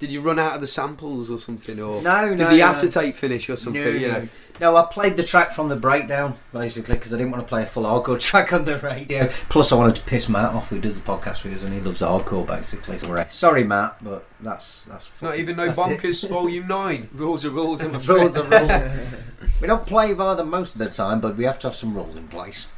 Did 0.00 0.10
you 0.10 0.22
run 0.22 0.38
out 0.38 0.54
of 0.54 0.62
the 0.62 0.66
samples 0.66 1.30
or 1.30 1.38
something, 1.38 1.78
or 1.78 2.00
No, 2.00 2.30
did 2.30 2.38
no, 2.38 2.48
the 2.50 2.56
no. 2.56 2.64
acetate 2.66 3.16
finish 3.16 3.50
or 3.50 3.56
something? 3.56 3.82
No, 3.84 3.88
you 3.90 4.08
know, 4.08 4.28
no. 4.58 4.74
I 4.76 4.86
played 4.90 5.18
the 5.18 5.22
track 5.22 5.52
from 5.52 5.68
the 5.68 5.76
breakdown 5.76 6.36
basically 6.54 6.94
because 6.94 7.12
I 7.12 7.18
didn't 7.18 7.32
want 7.32 7.44
to 7.44 7.48
play 7.48 7.64
a 7.64 7.66
full 7.66 7.82
hardcore 7.84 8.18
track 8.30 8.50
on 8.54 8.64
the 8.64 8.78
radio. 8.78 9.28
Plus, 9.50 9.72
I 9.72 9.76
wanted 9.76 9.96
to 9.96 10.02
piss 10.02 10.26
Matt 10.26 10.54
off, 10.54 10.70
who 10.70 10.80
does 10.80 10.98
the 10.98 11.02
podcast 11.06 11.44
with 11.44 11.52
us, 11.52 11.64
and 11.64 11.74
he 11.74 11.80
loves 11.80 12.00
hardcore 12.00 12.46
basically. 12.46 12.96
So, 12.98 13.26
Sorry, 13.28 13.62
Matt, 13.62 14.02
but 14.02 14.26
that's 14.40 14.86
that's 14.86 15.10
not 15.20 15.36
even 15.38 15.56
no 15.56 15.70
bonkers 15.70 16.26
volume 16.30 16.66
nine. 16.66 17.10
rules 17.12 17.44
are 17.44 17.50
rules, 17.50 17.82
I'm 17.82 17.92
rules 18.00 18.36
are 18.38 18.44
rules. 18.44 19.60
we 19.60 19.66
don't 19.66 19.84
play 19.84 20.14
by 20.14 20.34
them 20.34 20.48
most 20.48 20.72
of 20.74 20.78
the 20.78 20.88
time, 20.88 21.20
but 21.20 21.36
we 21.36 21.44
have 21.44 21.58
to 21.58 21.66
have 21.68 21.76
some 21.76 21.92
rules 21.94 22.16
in 22.16 22.26
place. 22.28 22.68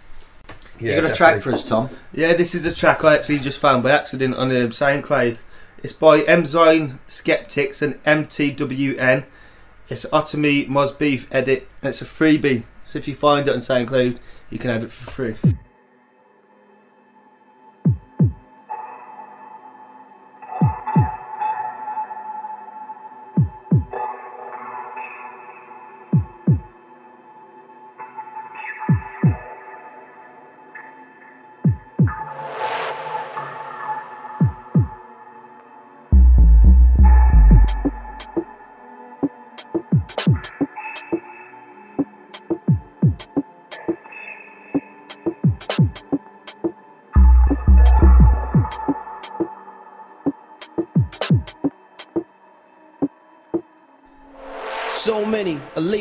Yeah, 0.80 0.96
you 0.96 1.02
got 1.02 1.10
a 1.12 1.14
track 1.14 1.40
for 1.40 1.52
us, 1.52 1.68
Tom? 1.68 1.88
Yeah, 2.12 2.32
this 2.32 2.52
is 2.56 2.66
a 2.66 2.74
track 2.74 3.04
I 3.04 3.14
actually 3.14 3.38
just 3.38 3.60
found 3.60 3.84
by 3.84 3.92
accident 3.92 4.34
on 4.34 4.48
um, 4.50 4.70
SoundCloud. 4.70 5.38
It's 5.82 5.92
by 5.92 6.20
Emzyne 6.20 7.00
Skeptics 7.08 7.82
and 7.82 8.00
MTWN. 8.04 9.24
It's 9.88 10.04
Otomy 10.06 10.68
Moz 10.68 10.96
Beef 10.96 11.26
edit. 11.34 11.66
It's 11.82 12.00
a 12.00 12.04
freebie, 12.04 12.62
so 12.84 13.00
if 13.00 13.08
you 13.08 13.16
find 13.16 13.48
it 13.48 13.52
on 13.52 13.58
SoundCloud, 13.58 14.18
you 14.48 14.58
can 14.58 14.70
have 14.70 14.84
it 14.84 14.92
for 14.92 15.10
free. 15.10 15.36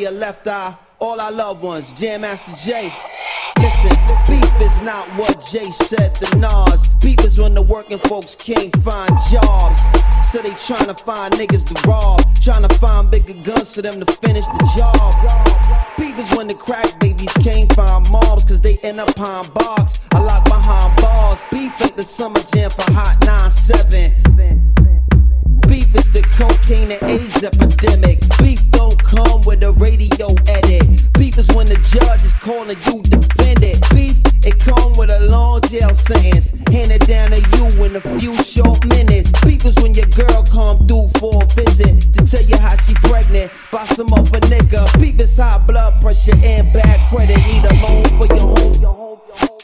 Many, 0.01 0.15
Aaliyah 0.15 0.19
left 0.19 0.47
eye, 0.47 0.75
all 0.99 1.19
our 1.19 1.31
loved 1.31 1.61
ones, 1.63 1.91
Jam 1.93 2.21
Master 2.21 2.53
Jay. 2.69 2.91
Listen, 3.57 3.91
beef 4.27 4.61
is 4.61 4.81
not 4.81 5.07
what 5.17 5.43
Jay 5.51 5.69
said 5.85 6.15
to 6.15 6.37
Nas. 6.37 6.87
Beef 7.01 7.19
is 7.25 7.39
when 7.39 7.53
the 7.53 7.61
working 7.61 7.99
folks 8.07 8.35
can't 8.35 8.75
find 8.83 9.11
jobs. 9.29 9.81
So 10.31 10.41
they 10.41 10.51
tryna 10.51 10.99
find 10.99 11.33
niggas 11.33 11.65
to 11.65 11.87
rob. 11.87 12.21
Tryna 12.35 12.71
find 12.79 13.11
bigger 13.11 13.33
guns 13.33 13.75
for 13.75 13.81
them 13.81 13.99
to 13.99 14.05
finish 14.17 14.45
the 14.45 14.71
job. 14.77 15.13
Beef 15.97 16.17
is 16.17 16.31
when 16.35 16.47
the 16.47 16.55
crack 16.55 16.99
babies 16.99 17.33
can't 17.43 17.71
find 17.73 18.09
moms 18.11 18.45
cause 18.45 18.61
they 18.61 18.77
end 18.79 18.99
up 18.99 19.13
behind 19.15 19.53
box. 19.53 19.99
I 20.11 20.19
lock 20.19 20.45
behind 20.45 20.95
bars. 21.01 21.39
Beef 21.51 21.73
ain't 21.81 21.97
the 21.97 22.03
summer 22.03 22.39
jam 22.53 22.69
for 22.69 22.91
Hot 22.93 23.17
9-7. 23.21 24.71
Beef 25.67 25.93
is 25.95 26.11
the 26.11 26.21
cocaine 26.33 26.91
and 26.91 27.03
AIDS 27.03 27.43
epidemic. 27.43 28.19
Beef 28.39 28.71
come 29.11 29.41
with 29.45 29.61
a 29.61 29.71
radio 29.73 30.31
edit. 30.47 30.87
Beef 31.13 31.37
is 31.37 31.47
when 31.51 31.67
the 31.67 31.75
judge 31.75 32.23
is 32.23 32.33
calling 32.39 32.77
you 32.87 33.03
defendant. 33.03 33.83
Beef, 33.91 34.15
it 34.47 34.57
come 34.59 34.93
with 34.95 35.09
a 35.09 35.27
long 35.27 35.61
jail 35.67 35.93
sentence. 35.93 36.51
Handed 36.71 37.03
down 37.05 37.31
to 37.31 37.39
you 37.59 37.83
in 37.83 37.95
a 37.95 38.01
few 38.19 38.35
short 38.39 38.79
minutes. 38.87 39.31
Beef 39.43 39.65
is 39.65 39.75
when 39.83 39.93
your 39.93 40.07
girl 40.07 40.41
come 40.47 40.87
through 40.87 41.09
for 41.19 41.43
a 41.43 41.47
visit 41.51 42.13
to 42.15 42.25
tell 42.25 42.45
you 42.47 42.57
how 42.57 42.75
she 42.87 42.95
pregnant 43.03 43.51
by 43.71 43.83
some 43.85 44.11
other 44.13 44.39
nigga. 44.47 44.87
Beef 44.99 45.19
is 45.19 45.35
high 45.37 45.57
blood 45.59 46.01
pressure 46.01 46.35
and 46.43 46.71
bad 46.71 46.97
credit. 47.09 47.35
Need 47.35 47.65
a 47.67 47.73
loan 47.83 48.05
for 48.15 48.27
your 48.33 48.47
home. 48.47 48.73
Your 48.81 48.93
home. 48.95 49.60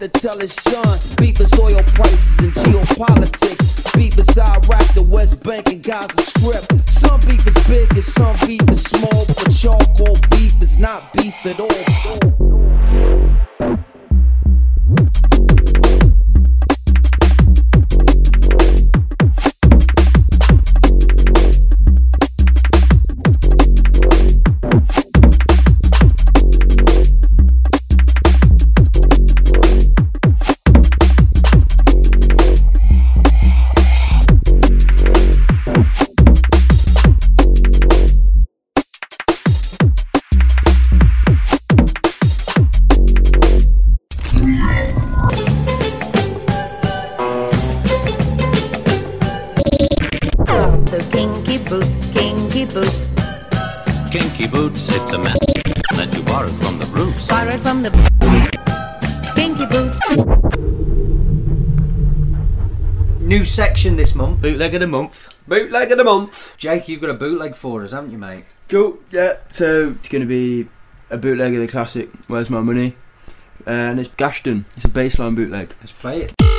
What 0.00 0.12
to 0.12 0.20
tell. 0.20 0.38
Beef 1.16 1.40
is 1.40 1.52
oil 1.58 1.82
prices 1.94 2.38
and 2.38 2.52
geopolitics. 2.52 3.94
Beef 3.96 4.16
is 4.16 4.38
Iraq, 4.38 4.86
the 4.94 5.06
West 5.10 5.42
Bank, 5.42 5.68
and 5.70 5.82
Gaza 5.82 6.20
Strip. 6.20 6.64
Some 6.88 7.20
beef 7.22 7.46
is 7.46 7.66
big 7.66 7.90
and 7.90 8.04
some 8.04 8.36
beef 8.46 8.62
is 8.70 8.77
Bootleg 64.58 64.74
of 64.74 64.80
the 64.80 64.86
month. 64.88 65.28
Bootleg 65.46 65.92
of 65.92 65.98
the 65.98 66.02
month. 66.04 66.56
Jake, 66.58 66.88
you've 66.88 67.00
got 67.00 67.10
a 67.10 67.14
bootleg 67.14 67.54
for 67.54 67.84
us, 67.84 67.92
haven't 67.92 68.10
you, 68.10 68.18
mate? 68.18 68.42
Cool. 68.68 68.98
Yeah. 69.12 69.34
So 69.50 69.90
it's 69.90 70.08
going 70.08 70.22
to 70.22 70.26
be 70.26 70.68
a 71.10 71.16
bootleg 71.16 71.54
of 71.54 71.60
the 71.60 71.68
classic 71.68 72.10
"Where's 72.26 72.50
My 72.50 72.60
Money," 72.60 72.96
uh, 73.68 73.70
and 73.70 74.00
it's 74.00 74.08
Gashton. 74.08 74.64
It's 74.74 74.84
a 74.84 74.88
bassline 74.88 75.36
bootleg. 75.36 75.74
Let's 75.80 75.92
play 75.92 76.22
it. 76.22 76.57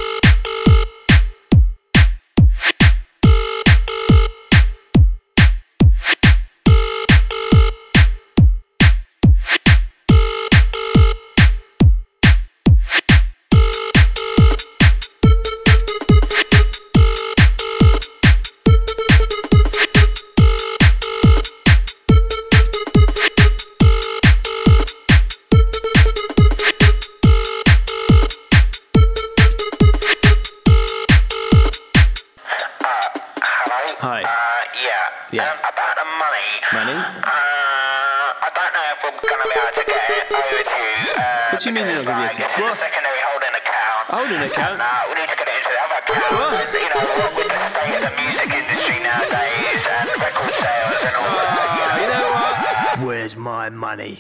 Holding 44.10 44.42
account? 44.42 44.80
No, 44.80 44.90
we 45.08 45.22
need 45.22 45.30
to 45.30 45.36
get 45.38 45.48
it 45.48 45.54
into 45.54 45.70
the 45.70 45.78
other 45.86 46.02
account. 46.02 46.34
What? 46.34 46.66
And, 46.66 46.74
you 46.74 46.90
know, 46.90 47.06
what 47.14 47.36
with 47.36 47.46
the 47.46 47.62
state 47.70 47.94
of 47.94 48.02
the 48.02 48.14
music 48.18 48.50
industry 48.58 48.98
nowadays 49.06 49.86
and 49.86 50.10
record 50.18 50.54
sales 50.58 51.00
and 51.06 51.16
all 51.16 51.30
that. 51.30 51.70
You 51.78 51.86
ah, 51.86 51.94
know, 51.94 52.02
you 52.02 52.10
know 52.10 52.98
what? 52.98 53.08
Where's 53.08 53.36
my 53.36 53.70
money? 53.70 54.20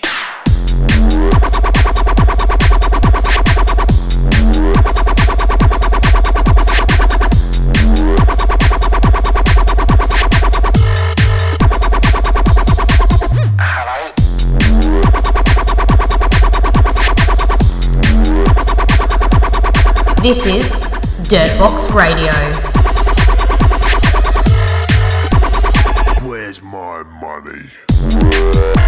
This 20.21 20.45
is 20.45 20.83
Dirtbox 21.29 21.95
Radio. 21.95 22.33
Where's 26.27 26.61
my 26.61 27.03
money? 27.21 28.78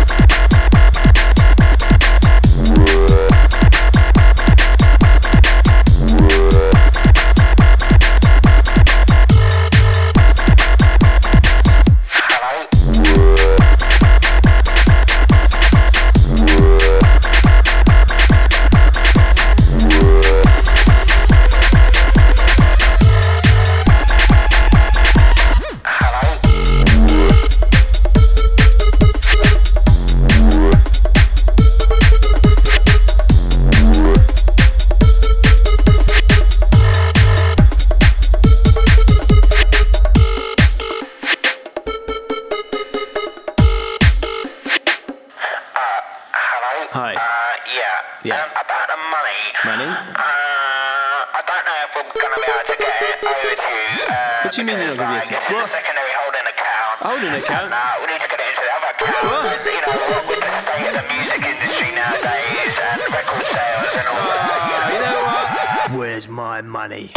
What 54.52 54.56
do 54.58 54.62
you 54.64 54.68
mean 54.68 54.80
you're 54.80 54.96
not 54.96 54.98
gonna 54.98 55.12
be 55.12 55.16
able 55.16 55.24
to- 55.24 55.32
I 55.32 55.40
guess 55.40 55.48
it's 55.48 55.54
What? 55.56 55.64
a 55.64 55.72
secondary 55.72 56.12
holding 56.20 56.48
account. 56.52 57.00
Holding 57.08 57.34
account? 57.40 57.70
No, 57.72 57.84
we 58.02 58.08
need 58.12 58.20
to 58.22 58.28
get 58.28 58.40
it 58.42 58.48
into 58.52 58.62
the 58.68 58.74
other 58.76 58.90
account. 58.92 59.24
What? 59.32 59.46
And, 59.48 59.66
you 59.66 59.80
know, 59.80 59.96
what 60.12 60.28
with 60.28 60.40
the 60.44 60.52
state 60.68 60.88
of 60.88 60.94
the 61.00 61.06
music 61.14 61.42
industry 61.56 61.92
nowadays 61.96 62.76
and 62.84 63.02
record 63.16 63.46
sales 63.48 63.92
and 63.96 64.08
all 64.12 64.28
that. 64.28 64.92
You 64.92 65.00
know, 65.08 65.24
what? 65.24 66.00
Where's 66.00 66.28
my 66.28 66.60
money? 66.60 67.14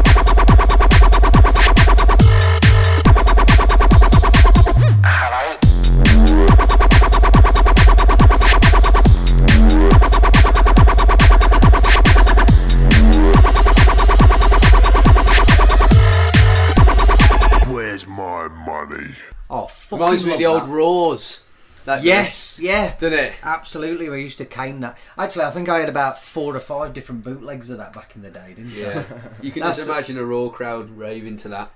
Reminds 20.04 20.24
me 20.26 20.32
of 20.32 20.38
the 20.38 20.46
old 20.46 20.62
that. 20.62 20.68
Raws. 20.68 21.40
That 21.84 22.02
Yes, 22.02 22.58
yeah. 22.58 22.94
Doesn't 22.98 23.18
it? 23.18 23.34
Absolutely, 23.42 24.08
we 24.08 24.22
used 24.22 24.38
to 24.38 24.46
cane 24.46 24.80
that. 24.80 24.96
Actually, 25.18 25.44
I 25.44 25.50
think 25.50 25.68
I 25.68 25.80
had 25.80 25.88
about 25.90 26.18
four 26.18 26.56
or 26.56 26.60
five 26.60 26.94
different 26.94 27.22
bootlegs 27.22 27.68
of 27.68 27.76
that 27.76 27.92
back 27.92 28.16
in 28.16 28.22
the 28.22 28.30
day, 28.30 28.54
didn't 28.56 28.70
Yeah. 28.72 29.04
I? 29.08 29.14
You 29.44 29.50
can 29.52 29.60
That's- 29.60 29.76
just 29.76 29.88
imagine 29.88 30.16
a 30.16 30.24
Raw 30.24 30.48
crowd 30.48 30.88
raving 30.88 31.36
to 31.38 31.48
that. 31.48 31.70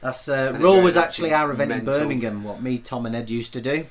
That's 0.00 0.26
uh, 0.28 0.56
Raw 0.58 0.80
was 0.80 0.96
actually 0.96 1.32
our 1.34 1.50
event 1.52 1.70
in. 1.70 1.84
Birmingham. 1.84 2.44
What 2.44 2.62
me, 2.62 2.78
Tom, 2.78 3.04
and 3.06 3.14
Edd 3.14 3.28
used 3.30 3.52
to 3.52 3.60
do. 3.60 3.86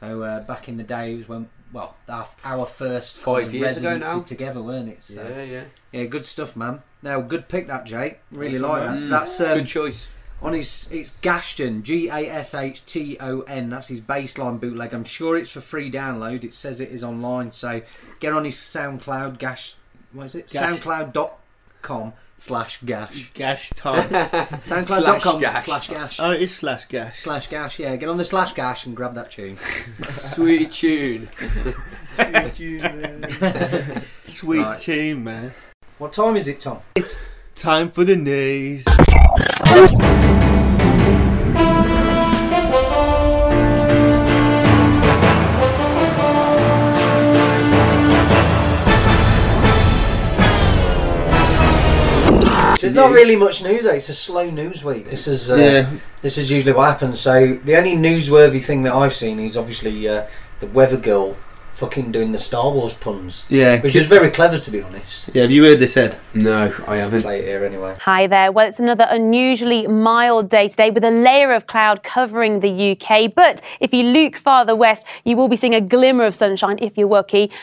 So 0.00 0.22
uh, 0.22 0.40
back 0.40 0.68
in 0.68 0.76
the 0.76 0.82
day, 0.84 1.14
it 1.14 1.16
was 1.18 1.28
when 1.28 1.48
well 1.72 1.96
our, 2.08 2.26
our 2.44 2.66
first 2.66 3.16
Five 3.18 3.54
years 3.54 3.76
ago 3.76 3.96
now. 3.98 4.20
together, 4.20 4.60
weren't 4.62 4.88
it? 4.88 5.02
So, 5.02 5.22
Yeah, 5.22 5.42
yeah. 5.44 5.64
yeah. 5.92 6.04
Good 6.06 6.26
stuff, 6.26 6.56
man. 6.56 6.82
Now, 7.02 7.20
good 7.20 7.48
pick 7.48 7.68
that, 7.68 7.84
Jake. 7.86 8.18
Really 8.32 8.58
Awesome, 8.58 8.68
like 8.68 8.82
man. 8.82 8.94
that. 8.96 9.00
So 9.00 9.06
Mm. 9.06 9.10
that's 9.20 9.40
um, 9.40 9.58
Good 9.58 9.66
choice. 9.68 10.08
On 10.40 10.52
his, 10.52 10.88
it's 10.92 11.10
Gashton, 11.20 11.82
G 11.82 12.08
A 12.08 12.30
S 12.30 12.54
H 12.54 12.84
T 12.86 13.16
O 13.20 13.40
N. 13.42 13.70
That's 13.70 13.88
his 13.88 14.00
bassline 14.00 14.60
bootleg. 14.60 14.94
I'm 14.94 15.02
sure 15.04 15.36
it's 15.36 15.50
for 15.50 15.60
free 15.60 15.90
download. 15.90 16.44
It 16.44 16.54
says 16.54 16.80
it 16.80 16.90
is 16.90 17.02
online. 17.02 17.50
So 17.52 17.82
get 18.20 18.32
on 18.32 18.44
his 18.44 18.54
SoundCloud, 18.54 19.38
Gash. 19.38 19.74
What 20.12 20.26
is 20.26 20.34
it? 20.36 20.48
Gash. 20.48 20.78
SoundCloud.com 20.80 22.12
slash 22.36 22.80
Gash. 22.82 23.32
Gash 23.34 23.70
Tom. 23.70 23.96
SoundCloud.com 24.08 25.40
Slash 25.40 25.42
gash. 25.42 25.64
slash 25.64 25.88
Gash. 25.88 26.20
Oh, 26.20 26.30
it 26.30 26.42
is 26.42 26.54
slash 26.54 26.84
gash. 26.84 27.18
Slash 27.18 27.48
Gash, 27.48 27.80
yeah. 27.80 27.96
Get 27.96 28.08
on 28.08 28.16
the 28.16 28.24
slash 28.24 28.52
Gash 28.52 28.86
and 28.86 28.96
grab 28.96 29.16
that 29.16 29.32
tune. 29.32 29.56
Sweet 30.08 30.70
tune. 30.70 31.28
Sweet 34.22 34.62
Right. 34.62 34.80
tune, 34.80 35.24
man. 35.24 35.52
What 35.98 36.12
time 36.12 36.36
is 36.36 36.46
it, 36.46 36.60
Tom? 36.60 36.78
It's 36.94 37.20
time 37.56 37.90
for 37.90 38.04
the 38.04 38.14
news. 38.14 38.84
There's 52.80 52.94
not 52.94 53.12
really 53.12 53.36
much 53.36 53.62
news. 53.62 53.84
eh? 53.86 53.94
It's 53.94 54.08
a 54.08 54.14
slow 54.14 54.48
news 54.50 54.84
week. 54.84 55.08
This 55.10 55.26
is 55.28 55.50
uh, 55.50 55.56
Yeah. 55.56 55.90
this 56.22 56.38
is 56.38 56.50
usually 56.50 56.72
what 56.72 56.86
happens. 56.88 57.20
So 57.20 57.58
the 57.64 57.76
only 57.76 57.96
newsworthy 57.96 58.64
thing 58.64 58.82
that 58.82 58.94
I've 58.94 59.14
seen 59.14 59.38
is 59.40 59.56
obviously 59.56 60.08
uh, 60.08 60.26
the 60.60 60.66
Weather 60.68 60.96
Girl 60.96 61.36
fucking 61.78 62.10
doing 62.10 62.32
the 62.32 62.38
Star 62.38 62.70
Wars 62.70 62.94
puns. 62.94 63.44
Yeah, 63.48 63.80
which 63.80 63.94
is 63.94 64.08
very 64.08 64.30
clever 64.30 64.58
to 64.58 64.70
be 64.70 64.82
honest. 64.82 65.30
Yeah, 65.32 65.42
have 65.42 65.52
you 65.52 65.62
heard 65.64 65.78
this, 65.78 65.96
Edd? 65.96 66.18
No, 66.34 66.74
I 66.88 66.96
haven't. 66.96 67.22
Play 67.22 67.38
it 67.38 67.44
here 67.44 67.64
anyway. 67.64 67.96
Hi 68.00 68.26
there. 68.26 68.50
Well, 68.50 68.66
it's 68.66 68.80
another 68.80 69.06
unusually 69.08 69.86
mild 69.86 70.48
day 70.48 70.68
today 70.68 70.90
with 70.90 71.04
a 71.04 71.10
layer 71.10 71.52
of 71.52 71.68
cloud 71.68 72.02
covering 72.02 72.60
the 72.60 72.90
UK. 72.92 73.32
But 73.32 73.62
if 73.78 73.94
you 73.94 74.02
look 74.02 74.36
farther 74.36 74.74
west, 74.74 75.04
you 75.24 75.36
will 75.36 75.46
be 75.46 75.54
seeing 75.54 75.74
a 75.74 75.80
glimmer 75.80 76.24
of 76.24 76.34
sunshine 76.34 76.78
if 76.80 76.98
you're 76.98 77.08
lucky. 77.08 77.50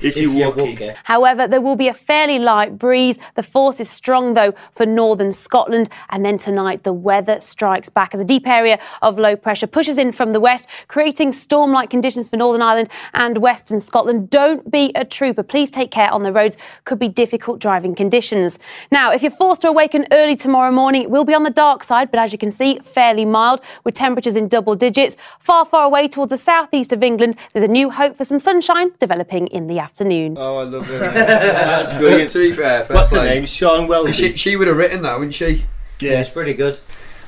If 0.00 0.16
you 0.16 0.32
walk 0.32 0.56
However, 1.04 1.48
there 1.48 1.60
will 1.60 1.76
be 1.76 1.88
a 1.88 1.94
fairly 1.94 2.38
light 2.38 2.78
breeze. 2.78 3.18
The 3.34 3.42
force 3.42 3.80
is 3.80 3.88
strong, 3.90 4.34
though, 4.34 4.54
for 4.74 4.86
northern 4.86 5.32
Scotland. 5.32 5.88
And 6.10 6.24
then 6.24 6.38
tonight, 6.38 6.84
the 6.84 6.92
weather 6.92 7.40
strikes 7.40 7.88
back 7.88 8.14
as 8.14 8.20
a 8.20 8.24
deep 8.24 8.46
area 8.46 8.78
of 9.02 9.18
low 9.18 9.36
pressure 9.36 9.66
pushes 9.66 9.98
in 9.98 10.12
from 10.12 10.32
the 10.32 10.40
west, 10.40 10.68
creating 10.88 11.32
storm 11.56 11.72
like 11.72 11.88
conditions 11.88 12.28
for 12.28 12.36
Northern 12.36 12.60
Ireland 12.60 12.90
and 13.14 13.38
Western 13.38 13.80
Scotland. 13.80 14.28
Don't 14.28 14.70
be 14.70 14.92
a 14.94 15.06
trooper. 15.06 15.42
Please 15.42 15.70
take 15.70 15.90
care 15.90 16.12
on 16.12 16.22
the 16.22 16.30
roads. 16.30 16.58
Could 16.84 16.98
be 16.98 17.08
difficult 17.08 17.60
driving 17.60 17.94
conditions. 17.94 18.58
Now, 18.92 19.10
if 19.10 19.22
you're 19.22 19.30
forced 19.30 19.62
to 19.62 19.68
awaken 19.68 20.06
early 20.12 20.36
tomorrow 20.36 20.70
morning, 20.70 21.00
it 21.00 21.10
will 21.10 21.24
be 21.24 21.32
on 21.32 21.44
the 21.44 21.50
dark 21.50 21.82
side, 21.82 22.10
but 22.10 22.20
as 22.20 22.30
you 22.30 22.36
can 22.36 22.50
see, 22.50 22.78
fairly 22.80 23.24
mild 23.24 23.62
with 23.84 23.94
temperatures 23.94 24.36
in 24.36 24.48
double 24.48 24.74
digits. 24.74 25.16
Far, 25.40 25.64
far 25.64 25.84
away 25.86 26.08
towards 26.08 26.28
the 26.28 26.36
southeast 26.36 26.92
of 26.92 27.02
England, 27.02 27.36
there's 27.54 27.64
a 27.64 27.72
new 27.72 27.88
hope 27.88 28.18
for 28.18 28.26
some 28.26 28.38
sunshine 28.38 28.90
developing 28.98 29.46
in 29.46 29.66
the 29.66 29.78
afternoon. 29.78 30.36
Oh, 30.38 30.58
I 30.58 30.64
love 30.64 30.90
it. 30.90 30.98
That's 31.00 31.96
brilliant. 31.96 32.30
to 32.32 32.38
be 32.38 32.52
fair, 32.52 32.84
fair 32.84 32.96
What's 32.96 33.12
her 33.12 33.24
name? 33.24 33.46
Sian 33.46 33.88
Welby. 33.88 34.12
She, 34.12 34.36
she 34.36 34.56
would 34.56 34.68
have 34.68 34.76
written 34.76 35.00
that, 35.04 35.18
wouldn't 35.18 35.34
she? 35.34 35.64
Yeah, 36.00 36.20
it's 36.20 36.28
pretty 36.28 36.52
good. 36.52 36.80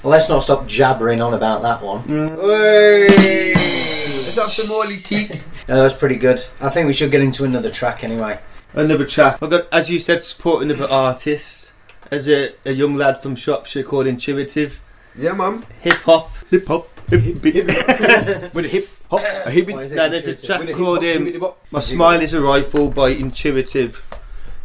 Well, 0.02 0.12
let's 0.12 0.28
not 0.28 0.44
stop 0.44 0.66
jabbering 0.66 1.22
on 1.22 1.32
about 1.32 1.62
that 1.62 1.82
one. 1.82 2.04
Mm. 2.04 2.36
Let's 2.36 4.07
have 4.38 4.50
some 4.50 4.70
oily 4.70 4.98
teeth. 4.98 5.46
No, 5.68 5.82
that's 5.82 5.94
pretty 5.94 6.16
good. 6.16 6.42
I 6.62 6.70
think 6.70 6.86
we 6.86 6.94
should 6.94 7.10
get 7.10 7.20
into 7.20 7.44
another 7.44 7.70
track 7.70 8.02
anyway. 8.02 8.40
Another 8.72 9.04
track. 9.04 9.42
I've 9.42 9.50
got, 9.50 9.70
as 9.70 9.90
you 9.90 10.00
said, 10.00 10.24
supporting 10.24 10.70
another 10.70 10.90
artist. 10.90 11.72
As 12.10 12.26
a, 12.26 12.54
a 12.64 12.72
young 12.72 12.94
lad 12.94 13.20
from 13.20 13.36
Shropshire 13.36 13.82
called 13.82 14.06
Intuitive. 14.06 14.80
Yeah, 15.14 15.32
man. 15.32 15.66
Hip 15.82 15.92
hop. 16.04 16.32
Hip 16.48 16.66
hop. 16.66 16.88
Hip 17.10 17.22
With 17.44 18.64
a 18.64 18.68
hip 18.68 18.88
hop, 19.10 19.20
a 19.22 19.50
hip. 19.50 19.68
No, 19.68 20.08
there's 20.08 20.26
a 20.26 20.34
track 20.34 20.72
called 20.74 21.04
um, 21.04 21.52
My 21.70 21.80
Smile 21.80 22.22
is 22.22 22.32
a 22.32 22.40
Rifle 22.40 22.90
by 22.90 23.10
Intuitive. 23.10 24.02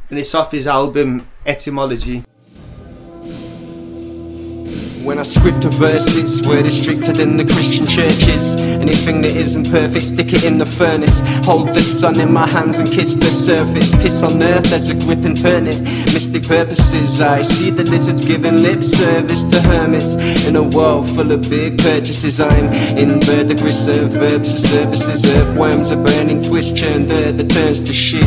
And 0.10 0.18
it's 0.18 0.34
off 0.34 0.54
his 0.54 0.68
album 0.68 1.28
Etymology. 1.45 2.24
When 5.04 5.20
I 5.20 5.24
script 5.24 5.66
a 5.66 5.70
verse, 5.70 6.16
it's 6.16 6.40
is 6.40 6.82
stricter 6.82 7.12
than 7.12 7.36
the 7.36 7.44
Christian 7.44 7.86
churches. 7.86 8.56
Anything 8.80 9.20
that 9.24 9.36
isn't 9.36 9.70
perfect, 9.70 10.06
stick 10.06 10.32
it 10.32 10.46
in 10.46 10.58
the 10.58 10.66
furnace. 10.66 11.22
Hold 11.46 11.74
the 11.74 11.82
sun 11.82 12.22
in 12.22 12.32
my 12.32 12.50
hands 12.50 12.80
and 12.80 12.90
kiss 12.90 13.18
the 13.18 13.26
surface. 13.26 13.94
Kiss 14.02 14.24
on 14.24 14.42
earth, 14.42 14.72
as 14.72 14.90
a 14.90 14.94
grip 14.94 15.26
and 15.26 15.36
burn 15.44 15.68
it. 15.68 15.82
Mystic 16.14 16.44
purposes, 16.44 17.20
I 17.20 17.42
see 17.42 17.70
the 17.70 17.84
lizards 17.84 18.26
giving 18.26 18.56
lip 18.56 18.82
service 18.82 19.44
to 19.44 19.62
hermits. 19.64 20.16
In 20.48 20.56
a 20.56 20.64
world 20.64 21.10
full 21.10 21.34
of 21.34 21.42
big 21.50 21.80
purchases, 21.80 22.40
I'm 22.40 22.72
in 22.98 23.20
verdigris 23.20 23.90
of 23.90 24.12
verbs 24.12 24.52
and 24.52 24.62
services. 24.62 25.26
Earthworms 25.26 25.92
are 25.92 26.02
burning, 26.02 26.42
twist 26.42 26.78
churned 26.78 27.12
earth 27.12 27.36
that 27.36 27.50
turns 27.50 27.82
to 27.82 27.92
shit. 27.92 28.24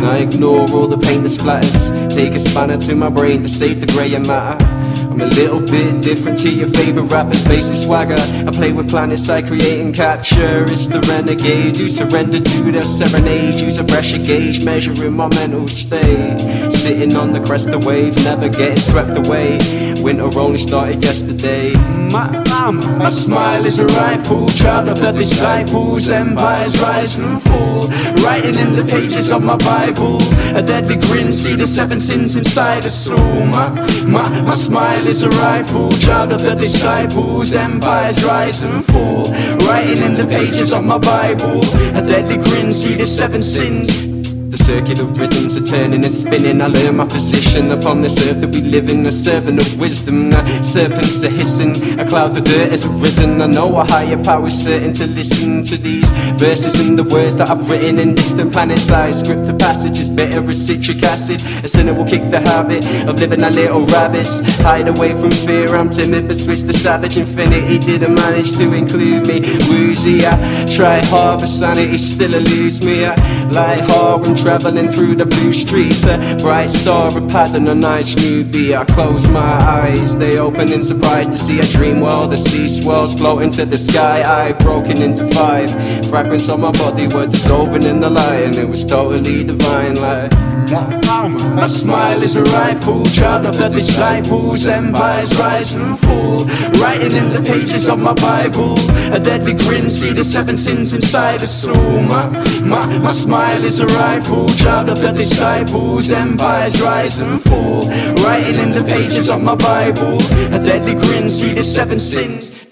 And 0.00 0.08
I 0.08 0.20
ignore 0.20 0.66
all 0.70 0.86
the 0.86 0.96
pain 0.96 1.22
that 1.24 1.28
splatters. 1.28 2.14
Take 2.14 2.32
a 2.32 2.38
spanner 2.38 2.78
to 2.78 2.94
my 2.94 3.10
brain 3.10 3.42
to 3.42 3.48
save 3.50 3.82
the 3.82 3.86
grey 3.86 4.16
matter. 4.18 4.64
I'm 5.10 5.20
a 5.20 5.26
little 5.26 5.60
bit 5.60 6.00
different 6.00 6.38
to 6.38 6.50
your 6.50 6.68
favorite 6.68 7.12
rappers, 7.12 7.44
basic 7.44 7.76
swagger. 7.76 8.16
I 8.16 8.50
play 8.50 8.72
with 8.72 8.88
planets, 8.88 9.28
I 9.28 9.42
create 9.42 9.78
and 9.78 9.94
capture. 9.94 10.62
It's 10.62 10.88
the 10.88 11.00
renegade 11.00 11.76
who 11.76 11.90
surrender 11.90 12.40
to 12.40 12.72
the 12.72 12.80
serenade. 12.80 13.56
Use 13.56 13.76
a 13.76 13.84
pressure 13.84 14.16
gauge, 14.16 14.64
measuring 14.64 15.12
my 15.12 15.28
mental 15.28 15.68
state. 15.68 16.40
Sitting 16.72 17.14
on 17.14 17.34
the 17.34 17.40
crest 17.40 17.68
of 17.68 17.84
wave, 17.84 18.16
never 18.24 18.48
getting 18.48 18.80
swept 18.80 19.26
away. 19.26 19.58
Winter 20.00 20.30
only 20.38 20.56
started 20.56 21.04
yesterday. 21.04 21.74
My, 22.10 22.42
my, 22.68 22.70
my 22.98 23.10
smile 23.10 23.64
is 23.64 23.78
a 23.78 23.86
rifle, 23.86 24.48
child 24.48 24.88
of 24.88 25.00
the 25.00 25.12
disciples. 25.12 26.08
Empires 26.08 26.80
rise 26.80 27.18
and 27.18 27.40
fall. 27.40 27.88
Writing 28.22 28.54
in 28.58 28.74
the 28.74 28.84
pages 28.84 29.30
of 29.30 29.42
my 29.42 29.56
Bible. 29.56 30.18
A 30.54 30.62
deadly 30.62 30.96
grin, 30.96 31.32
see 31.32 31.54
the 31.56 31.66
seven 31.66 32.00
sins 32.00 32.36
inside 32.36 32.84
a 32.84 32.90
soul. 32.90 33.46
My, 33.46 33.70
my, 34.06 34.42
my 34.42 34.54
smile 34.54 35.06
is 35.06 35.22
a 35.22 35.30
rifle, 35.30 35.90
child 35.92 36.32
of 36.32 36.42
the 36.42 36.54
disciples. 36.54 37.54
Empires 37.54 38.24
rise 38.24 38.62
and 38.62 38.84
fall. 38.84 39.24
Writing 39.66 40.02
in 40.04 40.14
the 40.14 40.26
pages 40.26 40.72
of 40.72 40.84
my 40.84 40.98
Bible. 40.98 41.62
A 41.96 42.02
deadly 42.02 42.36
grin, 42.36 42.72
see 42.72 42.94
the 42.94 43.06
seven 43.06 43.42
sins. 43.42 44.09
The 44.50 44.58
circular 44.58 45.04
rhythms 45.04 45.56
are 45.56 45.64
turning 45.64 46.04
and 46.04 46.12
spinning. 46.12 46.60
I 46.60 46.66
learn 46.66 46.96
my 46.96 47.06
position 47.06 47.70
upon 47.70 48.02
this 48.02 48.18
earth 48.26 48.40
that 48.40 48.52
we 48.52 48.62
live 48.62 48.90
in. 48.90 49.06
A 49.06 49.12
servant 49.12 49.60
of 49.60 49.78
wisdom. 49.78 50.30
The 50.30 50.62
serpents 50.64 51.22
are 51.22 51.30
hissing. 51.30 52.00
A 52.00 52.04
cloud 52.04 52.36
of 52.36 52.42
dirt 52.42 52.72
has 52.72 52.84
arisen. 52.84 53.40
I 53.40 53.46
know 53.46 53.76
a 53.76 53.84
higher 53.84 54.20
power 54.20 54.48
is 54.48 54.60
certain 54.60 54.92
to 54.94 55.06
listen 55.06 55.62
to 55.66 55.76
these 55.76 56.10
verses 56.34 56.80
and 56.80 56.98
the 56.98 57.04
words 57.04 57.36
that 57.36 57.48
I've 57.48 57.70
written 57.70 58.00
in 58.00 58.16
distant 58.16 58.52
planets. 58.52 58.90
I 58.90 59.12
script 59.12 59.46
the 59.46 59.54
passage 59.54 60.00
is 60.00 60.10
better 60.10 60.42
as 60.50 60.66
citric 60.66 61.04
acid. 61.04 61.40
A 61.64 61.68
sinner 61.68 61.94
will 61.94 62.06
kick 62.06 62.28
the 62.32 62.40
habit 62.40 62.84
of 63.06 63.20
living 63.20 63.42
like 63.42 63.54
little 63.54 63.86
rabbits. 63.86 64.40
Hide 64.62 64.88
away 64.88 65.12
from 65.14 65.30
fear. 65.30 65.68
I'm 65.76 65.90
timid, 65.90 66.26
but 66.26 66.36
switch 66.36 66.62
the 66.62 66.72
savage 66.72 67.16
infinity. 67.16 67.78
Didn't 67.78 68.14
manage 68.14 68.56
to 68.58 68.72
include 68.72 69.28
me. 69.28 69.42
Woozy, 69.70 70.26
I 70.26 70.66
try 70.66 71.04
hard, 71.06 71.38
but 71.38 71.46
sanity 71.46 71.98
still 71.98 72.34
eludes 72.34 72.84
me. 72.84 73.06
I 73.06 73.14
lie 73.50 73.80
hard 73.86 74.22
when 74.22 74.39
traveling 74.42 74.90
through 74.90 75.16
the 75.16 75.26
blue 75.26 75.52
streets. 75.52 76.04
A 76.06 76.36
bright 76.40 76.70
star, 76.70 77.16
a 77.16 77.26
pattern, 77.28 77.68
a 77.68 77.74
nice 77.74 78.14
newbie. 78.14 78.76
I 78.76 78.84
close 78.84 79.28
my 79.28 79.40
eyes, 79.40 80.16
they 80.16 80.38
open 80.38 80.72
in 80.72 80.82
surprise 80.82 81.28
to 81.28 81.38
see 81.38 81.60
a 81.60 81.66
dream 81.66 82.00
world. 82.00 82.32
The 82.32 82.38
sea 82.38 82.68
swells 82.68 83.14
floating 83.14 83.50
to 83.52 83.64
the 83.64 83.78
sky. 83.78 84.22
I 84.22 84.52
broken 84.52 85.02
into 85.02 85.26
five 85.26 85.70
fragments 86.06 86.48
of 86.48 86.60
my 86.60 86.72
body 86.72 87.06
were 87.08 87.26
dissolving 87.26 87.84
in 87.84 88.00
the 88.00 88.10
light, 88.10 88.44
and 88.44 88.56
it 88.56 88.68
was 88.68 88.84
totally 88.84 89.44
divine. 89.44 89.94
Like 89.96 90.32
my 90.70 91.66
smile 91.66 92.22
is 92.22 92.36
a 92.36 92.42
rifle, 92.42 93.04
child 93.06 93.46
of 93.46 93.58
the 93.58 93.68
disciples. 93.68 94.66
Empires 94.66 95.36
rise 95.38 95.74
and 95.74 95.98
fall. 95.98 96.44
Writing 96.80 97.12
in 97.12 97.32
the 97.32 97.42
pages 97.44 97.88
of 97.88 97.98
my 97.98 98.14
Bible, 98.14 98.78
a 99.12 99.18
deadly 99.18 99.54
grin. 99.54 99.90
See 99.90 100.12
the 100.12 100.22
seven 100.22 100.56
sins 100.56 100.92
inside 100.92 101.42
a 101.42 101.48
soul. 101.48 102.02
My, 102.02 102.28
my, 102.62 102.98
my 102.98 103.12
smile 103.12 103.64
is 103.64 103.80
a 103.80 103.86
rifle, 103.86 104.48
child 104.50 104.90
of 104.90 105.00
the 105.00 105.10
disciples. 105.10 106.10
Empires 106.10 106.80
rise 106.80 107.20
and 107.20 107.42
fall. 107.42 107.82
Writing 108.22 108.60
in 108.60 108.72
the 108.72 108.84
pages 108.84 109.28
of 109.28 109.42
my 109.42 109.56
Bible, 109.56 110.18
a 110.54 110.60
deadly 110.60 110.94
grin. 110.94 111.30
See 111.30 111.52
the 111.52 111.64
seven 111.64 111.98
sins. 111.98 112.66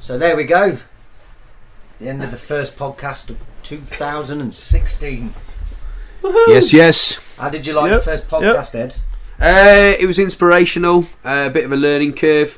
So 0.00 0.16
there 0.16 0.36
we 0.36 0.44
go. 0.44 0.78
The 1.98 2.08
end 2.08 2.22
of 2.22 2.30
the 2.30 2.38
first 2.38 2.76
podcast 2.76 3.30
of 3.30 3.38
2016. 3.62 5.34
Yes, 6.48 6.72
yes. 6.72 7.25
How 7.38 7.48
did 7.50 7.66
you 7.66 7.72
like 7.74 7.90
Yep, 7.90 8.00
the 8.00 8.04
first 8.04 8.28
podcast, 8.28 8.74
Edd? 8.74 8.96
Uh, 9.38 9.94
it 10.00 10.06
was 10.06 10.18
inspirational. 10.18 11.04
Uh, 11.24 11.44
a 11.48 11.50
bit 11.50 11.64
of 11.64 11.72
a 11.72 11.76
learning 11.76 12.14
curve. 12.14 12.56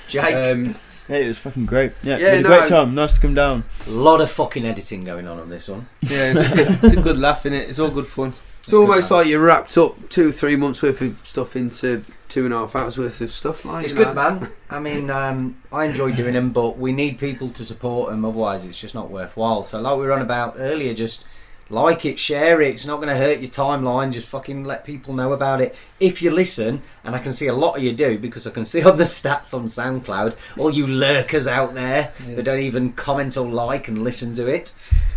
Jake. 0.08 0.34
Um, 0.34 0.74
Yeah, 1.08 1.16
it 1.16 1.28
was 1.28 1.38
fucking 1.38 1.66
great. 1.66 1.92
Yeah, 2.02 2.18
Yeah, 2.18 2.18
we 2.18 2.24
had 2.24 2.38
a 2.38 2.42
no, 2.42 2.48
great 2.58 2.68
time. 2.68 2.94
Nice 2.94 3.14
to 3.14 3.20
come 3.20 3.34
down. 3.34 3.64
A 3.86 3.90
lot 3.90 4.20
of 4.20 4.30
fucking 4.30 4.64
editing 4.64 5.00
going 5.02 5.26
on 5.26 5.38
on 5.40 5.48
this 5.50 5.68
one. 5.68 5.86
Yeah, 6.02 6.32
it's 6.36 6.50
a 6.52 6.54
good, 6.56 6.68
it's 6.84 6.96
a 6.96 7.02
good 7.02 7.18
laugh 7.18 7.46
in 7.46 7.52
it. 7.52 7.68
It's 7.68 7.78
all 7.78 7.90
good 7.90 8.06
fun. 8.06 8.32
It's 8.62 8.72
almost 8.72 9.10
like 9.10 9.26
you 9.26 9.38
wrapped 9.40 9.76
up 9.78 10.08
two, 10.10 10.30
three 10.30 10.54
months 10.54 10.82
worth 10.82 11.00
of 11.00 11.16
stuff 11.24 11.56
into 11.56 12.04
two 12.28 12.44
and 12.44 12.54
a 12.54 12.58
half 12.58 12.76
hours 12.76 12.96
worth 12.98 13.20
of 13.20 13.32
stuff. 13.32 13.64
Like 13.64 13.84
It's 13.86 13.92
you 13.94 13.98
know. 13.98 14.04
good, 14.04 14.14
man. 14.14 14.48
I 14.68 14.78
mean, 14.78 15.10
um, 15.10 15.56
I 15.72 15.86
enjoy 15.86 16.12
doing 16.12 16.34
them, 16.34 16.50
but 16.52 16.78
we 16.78 16.92
need 16.92 17.18
people 17.18 17.48
to 17.48 17.64
support 17.64 18.10
them. 18.10 18.24
Otherwise, 18.24 18.64
it's 18.64 18.78
just 18.78 18.94
not 18.94 19.10
worthwhile. 19.10 19.64
So, 19.64 19.80
like 19.80 19.96
we 19.98 20.06
were 20.06 20.12
on 20.12 20.22
about 20.22 20.54
earlier, 20.58 20.94
just 20.94 21.24
like 21.70 22.04
it, 22.04 22.18
share 22.18 22.60
it. 22.60 22.74
It's 22.74 22.84
not 22.84 22.96
going 22.96 23.08
to 23.08 23.16
hurt 23.16 23.40
your 23.40 23.50
timeline. 23.50 24.12
Just 24.12 24.26
fucking 24.28 24.64
let 24.64 24.84
people 24.84 25.14
know 25.14 25.32
about 25.32 25.60
it. 25.60 25.74
If 26.00 26.20
you 26.20 26.30
listen, 26.30 26.82
and 27.04 27.14
I 27.14 27.20
can 27.20 27.32
see 27.32 27.46
a 27.46 27.54
lot 27.54 27.76
of 27.76 27.82
you 27.82 27.92
do 27.92 28.18
because 28.18 28.46
I 28.46 28.50
can 28.50 28.66
see 28.66 28.82
on 28.82 28.98
the 28.98 29.04
stats 29.04 29.54
on 29.54 29.66
SoundCloud, 29.66 30.36
all 30.58 30.70
you 30.70 30.86
lurkers 30.86 31.46
out 31.46 31.74
there 31.74 32.12
that 32.26 32.44
don't 32.44 32.60
even 32.60 32.92
comment 32.92 33.36
or 33.36 33.48
like 33.48 33.88
and 33.88 34.02
listen 34.02 34.34
to 34.34 34.46
it. 34.46 34.74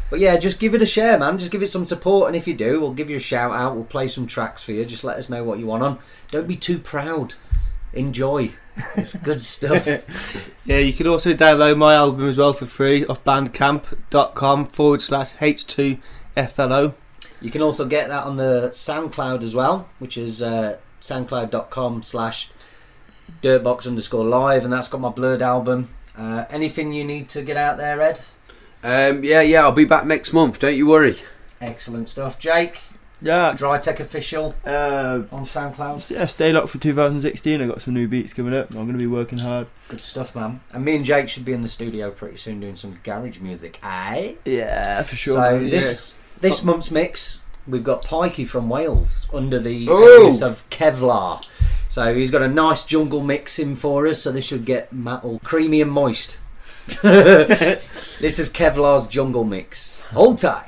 But 0.10 0.20
yeah, 0.20 0.38
just 0.38 0.60
give 0.60 0.76
it 0.76 0.82
a 0.82 0.86
share, 0.86 1.18
man. 1.18 1.40
Just 1.40 1.50
give 1.50 1.64
it 1.64 1.72
some 1.72 1.86
support, 1.86 2.28
and 2.28 2.36
if 2.36 2.48
you 2.48 2.54
do, 2.54 2.80
we'll 2.80 2.94
give 2.94 3.10
you 3.10 3.18
a 3.18 3.22
shout 3.22 3.52
out. 3.52 3.74
We'll 3.74 3.84
play 3.84 4.08
some 4.08 4.28
tracks 4.28 4.62
for 4.62 4.72
you. 4.72 4.86
Just 4.86 5.04
let 5.04 5.18
us 5.18 5.28
know 5.28 5.44
what 5.44 5.58
you 5.58 5.66
want 5.66 5.82
on. 5.82 6.00
Don't 6.32 6.48
be 6.48 6.56
too 6.56 6.78
proud. 6.78 7.34
Enjoy. 7.94 8.52
It's 8.96 9.16
good 9.16 9.42
stuff. 9.42 9.88
Yeah, 10.66 10.78
you 10.78 10.94
can 10.94 11.08
also 11.08 11.34
download 11.34 11.78
my 11.78 11.96
album 11.96 12.30
as 12.30 12.38
well 12.38 12.54
for 12.54 12.68
free 12.68 13.06
off 13.08 13.24
bandcamp.com 13.24 14.68
forward 14.68 15.02
slash 15.02 15.34
H2FLO. 16.36 16.94
You 17.42 17.52
can 17.52 17.62
also 17.62 17.86
get 17.86 18.08
that 18.10 18.24
on 18.26 18.38
the 18.38 18.70
SoundCloud 18.74 19.44
as 19.44 19.54
well, 19.54 19.90
which 20.00 20.18
is 20.18 20.42
uh, 20.42 20.78
soundcloud.com 21.02 22.04
slash 22.04 22.50
dirtbox 23.42 23.88
underscore 23.88 24.24
live, 24.26 24.64
and 24.64 24.72
that's 24.74 24.88
got 24.90 25.02
my 25.02 25.10
blurred 25.10 25.42
album. 25.42 25.90
Uh, 26.18 26.46
anything 26.50 26.94
you 26.94 27.04
need 27.04 27.30
to 27.30 27.42
get 27.42 27.58
out 27.58 27.78
there, 27.78 28.02
Edd? 28.02 28.22
Um, 28.84 29.24
yeah, 29.24 29.42
yeah, 29.42 29.62
I'll 29.62 29.72
be 29.72 29.86
back 29.86 30.06
next 30.06 30.34
month. 30.34 30.60
Don't 30.60 30.76
you 30.76 30.88
worry. 30.88 31.16
Excellent 31.62 32.10
stuff, 32.10 32.38
Jake. 32.40 32.80
Yeah. 33.22 33.54
Drytek 33.58 34.02
official 34.02 34.54
Uh, 34.66 35.22
on 35.32 35.44
SoundCloud. 35.46 36.12
yeah, 36.12 36.26
stay 36.26 36.52
locked 36.52 36.70
for 36.70 36.78
2016. 36.78 37.62
I 37.62 37.68
got 37.68 37.82
some 37.82 37.94
new 37.94 38.08
beats 38.08 38.34
coming 38.34 38.54
up. 38.54 38.70
I'm 38.72 38.76
going 38.76 38.92
to 38.92 38.98
be 38.98 39.08
working 39.08 39.38
hard. 39.40 39.68
Good 39.88 40.02
stuff, 40.02 40.36
man. 40.36 40.60
And 40.74 40.84
me 40.84 40.98
and 40.98 41.06
Jake 41.06 41.30
should 41.30 41.46
be 41.46 41.54
in 41.54 41.62
the 41.62 41.70
studio 41.70 42.12
pretty 42.12 42.36
soon 42.38 42.60
doing 42.60 42.76
some 42.76 43.00
garage 43.04 43.40
music. 43.40 43.80
Aye. 43.82 44.36
Yeah, 44.44 45.04
for 45.04 45.16
sure. 45.16 45.36
So 45.36 45.40
man. 45.60 45.70
this 45.70 46.16
this 46.42 46.64
month's 46.64 46.92
mix, 46.92 47.40
we've 47.68 47.84
got 47.84 48.04
Pikey 48.04 48.48
from 48.48 48.70
Wales 48.70 49.28
under 49.34 49.60
the 49.60 49.88
Oh. 49.90 50.22
alias 50.26 50.42
of 50.42 50.68
Kevlar. 50.70 51.44
So 51.90 52.14
he's 52.16 52.32
got 52.32 52.42
a 52.42 52.48
nice 52.48 52.84
jungle 52.84 53.22
mix 53.22 53.60
in 53.60 53.76
for 53.76 54.08
us. 54.08 54.22
So 54.24 54.32
this 54.32 54.46
should 54.46 54.66
get 54.66 54.92
metal 54.92 55.40
creamy 55.44 55.82
and 55.82 55.92
moist. 55.92 56.38
this 57.02 58.40
is 58.40 58.50
Kevlar's 58.50 59.08
jungle 59.08 59.44
mix. 59.44 60.00
Hold 60.12 60.40
tight. 60.40 60.66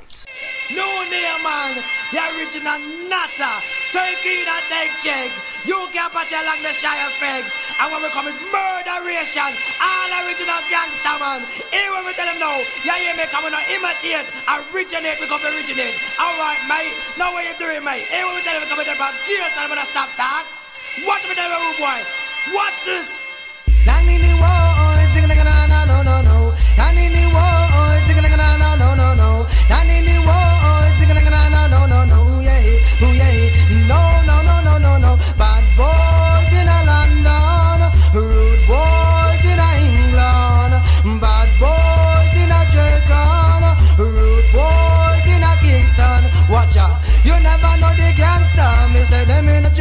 No 0.74 0.86
name 1.06 1.42
man, 1.46 1.78
the 2.10 2.18
original 2.34 2.80
Nata. 3.06 3.62
Take 3.94 4.26
it 4.26 4.48
and 4.50 4.64
take 4.66 4.94
check. 4.98 5.30
You 5.62 5.78
can't 5.94 6.10
patch 6.10 6.34
along 6.34 6.62
the 6.62 6.74
Shire 6.74 7.10
Fegs. 7.22 7.54
And 7.78 7.86
when 7.90 8.02
we 8.02 8.10
come 8.10 8.26
is 8.26 8.34
murderation. 8.50 9.50
All 9.78 10.10
original 10.26 10.58
gangster 10.66 11.16
man. 11.22 11.46
Here 11.70 11.90
when 11.94 12.06
we 12.06 12.12
tell 12.14 12.26
them 12.26 12.38
no. 12.42 12.66
Yeah, 12.82 12.98
yeah, 12.98 13.14
me 13.14 13.30
coming 13.30 13.54
to 13.54 13.62
imitate. 13.70 14.26
Originate, 14.46 15.18
we 15.22 15.26
come 15.30 15.42
originate. 15.46 15.94
Alright, 16.18 16.62
mate. 16.66 16.94
Now 17.14 17.30
what 17.30 17.46
you 17.46 17.54
doing, 17.62 17.82
mate? 17.86 18.06
Here 18.10 18.26
when 18.26 18.34
we 18.34 18.42
tell 18.42 18.58
them 18.58 18.66
coming 18.68 18.86
to 18.86 18.94
about 18.94 19.14
gears, 19.26 19.54
and 19.54 19.62
I'm 19.62 19.70
gonna 19.70 19.86
stop 19.86 20.10
talk. 20.18 20.46
Watch 21.06 21.22
me 21.30 21.34
tell 21.38 21.46
them, 21.46 21.62
rude 21.62 21.78
boy. 21.78 22.00
Watch 22.54 22.78
this. 22.84 23.22
The 23.86 23.92
war, 24.42 25.14
sing 25.14 25.28
no 25.28 25.84
no 25.86 26.02
no 26.02 26.22
no. 26.22 26.54
Down 26.76 26.98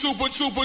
super, 0.00 0.32
super, 0.32 0.64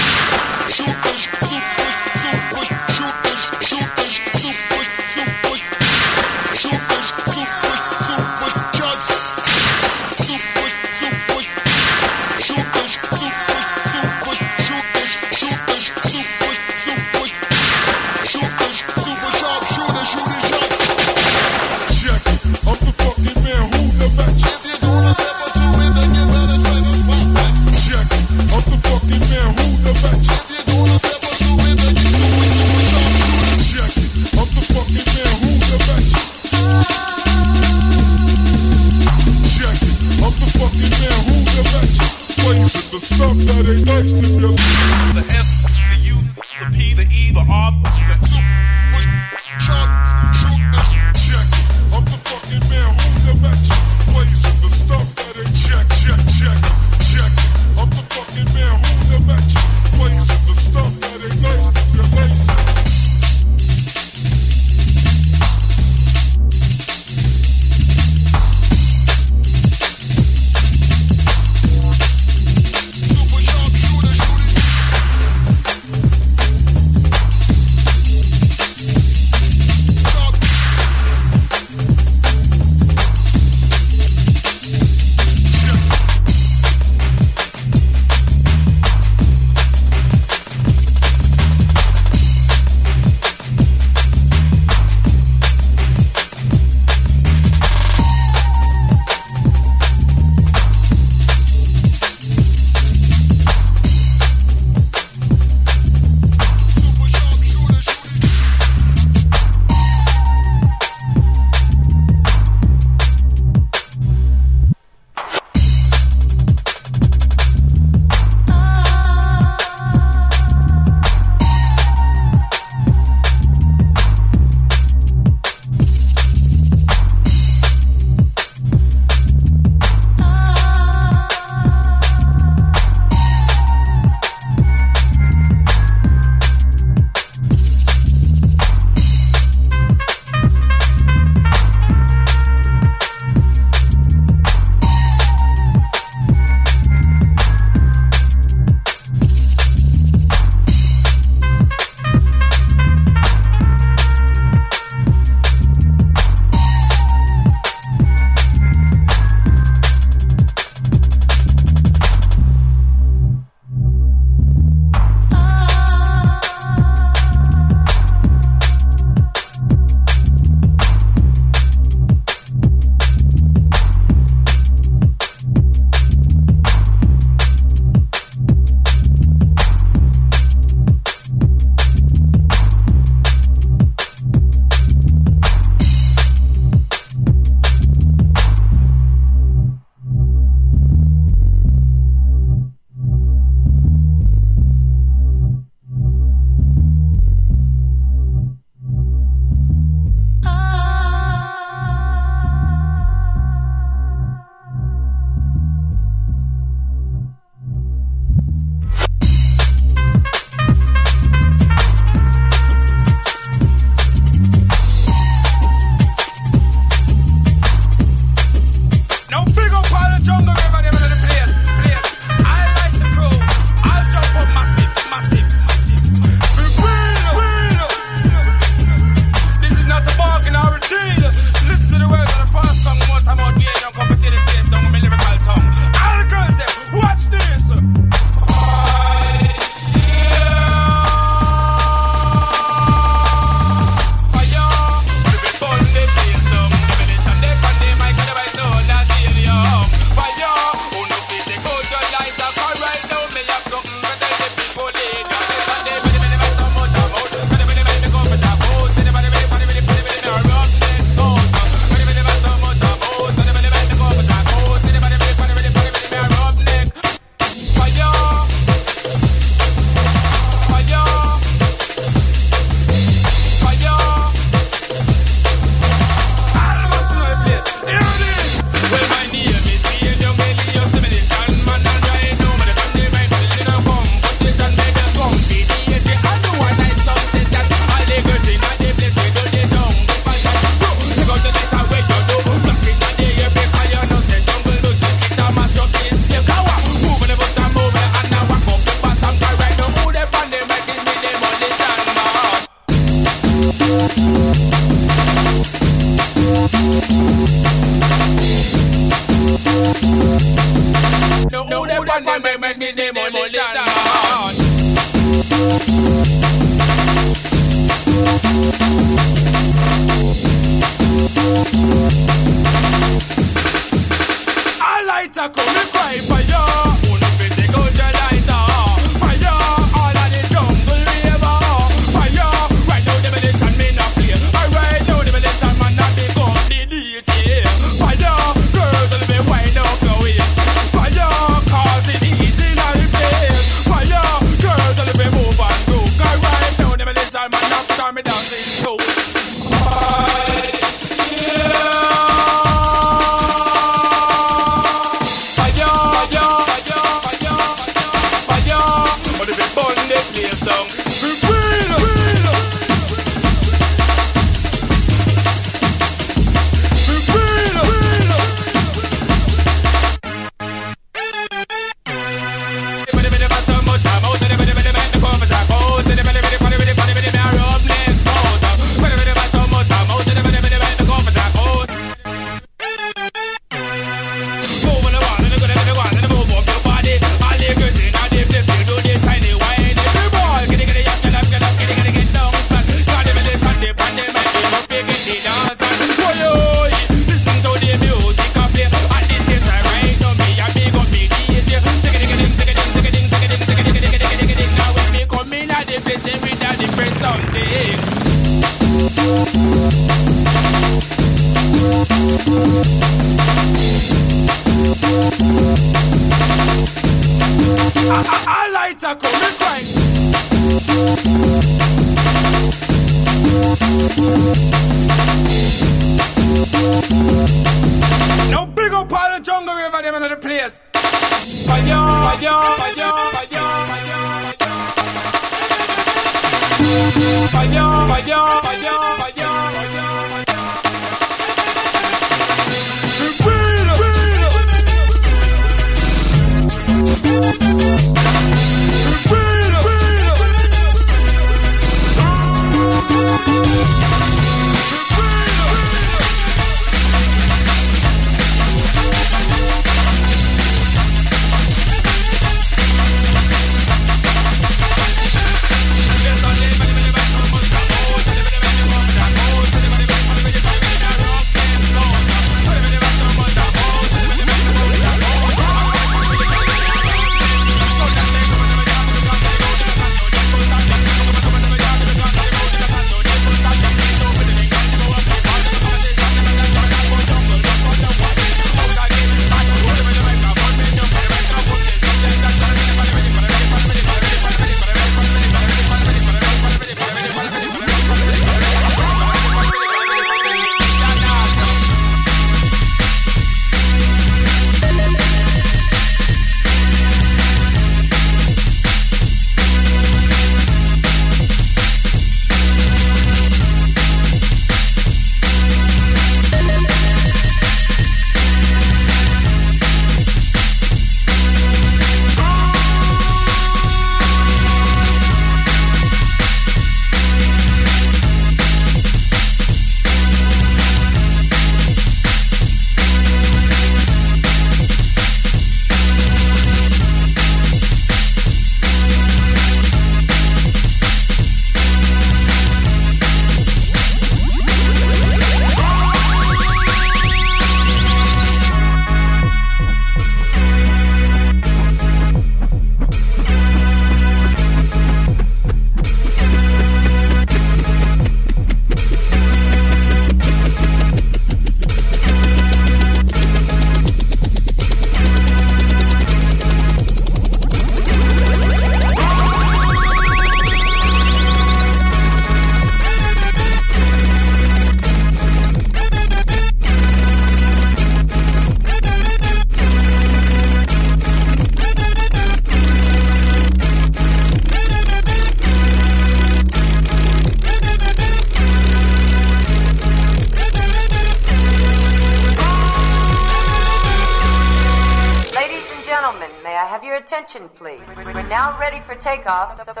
takeoff, 599.21 599.83
so, 599.83 599.91
so 599.93 600.00